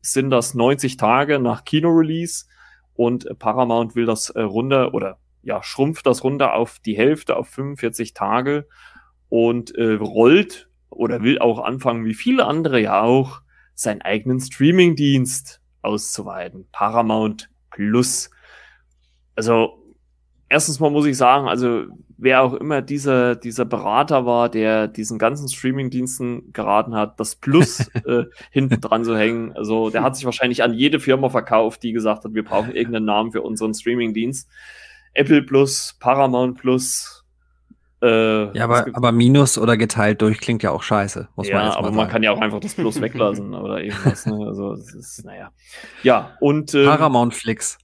[0.00, 2.46] sind das 90 Tage nach Kino-Release
[2.94, 7.48] und Paramount will das äh, runter oder ja, schrumpft das runter auf die Hälfte, auf
[7.48, 8.66] 45 Tage
[9.28, 13.42] und äh, rollt oder will auch anfangen, wie viele andere ja auch,
[13.74, 16.66] seinen eigenen Streaming-Dienst auszuweiten.
[16.72, 18.30] Paramount Plus.
[19.34, 19.82] Also,
[20.48, 21.86] erstens mal muss ich sagen, also
[22.18, 27.88] wer auch immer dieser, dieser Berater war, der diesen ganzen Streaming-Diensten geraten hat, das Plus
[28.06, 29.52] äh, hinten dran zu hängen.
[29.52, 33.06] Also der hat sich wahrscheinlich an jede Firma verkauft, die gesagt hat, wir brauchen irgendeinen
[33.06, 34.48] Namen für unseren Streaming-Dienst.
[35.14, 37.15] Apple Plus, Paramount Plus.
[38.02, 41.28] Äh, ja, aber, aber Minus oder geteilt durch klingt ja auch scheiße.
[41.34, 44.26] Muss ja, man aber man kann ja auch einfach das Plus weglassen oder irgendwas.
[44.26, 44.46] Ne?
[44.46, 45.50] Also es ist, naja.
[46.02, 47.78] Ja, und ähm, Paramount Flix.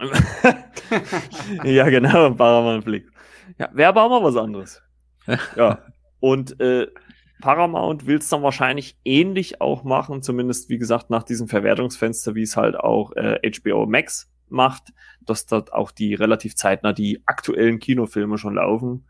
[1.64, 3.08] ja, genau, Paramount Flix.
[3.58, 4.82] Ja, wäre aber auch mal was anderes.
[5.56, 5.78] ja.
[6.18, 6.88] Und äh,
[7.40, 12.42] Paramount will es dann wahrscheinlich ähnlich auch machen, zumindest wie gesagt nach diesem Verwertungsfenster, wie
[12.42, 14.92] es halt auch äh, HBO Max macht,
[15.26, 19.06] dass dort auch die relativ zeitnah die aktuellen Kinofilme schon laufen.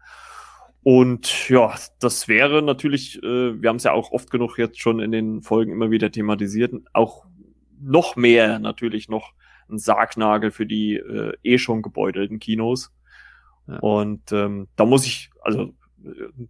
[0.82, 4.98] Und ja, das wäre natürlich, äh, wir haben es ja auch oft genug jetzt schon
[5.01, 7.24] in den Folgen immer wieder thematisiert, auch
[7.80, 9.32] noch mehr natürlich noch
[9.70, 12.93] ein Sargnagel für die äh, eh schon gebeutelten Kinos.
[13.80, 15.72] Und ähm, da muss ich, also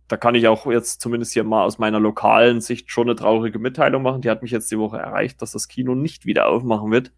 [0.09, 3.59] da kann ich auch jetzt zumindest hier mal aus meiner lokalen Sicht schon eine traurige
[3.59, 4.23] Mitteilung machen.
[4.23, 7.13] Die hat mich jetzt die Woche erreicht, dass das Kino nicht wieder aufmachen wird,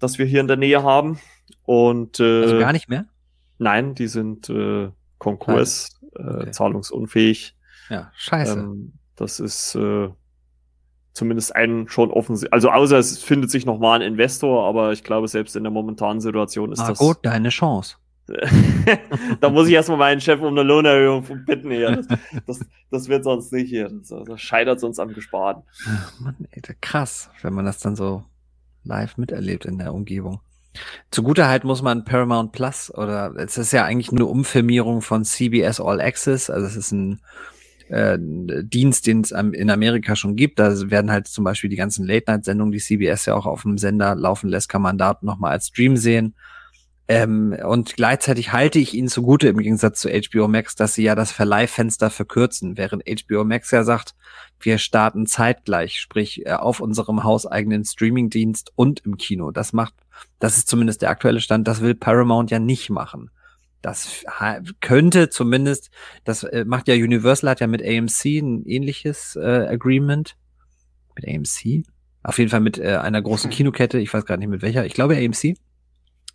[0.00, 1.20] das wir hier in der Nähe haben.
[1.64, 3.06] Und äh, also gar nicht mehr?
[3.58, 6.48] Nein, die sind äh, Konkurs, äh, okay.
[6.48, 7.56] äh, zahlungsunfähig.
[7.88, 8.58] Ja, scheiße.
[8.58, 10.08] Ähm, das ist äh,
[11.12, 12.52] zumindest ein schon offensichtlich.
[12.52, 16.20] Also außer es findet sich nochmal ein Investor, aber ich glaube, selbst in der momentanen
[16.20, 16.98] Situation ist ah, das.
[16.98, 17.96] gut, deine Chance.
[19.40, 21.96] da muss ich erstmal meinen Chef um eine Lohnerhöhung bitten hier.
[21.96, 22.06] Das,
[22.46, 22.60] das,
[22.90, 23.88] das, wird sonst nicht hier.
[23.88, 25.64] Das, das scheitert sonst am Gesparten.
[26.20, 28.22] Mann, ey, krass, wenn man das dann so
[28.84, 30.40] live miterlebt in der Umgebung.
[31.10, 35.80] Zugute halt muss man Paramount Plus oder es ist ja eigentlich eine Umfirmierung von CBS
[35.80, 36.48] All Access.
[36.48, 37.20] Also es ist ein
[37.88, 40.58] äh, Dienst, den es in Amerika schon gibt.
[40.60, 44.14] Da werden halt zum Beispiel die ganzen Late-Night-Sendungen, die CBS ja auch auf dem Sender
[44.14, 46.34] laufen lässt, kann man da nochmal als Stream sehen.
[47.10, 51.16] Ähm, und gleichzeitig halte ich ihnen zugute im Gegensatz zu HBO Max, dass sie ja
[51.16, 54.14] das Verleihfenster verkürzen, während HBO Max ja sagt,
[54.60, 59.50] wir starten zeitgleich, sprich äh, auf unserem hauseigenen Streamingdienst und im Kino.
[59.50, 59.94] Das macht,
[60.38, 63.32] das ist zumindest der aktuelle Stand, das will Paramount ja nicht machen.
[63.82, 64.24] Das
[64.80, 65.90] könnte zumindest,
[66.22, 70.36] das äh, macht ja Universal hat ja mit AMC ein ähnliches äh, Agreement.
[71.16, 71.82] Mit AMC?
[72.22, 74.94] Auf jeden Fall mit äh, einer großen Kinokette, ich weiß gar nicht mit welcher, ich
[74.94, 75.56] glaube AMC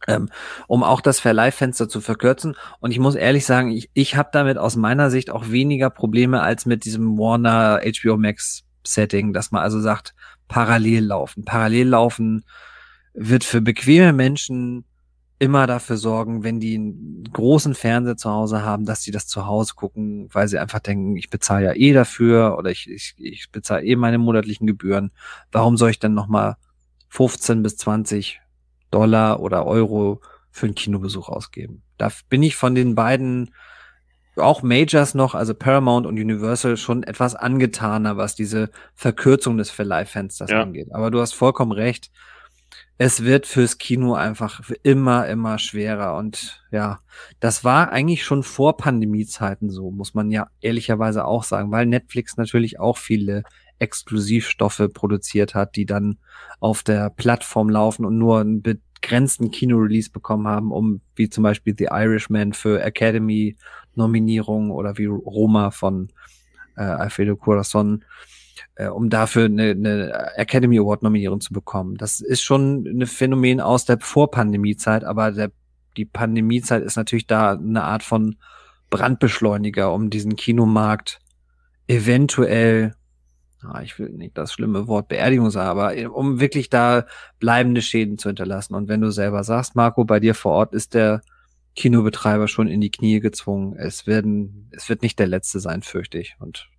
[0.07, 0.29] ähm,
[0.67, 2.55] um auch das Verleihfenster zu verkürzen.
[2.79, 6.41] Und ich muss ehrlich sagen, ich, ich habe damit aus meiner Sicht auch weniger Probleme
[6.41, 10.13] als mit diesem Warner HBO Max Setting, dass man also sagt,
[10.47, 11.43] parallel laufen.
[11.43, 12.45] Parallel laufen
[13.13, 14.85] wird für bequeme Menschen
[15.37, 19.45] immer dafür sorgen, wenn die einen großen Fernseher zu Hause haben, dass sie das zu
[19.45, 23.51] Hause gucken, weil sie einfach denken, ich bezahle ja eh dafür oder ich, ich, ich
[23.51, 25.11] bezahle eh meine monatlichen Gebühren.
[25.51, 26.55] Warum soll ich dann nochmal
[27.09, 28.41] 15 bis 20
[28.91, 30.21] Dollar oder Euro
[30.51, 31.83] für einen Kinobesuch ausgeben.
[31.97, 33.53] Da bin ich von den beiden
[34.37, 40.49] auch Majors noch, also Paramount und Universal, schon etwas angetaner, was diese Verkürzung des Verleihfensters
[40.49, 40.61] ja.
[40.61, 40.89] angeht.
[40.93, 42.11] Aber du hast vollkommen recht.
[42.97, 46.15] es wird fürs Kino einfach immer, immer schwerer.
[46.15, 46.99] Und ja,
[47.39, 52.37] das war eigentlich schon vor Pandemiezeiten so, muss man ja ehrlicherweise auch sagen, weil Netflix
[52.37, 53.43] natürlich auch viele
[53.79, 56.17] Exklusivstoffe produziert hat, die dann
[56.59, 61.75] auf der Plattform laufen und nur einen begrenzten Kinorelease bekommen haben, um wie zum Beispiel
[61.77, 63.55] The Irishman für Academy
[63.95, 66.09] Nominierung oder wie Roma von
[66.75, 68.03] äh, Alfredo Corazon
[68.75, 71.95] äh, um dafür eine, eine Academy Award Nominierung zu bekommen.
[71.95, 75.51] Das ist schon ein Phänomen aus der Vorpandemiezeit, aber der,
[75.97, 78.35] die Pandemiezeit ist natürlich da eine Art von
[78.89, 81.19] Brandbeschleuniger, um diesen Kinomarkt
[81.87, 82.95] eventuell,
[83.65, 87.05] ah, ich will nicht das schlimme Wort Beerdigung sagen, aber um wirklich da
[87.39, 88.75] bleibende Schäden zu hinterlassen.
[88.75, 91.21] Und wenn du selber sagst, Marco, bei dir vor Ort ist der
[91.75, 93.75] Kinobetreiber schon in die Knie gezwungen.
[93.77, 96.35] Es werden, es wird nicht der letzte sein, fürchte ich.
[96.39, 96.69] Und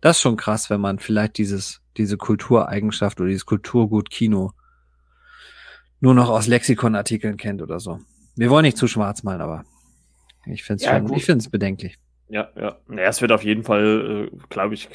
[0.00, 4.52] das ist schon krass, wenn man vielleicht dieses, diese Kultureigenschaft oder dieses Kulturgut Kino
[6.00, 8.00] nur noch aus Lexikonartikeln kennt oder so.
[8.36, 9.64] Wir wollen nicht zu schwarz malen, aber
[10.46, 11.98] ich finde es ja, schon, ich finde es bedenklich.
[12.32, 12.78] Ja, ja.
[12.88, 14.88] Naja, es wird auf jeden Fall, äh, glaube ich,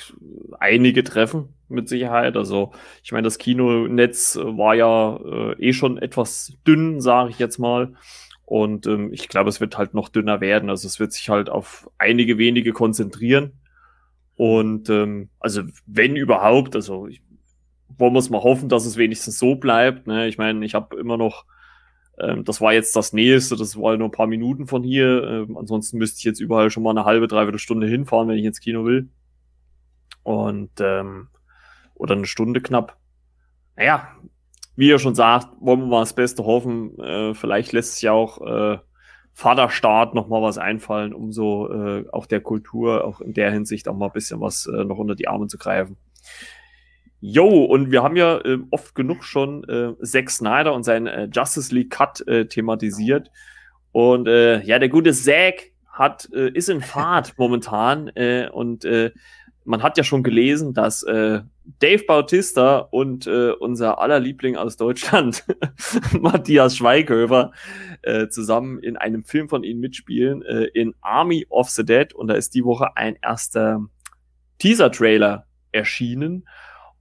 [0.59, 2.35] einige treffen, mit Sicherheit.
[2.35, 2.71] Also,
[3.03, 7.93] ich meine, das Kinonetz war ja äh, eh schon etwas dünn, sage ich jetzt mal.
[8.43, 10.71] Und ähm, ich glaube, es wird halt noch dünner werden.
[10.71, 13.59] Also es wird sich halt auf einige wenige konzentrieren.
[14.35, 17.21] Und ähm, also wenn überhaupt, also ich,
[17.99, 20.07] wollen wir es mal hoffen, dass es wenigstens so bleibt.
[20.07, 20.27] Ne?
[20.27, 21.45] Ich meine, ich habe immer noch,
[22.19, 25.23] ähm, das war jetzt das Nächste, das war nur ein paar Minuten von hier.
[25.23, 28.45] Ähm, ansonsten müsste ich jetzt überall schon mal eine halbe, dreiviertel Stunde hinfahren, wenn ich
[28.45, 29.09] ins Kino will.
[30.23, 31.29] Und ähm,
[31.93, 32.97] oder eine Stunde knapp.
[33.75, 34.09] Naja,
[34.75, 36.97] wie ihr schon sagt, wollen wir mal das Beste hoffen.
[36.99, 38.77] Äh, vielleicht lässt sich ja auch äh,
[39.33, 43.87] Vaterstaat noch mal was einfallen, um so äh, auch der Kultur auch in der Hinsicht
[43.87, 45.97] auch mal ein bisschen was äh, noch unter die Arme zu greifen.
[47.19, 51.27] Jo, und wir haben ja äh, oft genug schon äh, Zack Snyder und sein äh,
[51.31, 53.31] Justice League Cut äh, thematisiert.
[53.91, 59.11] Und äh, ja, der gute Zack hat, äh, ist in Fahrt momentan äh, und äh,
[59.67, 61.41] man hat ja schon gelesen, dass äh,
[61.79, 65.43] Dave Bautista und äh, unser aller Liebling aus Deutschland,
[66.21, 67.51] Matthias Schweighöfer,
[68.01, 72.13] äh, zusammen in einem Film von ihnen mitspielen, äh, in Army of the Dead.
[72.13, 73.81] Und da ist die Woche ein erster
[74.59, 76.47] Teaser-Trailer erschienen.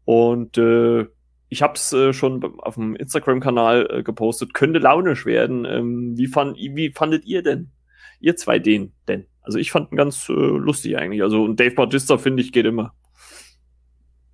[0.06, 1.06] Und äh,
[1.48, 4.54] ich habe es äh, schon auf dem Instagram-Kanal äh, gepostet.
[4.54, 5.64] Könnte launisch werden.
[5.64, 7.72] Ähm, wie, fand, wie fandet ihr denn,
[8.20, 9.26] ihr zwei den denn?
[9.42, 11.22] Also ich fand ihn ganz äh, lustig eigentlich.
[11.22, 12.94] Also und Dave Bautista finde ich geht immer.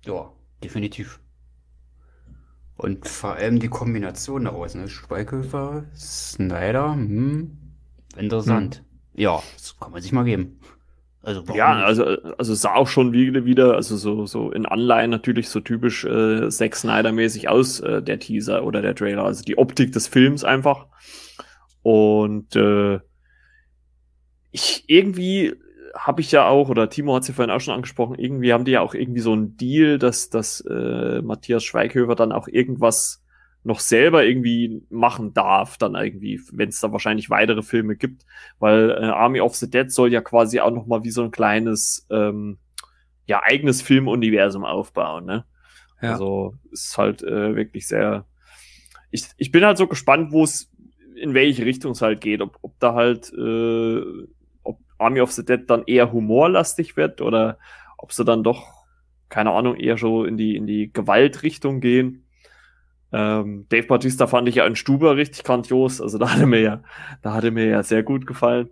[0.05, 0.31] Ja,
[0.63, 1.19] definitiv.
[2.77, 4.87] Und vor allem die Kombination daraus, ne?
[4.89, 7.57] Schweighöfer, Snyder, hm,
[8.17, 8.77] interessant.
[8.77, 9.21] Hm.
[9.21, 10.59] Ja, das kann man sich mal geben.
[11.23, 11.85] Also ja, nicht?
[11.85, 12.03] also,
[12.37, 16.49] also sah auch schon wieder, wieder, also so, so in Anleihen natürlich so typisch äh,
[16.49, 19.23] Zack Snyder-mäßig aus, äh, der Teaser oder der Trailer.
[19.23, 20.87] Also die Optik des Films einfach.
[21.81, 22.99] Und äh,
[24.51, 25.53] ich irgendwie
[25.95, 28.65] habe ich ja auch, oder Timo hat es ja vorhin auch schon angesprochen, irgendwie haben
[28.65, 33.22] die ja auch irgendwie so einen Deal, dass, dass äh, Matthias Schweighöfer dann auch irgendwas
[33.63, 38.25] noch selber irgendwie machen darf, dann irgendwie, wenn es da wahrscheinlich weitere Filme gibt,
[38.59, 41.31] weil äh, Army of the Dead soll ja quasi auch noch mal wie so ein
[41.31, 42.57] kleines, ähm,
[43.25, 45.45] ja, eigenes Filmuniversum aufbauen, ne?
[46.01, 46.11] Ja.
[46.11, 48.25] Also ist halt äh, wirklich sehr.
[49.11, 50.69] Ich, ich bin halt so gespannt, wo es
[51.15, 54.01] in welche Richtung es halt geht, ob, ob da halt äh,
[54.97, 57.57] Army of the Dead dann eher humorlastig wird oder
[57.97, 58.85] ob sie dann doch,
[59.29, 62.22] keine Ahnung, eher so in die, in die Gewaltrichtung gehen.
[63.13, 66.83] Ähm, Dave Bautista fand ich ja in Stuber richtig grandios, also da hatte mir ja,
[67.21, 68.71] da hatte mir ja sehr gut gefallen.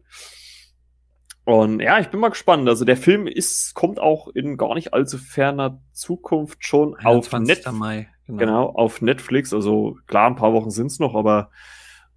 [1.43, 2.67] Und ja, ich bin mal gespannt.
[2.69, 7.65] Also der Film ist, kommt auch in gar nicht allzu ferner Zukunft schon auf Netflix.
[8.27, 8.37] Genau.
[8.37, 8.69] genau.
[8.69, 9.53] auf Netflix.
[9.53, 11.49] Also klar, ein paar Wochen sind's noch, aber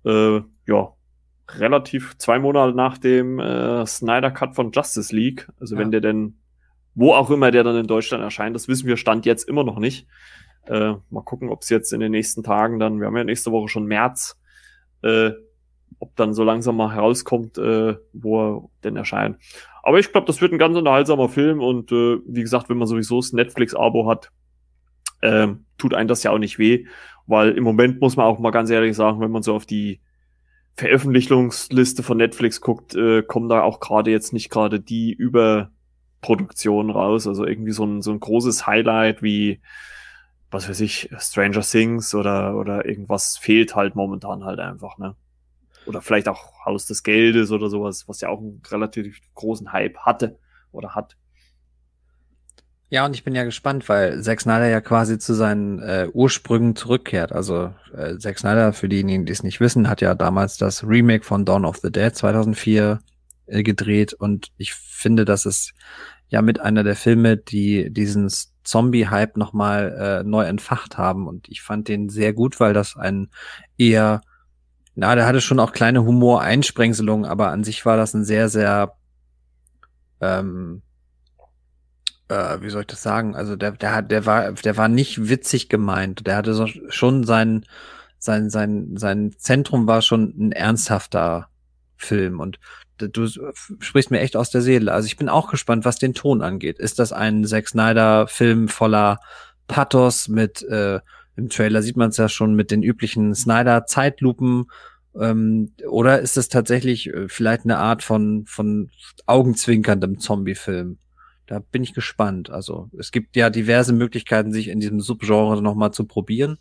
[0.04, 0.92] äh, ja,
[1.50, 5.48] relativ zwei Monate nach dem äh, Snyder Cut von Justice League.
[5.58, 5.80] Also ja.
[5.80, 6.38] wenn der denn,
[6.94, 9.78] wo auch immer der dann in Deutschland erscheint, das wissen wir Stand jetzt immer noch
[9.78, 10.06] nicht.
[10.66, 13.52] Äh, mal gucken, ob es jetzt in den nächsten Tagen dann, wir haben ja nächste
[13.52, 14.38] Woche schon März,
[15.02, 15.32] äh,
[15.98, 19.38] ob dann so langsam mal herauskommt, äh, wo er denn erscheint.
[19.82, 22.88] Aber ich glaube, das wird ein ganz unterhaltsamer Film und äh, wie gesagt, wenn man
[22.88, 24.30] sowieso das Netflix-Abo hat,
[25.20, 26.86] äh, tut einem das ja auch nicht weh,
[27.26, 30.00] weil im Moment muss man auch mal ganz ehrlich sagen, wenn man so auf die
[30.76, 37.28] Veröffentlichungsliste von Netflix guckt, äh, kommen da auch gerade jetzt nicht gerade die Überproduktionen raus.
[37.28, 39.60] Also irgendwie so ein, so ein großes Highlight wie,
[40.54, 45.16] was weiß ich, Stranger Things oder, oder irgendwas fehlt halt momentan halt einfach, ne?
[45.84, 49.98] Oder vielleicht auch Haus des Geldes oder sowas, was ja auch einen relativ großen Hype
[49.98, 50.38] hatte
[50.72, 51.16] oder hat.
[52.88, 56.76] Ja, und ich bin ja gespannt, weil Zack Snyder ja quasi zu seinen äh, Ursprüngen
[56.76, 57.32] zurückkehrt.
[57.32, 61.24] Also äh, Zack Snyder, für diejenigen, die es nicht wissen, hat ja damals das Remake
[61.24, 63.00] von Dawn of the Dead 2004
[63.46, 65.74] äh, gedreht und ich finde, dass es
[66.28, 68.30] ja mit einer der Filme, die diesen
[68.64, 73.28] Zombie-Hype nochmal äh, neu entfacht haben und ich fand den sehr gut, weil das ein
[73.78, 74.20] eher,
[74.94, 78.94] na, der hatte schon auch kleine Humor-Einsprengselungen, aber an sich war das ein sehr, sehr
[80.20, 80.82] ähm,
[82.28, 83.36] äh, wie soll ich das sagen?
[83.36, 86.26] Also der, der hat, der war, der war nicht witzig gemeint.
[86.26, 87.64] Der hatte so, schon sein,
[88.18, 91.48] sein, sein, sein Zentrum war schon ein ernsthafter
[91.96, 92.58] Film und
[92.98, 93.26] du
[93.80, 94.92] sprichst mir echt aus der Seele.
[94.92, 96.78] Also ich bin auch gespannt, was den Ton angeht.
[96.78, 99.18] Ist das ein Zack Snyder Film voller
[99.66, 101.00] Pathos mit, äh,
[101.36, 104.66] im Trailer sieht man es ja schon mit den üblichen Snyder Zeitlupen,
[105.18, 108.90] ähm, oder ist es tatsächlich äh, vielleicht eine Art von, von
[109.26, 110.98] augenzwinkerndem Zombie-Film?
[111.46, 112.50] Da bin ich gespannt.
[112.50, 116.58] Also es gibt ja diverse Möglichkeiten, sich in diesem Subgenre nochmal zu probieren.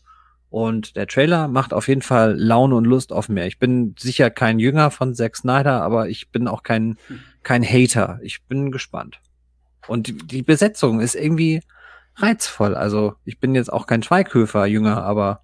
[0.54, 3.48] Und der Trailer macht auf jeden Fall Laune und Lust auf mehr.
[3.48, 7.00] Ich bin sicher kein Jünger von Zack Snyder, aber ich bin auch kein,
[7.42, 8.20] kein Hater.
[8.22, 9.20] Ich bin gespannt.
[9.88, 11.62] Und die Besetzung ist irgendwie
[12.18, 12.76] reizvoll.
[12.76, 15.42] Also ich bin jetzt auch kein Schweighöfer-Jünger, aber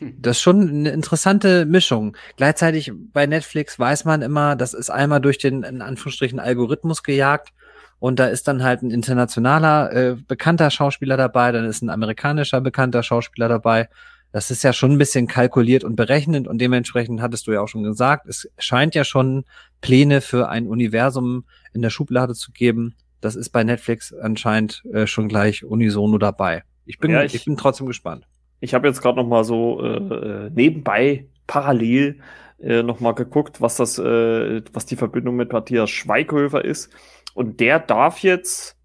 [0.00, 2.16] das ist schon eine interessante Mischung.
[2.36, 7.52] Gleichzeitig bei Netflix weiß man immer, das ist einmal durch den, in Anführungsstrichen, Algorithmus gejagt.
[8.00, 12.60] Und da ist dann halt ein internationaler, äh, bekannter Schauspieler dabei, dann ist ein amerikanischer
[12.60, 13.88] bekannter Schauspieler dabei.
[14.34, 17.68] Das ist ja schon ein bisschen kalkuliert und berechnend und dementsprechend hattest du ja auch
[17.68, 19.44] schon gesagt, es scheint ja schon
[19.80, 22.96] Pläne für ein Universum in der Schublade zu geben.
[23.20, 26.64] Das ist bei Netflix anscheinend äh, schon gleich unisono dabei.
[26.84, 28.26] Ich bin, ja, ich, ich bin trotzdem gespannt.
[28.58, 32.18] Ich habe jetzt gerade noch mal so äh, nebenbei parallel
[32.60, 36.92] äh, noch mal geguckt, was das, äh, was die Verbindung mit Matthias Schweighöfer ist.
[37.34, 38.76] Und der darf jetzt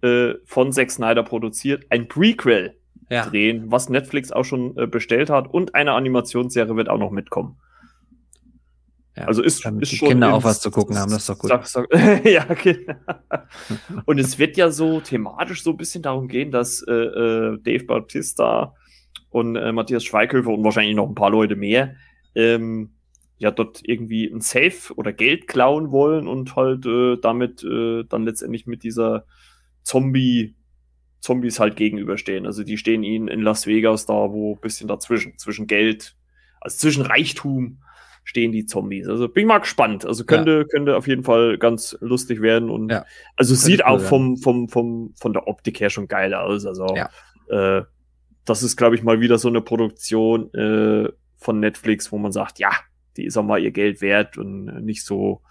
[0.00, 2.77] äh, von Zack Snyder produziert ein Prequel
[3.10, 3.26] ja.
[3.26, 5.48] drehen, was Netflix auch schon äh, bestellt hat.
[5.48, 7.58] Und eine Animationsserie wird auch noch mitkommen.
[9.16, 11.28] Ja, also ist, damit ist die schon Kinder auch was zu gucken haben, das ist
[11.28, 11.50] doch gut.
[11.50, 11.86] Sag, sag,
[12.24, 12.94] ja, genau.
[14.04, 17.84] Und es wird ja so thematisch so ein bisschen darum gehen, dass äh, äh, Dave
[17.84, 18.74] Bautista
[19.30, 21.96] und äh, Matthias Schweighöfer und wahrscheinlich noch ein paar Leute mehr
[22.34, 22.90] ähm,
[23.38, 28.24] ja dort irgendwie ein Safe oder Geld klauen wollen und halt äh, damit äh, dann
[28.24, 29.24] letztendlich mit dieser
[29.82, 30.54] Zombie
[31.20, 32.46] Zombies halt gegenüberstehen.
[32.46, 36.16] Also die stehen ihnen in Las Vegas da, wo bisschen dazwischen, zwischen Geld,
[36.60, 37.78] also zwischen Reichtum
[38.24, 39.08] stehen die Zombies.
[39.08, 40.04] Also bin ich mal gespannt.
[40.04, 40.64] Also könnte, ja.
[40.64, 43.06] könnte auf jeden Fall ganz lustig werden und ja.
[43.36, 46.66] also sieht auch vom, vom, vom, von der Optik her schon geil aus.
[46.66, 47.08] Also ja.
[47.48, 47.84] äh,
[48.44, 52.58] das ist, glaube ich, mal wieder so eine Produktion äh, von Netflix, wo man sagt,
[52.58, 52.70] ja,
[53.16, 55.42] die ist auch mal ihr Geld wert und nicht so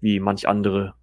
[0.00, 0.94] wie manch andere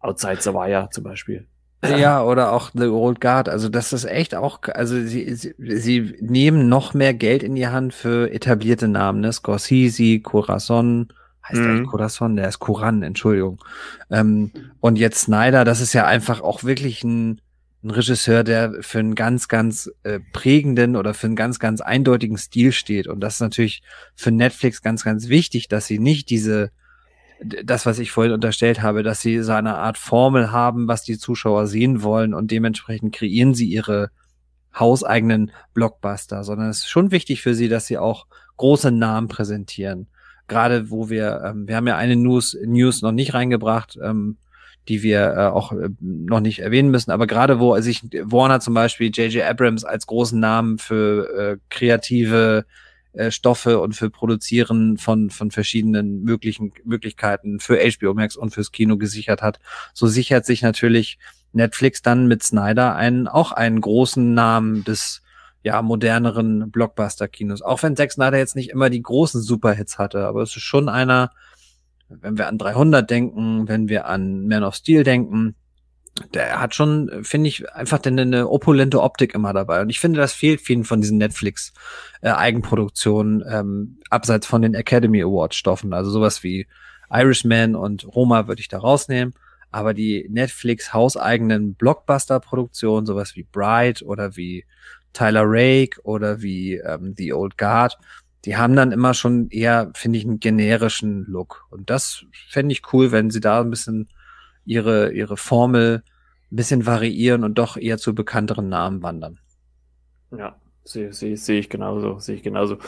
[0.00, 1.46] Outside Savaya zum Beispiel.
[1.84, 3.48] Ja, oder auch The Old Guard.
[3.48, 7.68] Also das ist echt auch, also sie, sie, sie nehmen noch mehr Geld in die
[7.68, 9.32] Hand für etablierte Namen, ne?
[9.32, 11.08] Scorsese, Corazon,
[11.48, 11.62] heißt mhm.
[11.62, 12.36] der eigentlich Corazon?
[12.36, 13.62] Der ist Coran, Entschuldigung.
[14.10, 14.50] Ähm,
[14.80, 17.40] und jetzt Snyder, das ist ja einfach auch wirklich ein,
[17.84, 22.38] ein Regisseur, der für einen ganz, ganz äh, prägenden oder für einen ganz, ganz eindeutigen
[22.38, 23.06] Stil steht.
[23.06, 23.82] Und das ist natürlich
[24.14, 26.70] für Netflix ganz, ganz wichtig, dass sie nicht diese,
[27.40, 31.18] das, was ich vorhin unterstellt habe, dass sie so eine Art Formel haben, was die
[31.18, 34.10] Zuschauer sehen wollen und dementsprechend kreieren sie ihre
[34.78, 38.26] hauseigenen Blockbuster, sondern es ist schon wichtig für sie, dass sie auch
[38.56, 40.08] große Namen präsentieren.
[40.48, 44.36] Gerade wo wir, ähm, wir haben ja eine News, News noch nicht reingebracht, ähm,
[44.88, 47.10] die wir äh, auch äh, noch nicht erwähnen müssen.
[47.10, 49.44] Aber gerade wo sich Warner zum Beispiel J.J.
[49.44, 52.64] Abrams als großen Namen für äh, kreative
[53.16, 58.72] äh, Stoffe und für Produzieren von, von verschiedenen möglichen Möglichkeiten für HBO Max und fürs
[58.72, 59.58] Kino gesichert hat,
[59.94, 61.18] so sichert sich natürlich
[61.52, 65.22] Netflix dann mit Snyder einen, auch einen großen Namen des
[65.62, 67.62] ja, moderneren Blockbuster-Kinos.
[67.62, 70.88] Auch wenn Zack Snyder jetzt nicht immer die großen Superhits hatte, aber es ist schon
[70.88, 71.30] einer,
[72.08, 75.56] wenn wir an 300 denken, wenn wir an Man of Steel denken,
[76.34, 79.82] der hat schon, finde ich, einfach eine, eine opulente Optik immer dabei.
[79.82, 85.22] Und ich finde, das fehlt vielen von diesen Netflix-Eigenproduktionen, äh, ähm, abseits von den Academy
[85.22, 85.92] Award-Stoffen.
[85.92, 86.66] Also sowas wie
[87.10, 89.34] Irishman und Roma würde ich da rausnehmen.
[89.70, 94.64] Aber die Netflix hauseigenen Blockbuster-Produktionen, sowas wie Bright oder wie
[95.12, 97.98] Tyler Rake oder wie ähm, The Old Guard,
[98.44, 101.66] die haben dann immer schon eher, finde ich, einen generischen Look.
[101.70, 104.08] Und das fände ich cool, wenn sie da ein bisschen
[104.66, 106.02] ihre, ihre Formel
[106.50, 109.38] ein bisschen variieren und doch eher zu bekannteren Namen wandern.
[110.36, 110.56] Ja.
[110.88, 112.78] Sehe seh, seh ich genauso, sehe ich genauso.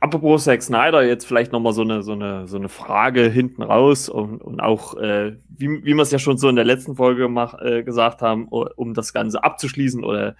[0.00, 4.08] Apropos Zack Snyder, jetzt vielleicht nochmal so eine, so, eine, so eine Frage hinten raus
[4.08, 7.28] und, und auch, äh, wie, wie wir es ja schon so in der letzten Folge
[7.28, 10.34] mach, äh, gesagt haben, um das Ganze abzuschließen oder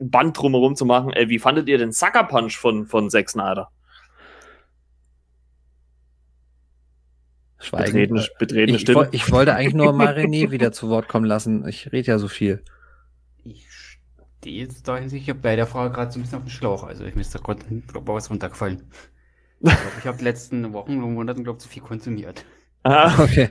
[0.00, 1.12] ein Band drumherum zu machen.
[1.12, 3.70] Äh, wie fandet ihr den Sucker Punch von, von Zack Snyder?
[7.60, 7.92] Schweigen.
[7.92, 9.08] Betretene, betretene ich, Stimme.
[9.12, 11.68] Ich, ich wollte eigentlich nur mal René wieder zu Wort kommen lassen.
[11.68, 12.62] Ich rede ja so viel.
[13.44, 13.66] Ich
[14.40, 16.84] stehe jetzt da in sich bei der Frage gerade so ein bisschen auf dem Schlauch.
[16.84, 17.60] Also ich müsste gerade
[18.06, 18.90] was runtergefallen.
[19.60, 22.46] Ich glaube, ich habe die letzten Wochen und Monaten, glaube ich, zu viel konsumiert.
[22.82, 23.50] Ah, okay.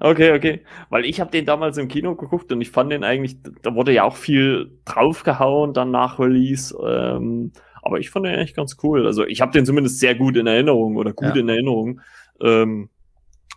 [0.00, 0.64] Okay, okay.
[0.90, 3.92] Weil ich habe den damals im Kino geguckt und ich fand den eigentlich, da wurde
[3.92, 6.74] ja auch viel draufgehauen dann nach Release.
[6.82, 7.52] Ähm,
[7.82, 9.06] aber ich fand den eigentlich ganz cool.
[9.06, 11.40] Also ich habe den zumindest sehr gut in Erinnerung oder gut ja.
[11.40, 12.00] in Erinnerung.
[12.40, 12.90] Ähm,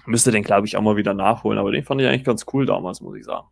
[0.06, 2.66] Müsste den, glaube ich, auch mal wieder nachholen, aber den fand ich eigentlich ganz cool
[2.66, 3.48] damals, muss ich sagen.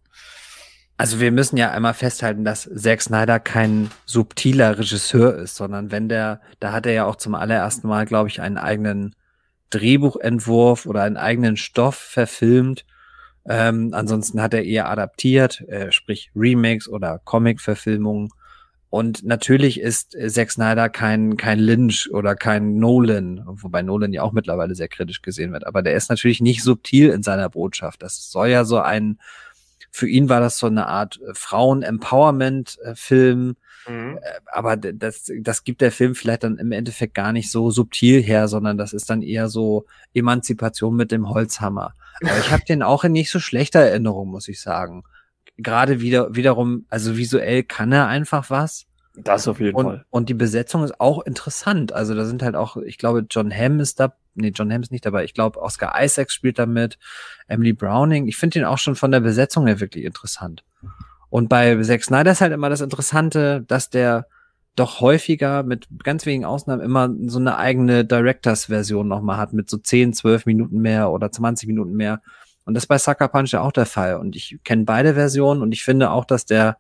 [0.98, 6.10] Also wir müssen ja einmal festhalten, dass Zack Snyder kein subtiler Regisseur ist, sondern wenn
[6.10, 9.16] der, da hat er ja auch zum allerersten Mal, glaube ich, einen eigenen
[9.70, 12.86] Drehbuchentwurf oder einen eigenen Stoff verfilmt.
[13.48, 18.30] Ähm, ansonsten hat er eher adaptiert, äh, sprich Remakes oder Comic-Verfilmungen.
[18.90, 24.24] Und natürlich ist äh, Zack Snyder kein, kein Lynch oder kein Nolan, wobei Nolan ja
[24.24, 25.68] auch mittlerweile sehr kritisch gesehen wird.
[25.68, 28.02] Aber der ist natürlich nicht subtil in seiner Botschaft.
[28.02, 29.20] Das soll ja so ein,
[29.92, 33.56] für ihn war das so eine Art äh, Frauen-Empowerment-Film.
[33.88, 34.18] Mhm.
[34.18, 34.20] Äh,
[34.52, 38.48] aber das, das gibt der Film vielleicht dann im Endeffekt gar nicht so subtil her,
[38.48, 39.86] sondern das ist dann eher so
[40.16, 41.94] Emanzipation mit dem Holzhammer.
[42.22, 45.04] Aber ich habe den auch in nicht so schlechter Erinnerung, muss ich sagen
[45.62, 48.86] gerade wieder, wiederum, also visuell kann er einfach was.
[49.16, 50.06] Das auf jeden und, Fall.
[50.10, 51.94] Und die Besetzung ist auch interessant.
[51.94, 54.92] Also da sind halt auch, ich glaube, John Hamm ist da, nee, John Hamm ist
[54.92, 55.24] nicht dabei.
[55.24, 56.98] Ich glaube, Oscar Isaacs spielt da mit,
[57.48, 58.28] Emily Browning.
[58.28, 60.64] Ich finde ihn auch schon von der Besetzung her wirklich interessant.
[61.30, 64.26] Und bei Zack Snyder ist halt immer das Interessante, dass der
[64.76, 69.78] doch häufiger mit ganz wenigen Ausnahmen immer so eine eigene Directors-Version nochmal hat, mit so
[69.78, 72.22] 10, 12 Minuten mehr oder 20 Minuten mehr.
[72.70, 74.18] Und das ist bei Sucker Punch ja auch der Fall.
[74.18, 76.78] Und ich kenne beide Versionen und ich finde auch, dass der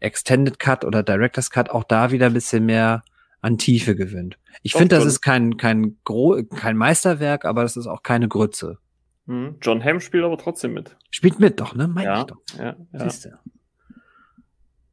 [0.00, 3.04] Extended Cut oder Director's Cut auch da wieder ein bisschen mehr
[3.40, 4.40] an Tiefe gewinnt.
[4.64, 8.78] Ich finde, das ist kein, kein, Gro kein Meisterwerk, aber das ist auch keine Grütze.
[9.26, 9.58] Mhm.
[9.62, 10.96] John Hamm spielt aber trotzdem mit.
[11.12, 11.86] Spielt mit doch, ne?
[11.86, 12.38] Mein ja, ich doch.
[12.58, 12.98] Ja, ja.
[12.98, 13.38] Siehst du.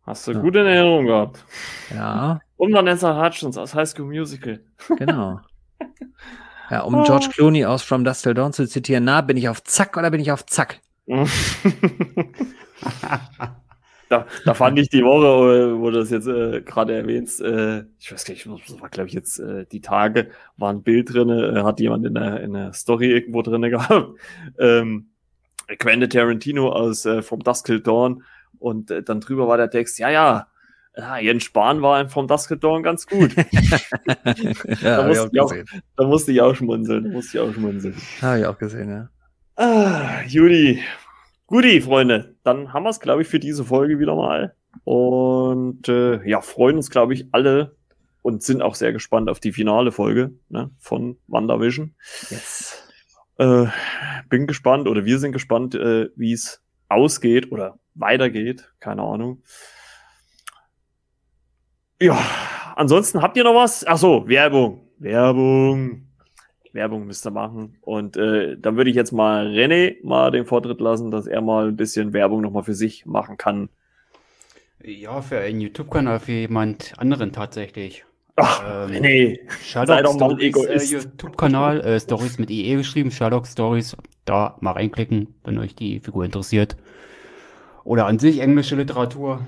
[0.03, 0.39] Hast du ja.
[0.39, 1.43] gut in Erinnerung gehabt.
[1.89, 2.39] Ja.
[2.57, 4.63] Und Vanessa Hutchins aus High School Musical.
[4.99, 5.39] Genau.
[6.69, 7.03] Ja, um oh.
[7.03, 10.11] George Clooney aus From Dust Till Dawn zu zitieren, na, bin ich auf Zack oder
[10.11, 10.81] bin ich auf Zack?
[14.09, 18.11] da, da fand ich die Woche, wo du das jetzt äh, gerade erwähnst, äh, ich
[18.11, 21.29] weiß gar nicht, das war glaube ich jetzt äh, die Tage, war ein Bild drin,
[21.29, 24.17] äh, hat jemand in der, in der Story irgendwo drin gehabt.
[24.57, 25.09] Ähm,
[25.79, 28.23] Quentin Tarantino aus äh, From Dusk Till Dawn
[28.59, 30.47] und äh, dann drüber war der Text, ja, ja,
[30.97, 33.35] ja, Jens Spahn war vom Dusk Dawn ganz gut.
[34.81, 35.53] ja, da, musste ich auch,
[35.97, 37.03] da musste ich auch schmunzeln.
[37.05, 37.95] Da musste ich auch schmunzeln.
[38.21, 39.09] Habe ich auch gesehen, ja.
[39.55, 40.81] Ah, Judy.
[41.47, 42.35] Guti, Freunde.
[42.43, 44.55] Dann haben wir es, glaube ich, für diese Folge wieder mal.
[44.83, 47.75] Und äh, ja, freuen uns, glaube ich, alle
[48.21, 51.93] und sind auch sehr gespannt auf die finale Folge ne, von WandaVision.
[52.29, 52.83] Yes.
[53.37, 53.67] Äh,
[54.29, 58.73] bin gespannt oder wir sind gespannt, äh, wie es ausgeht oder weitergeht.
[58.79, 59.43] Keine Ahnung.
[62.01, 62.17] Ja,
[62.75, 63.85] ansonsten habt ihr noch was?
[63.87, 64.81] Ach so, Werbung.
[64.97, 66.05] Werbung.
[66.73, 67.77] Werbung müsst ihr machen.
[67.81, 71.69] Und äh, dann würde ich jetzt mal René mal den Vortritt lassen, dass er mal
[71.69, 73.69] ein bisschen Werbung nochmal für sich machen kann.
[74.83, 78.05] Ja, für einen YouTube-Kanal, für jemand anderen tatsächlich.
[78.35, 79.01] Ach, ähm,
[79.81, 80.91] mal ein Egoist.
[80.91, 83.95] Äh, YouTube-Kanal, äh, Stories mit IE geschrieben, Sherlock Stories.
[84.25, 86.75] Da mal reinklicken, wenn euch die Figur interessiert.
[87.85, 89.41] Oder an sich englische Literatur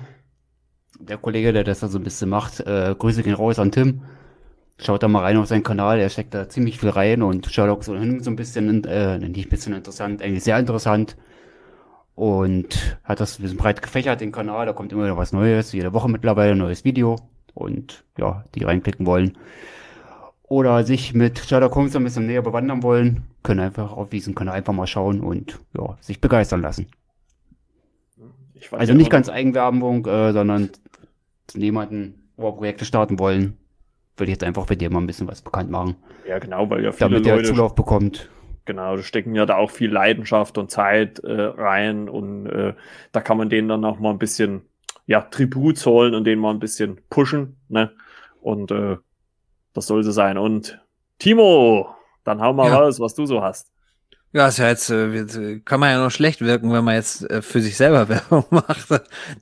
[0.99, 4.02] der Kollege, der das da so ein bisschen macht, äh, Grüße gehen raus an Tim.
[4.80, 7.84] Schaut da mal rein auf seinen Kanal, er steckt da ziemlich viel rein und Sherlock
[7.84, 11.18] so ein bisschen, äh, nicht ein bisschen interessant, eigentlich sehr interessant.
[12.14, 15.72] Und hat das ein bisschen breit gefächert, den Kanal, da kommt immer wieder was Neues,
[15.72, 17.18] jede Woche mittlerweile ein neues Video.
[17.53, 19.38] Und ja, die reinklicken wollen.
[20.44, 24.56] Oder sich mit Sherlock Holmes ein bisschen näher bewandern wollen, können einfach auf diesen Kanal
[24.56, 26.88] einfach mal schauen und ja, sich begeistern lassen.
[28.72, 30.69] also nicht ganz Eigenwerbung, äh, sondern
[31.53, 33.57] jemanden, wo wir Projekte starten wollen,
[34.18, 35.95] würde ich jetzt einfach bei dir mal ein bisschen was bekannt machen.
[36.28, 38.30] Ja, genau, weil ja viele Damit Leute der Zulauf bekommt.
[38.65, 42.74] Genau, da stecken ja da auch viel Leidenschaft und Zeit äh, rein und äh,
[43.11, 44.64] da kann man denen dann auch mal ein bisschen
[45.06, 47.91] ja, Tribut zollen und den mal ein bisschen pushen, ne?
[48.41, 48.98] Und äh,
[49.74, 50.38] das soll so sein.
[50.38, 50.82] Und
[51.18, 52.78] Timo, dann hau mal ja.
[52.78, 53.72] raus, was du so hast.
[54.34, 57.41] Ja, ist ja jetzt, äh, kann man ja noch schlecht wirken, wenn man jetzt äh,
[57.41, 58.88] für sich selber Werbung macht.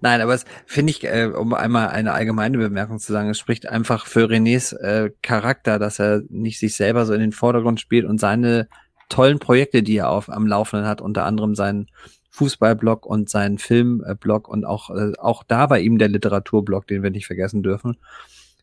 [0.01, 3.67] Nein, aber es finde ich, äh, um einmal eine allgemeine Bemerkung zu sagen, es spricht
[3.67, 4.75] einfach für Renés
[5.21, 8.67] Charakter, dass er nicht sich selber so in den Vordergrund spielt und seine
[9.09, 11.87] tollen Projekte, die er auf, am Laufenden hat, unter anderem seinen
[12.29, 14.89] Fußballblog und seinen Filmblog und auch,
[15.19, 17.97] auch da bei ihm der Literaturblog, den wir nicht vergessen dürfen.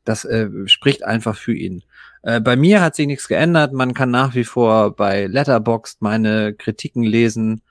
[0.05, 0.27] Das
[0.66, 1.82] spricht einfach für ihn.
[2.23, 3.73] Äh, bei mir hat sich nichts geändert.
[3.73, 7.62] Man kann nach wie vor bei Letterboxd meine Kritiken lesen.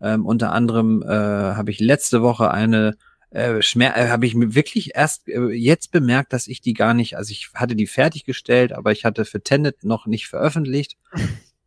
[0.00, 2.96] Ähm, unter anderem äh, habe ich letzte Woche eine
[3.30, 7.16] äh, Schmer äh, habe ich wirklich erst äh, jetzt bemerkt, dass ich die gar nicht,
[7.16, 10.96] also ich hatte die fertiggestellt, aber ich hatte für Tenet noch nicht veröffentlicht.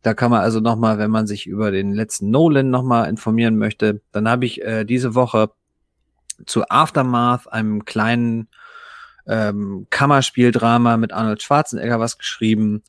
[0.02, 4.02] Da kann man also nochmal, wenn man sich über den letzten Nolan nochmal informieren möchte,
[4.12, 5.50] dann habe ich äh, diese Woche
[6.44, 8.48] zu Aftermath, einem kleinen
[9.26, 12.82] ähm, Kammerspieldrama mit Arnold Schwarzenegger was geschrieben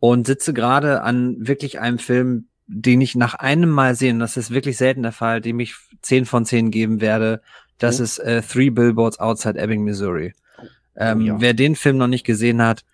[0.00, 4.50] und sitze gerade an wirklich einem Film, den ich nach einem Mal sehen, das ist
[4.50, 7.42] wirklich selten der Fall, dem ich zehn von zehn geben werde.
[7.78, 8.04] Das oh.
[8.04, 10.32] ist äh, Three Billboards Outside Ebbing, Missouri.
[10.58, 10.64] Oh,
[10.96, 11.40] ähm, ja.
[11.40, 12.84] Wer den Film noch nicht gesehen hat,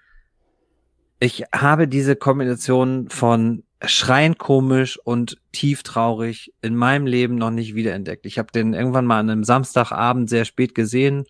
[1.20, 7.74] ich habe diese Kombination von schreiend komisch und tief traurig in meinem Leben noch nicht
[7.74, 8.26] wiederentdeckt.
[8.26, 11.26] Ich habe den irgendwann mal an einem Samstagabend sehr spät gesehen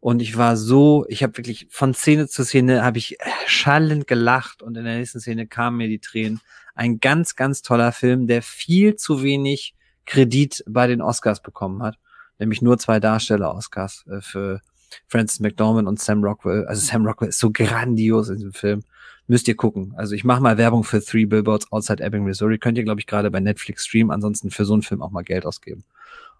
[0.00, 4.62] und ich war so, ich habe wirklich von Szene zu Szene habe ich schallend gelacht
[4.62, 6.40] und in der nächsten Szene kamen mir die Tränen.
[6.74, 9.74] Ein ganz, ganz toller Film, der viel zu wenig
[10.06, 11.98] Kredit bei den Oscars bekommen hat.
[12.38, 14.60] Nämlich nur zwei Darsteller-Oscars äh, für
[15.08, 16.64] Francis McDormand und Sam Rockwell.
[16.66, 18.84] Also Sam Rockwell ist so grandios in diesem Film.
[19.26, 19.92] Müsst ihr gucken.
[19.96, 22.58] Also ich mache mal Werbung für Three Billboards Outside Ebbing, Missouri.
[22.58, 24.12] Könnt ihr, glaube ich, gerade bei Netflix streamen.
[24.12, 25.84] Ansonsten für so einen Film auch mal Geld ausgeben.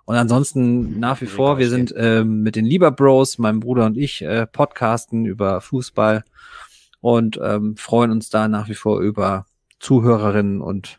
[0.08, 1.00] Und ansonsten mhm.
[1.00, 4.46] nach wie vor, wir sind ähm, mit den Lieber Bros, meinem Bruder und ich, äh,
[4.46, 6.24] podcasten über Fußball
[7.02, 9.44] und ähm, freuen uns da nach wie vor über
[9.80, 10.98] Zuhörerinnen und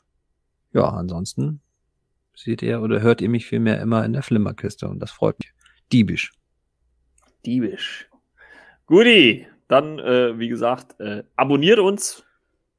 [0.74, 1.60] ja, ansonsten
[2.36, 5.54] seht ihr oder hört ihr mich vielmehr immer in der Flimmerkiste und das freut mich.
[5.92, 6.32] Diebisch.
[7.48, 8.08] Diebisch.
[8.86, 12.24] Guti, dann, äh, wie gesagt, äh, abonniert uns,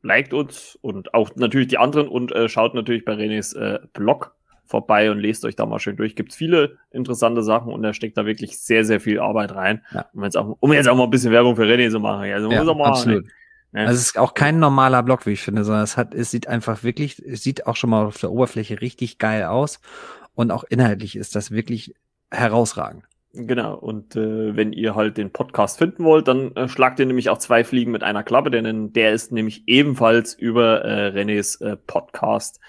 [0.03, 4.37] liked uns und auch natürlich die anderen und äh, schaut natürlich bei Renés äh, Blog
[4.71, 6.15] vorbei und lest euch da mal schön durch.
[6.15, 9.83] Gibt viele interessante Sachen und er steckt da wirklich sehr, sehr viel Arbeit rein.
[9.93, 10.07] Ja.
[10.15, 12.31] Um, jetzt auch, um jetzt auch mal ein bisschen Werbung für René zu machen.
[12.33, 13.25] Also ja, muss mal, absolut.
[13.73, 13.81] Ne?
[13.81, 16.47] Also es ist auch kein normaler Blog, wie ich finde, sondern es hat, es sieht
[16.47, 19.81] einfach wirklich, es sieht auch schon mal auf der Oberfläche richtig geil aus
[20.35, 21.95] und auch inhaltlich ist das wirklich
[22.31, 23.05] herausragend.
[23.33, 27.31] Genau, und äh, wenn ihr halt den Podcast finden wollt, dann äh, schlagt ihr nämlich
[27.31, 31.77] auch zwei Fliegen mit einer Klappe, denn der ist nämlich ebenfalls über äh, Renés äh,
[31.77, 32.61] Podcast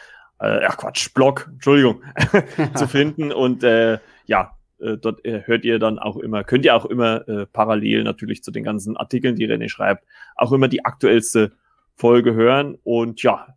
[0.41, 2.03] äh, ach Quatsch, Blog, Entschuldigung,
[2.75, 3.31] zu finden.
[3.31, 7.27] Und äh, ja, äh, dort äh, hört ihr dann auch immer, könnt ihr auch immer
[7.27, 10.05] äh, parallel natürlich zu den ganzen Artikeln, die René schreibt,
[10.35, 11.51] auch immer die aktuellste
[11.95, 12.77] Folge hören.
[12.83, 13.55] Und ja,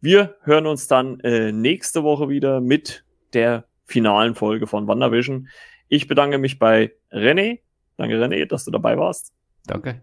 [0.00, 5.48] wir hören uns dann äh, nächste Woche wieder mit der finalen Folge von WandaVision.
[5.88, 7.60] Ich bedanke mich bei René.
[7.96, 9.32] Danke, René, dass du dabei warst.
[9.66, 10.00] Danke.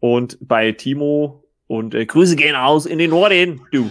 [0.00, 3.90] Und bei Timo und äh, Grüße gehen aus in den Norden, du.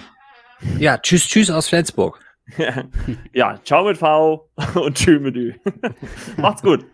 [0.79, 2.19] Ja, tschüss, tschüss aus Flensburg.
[3.33, 5.53] ja, ciao mit V und tschüss mit Ü.
[6.37, 6.85] Macht's gut.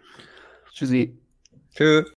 [0.73, 1.18] Tschüssi.
[1.76, 2.16] Tschüss.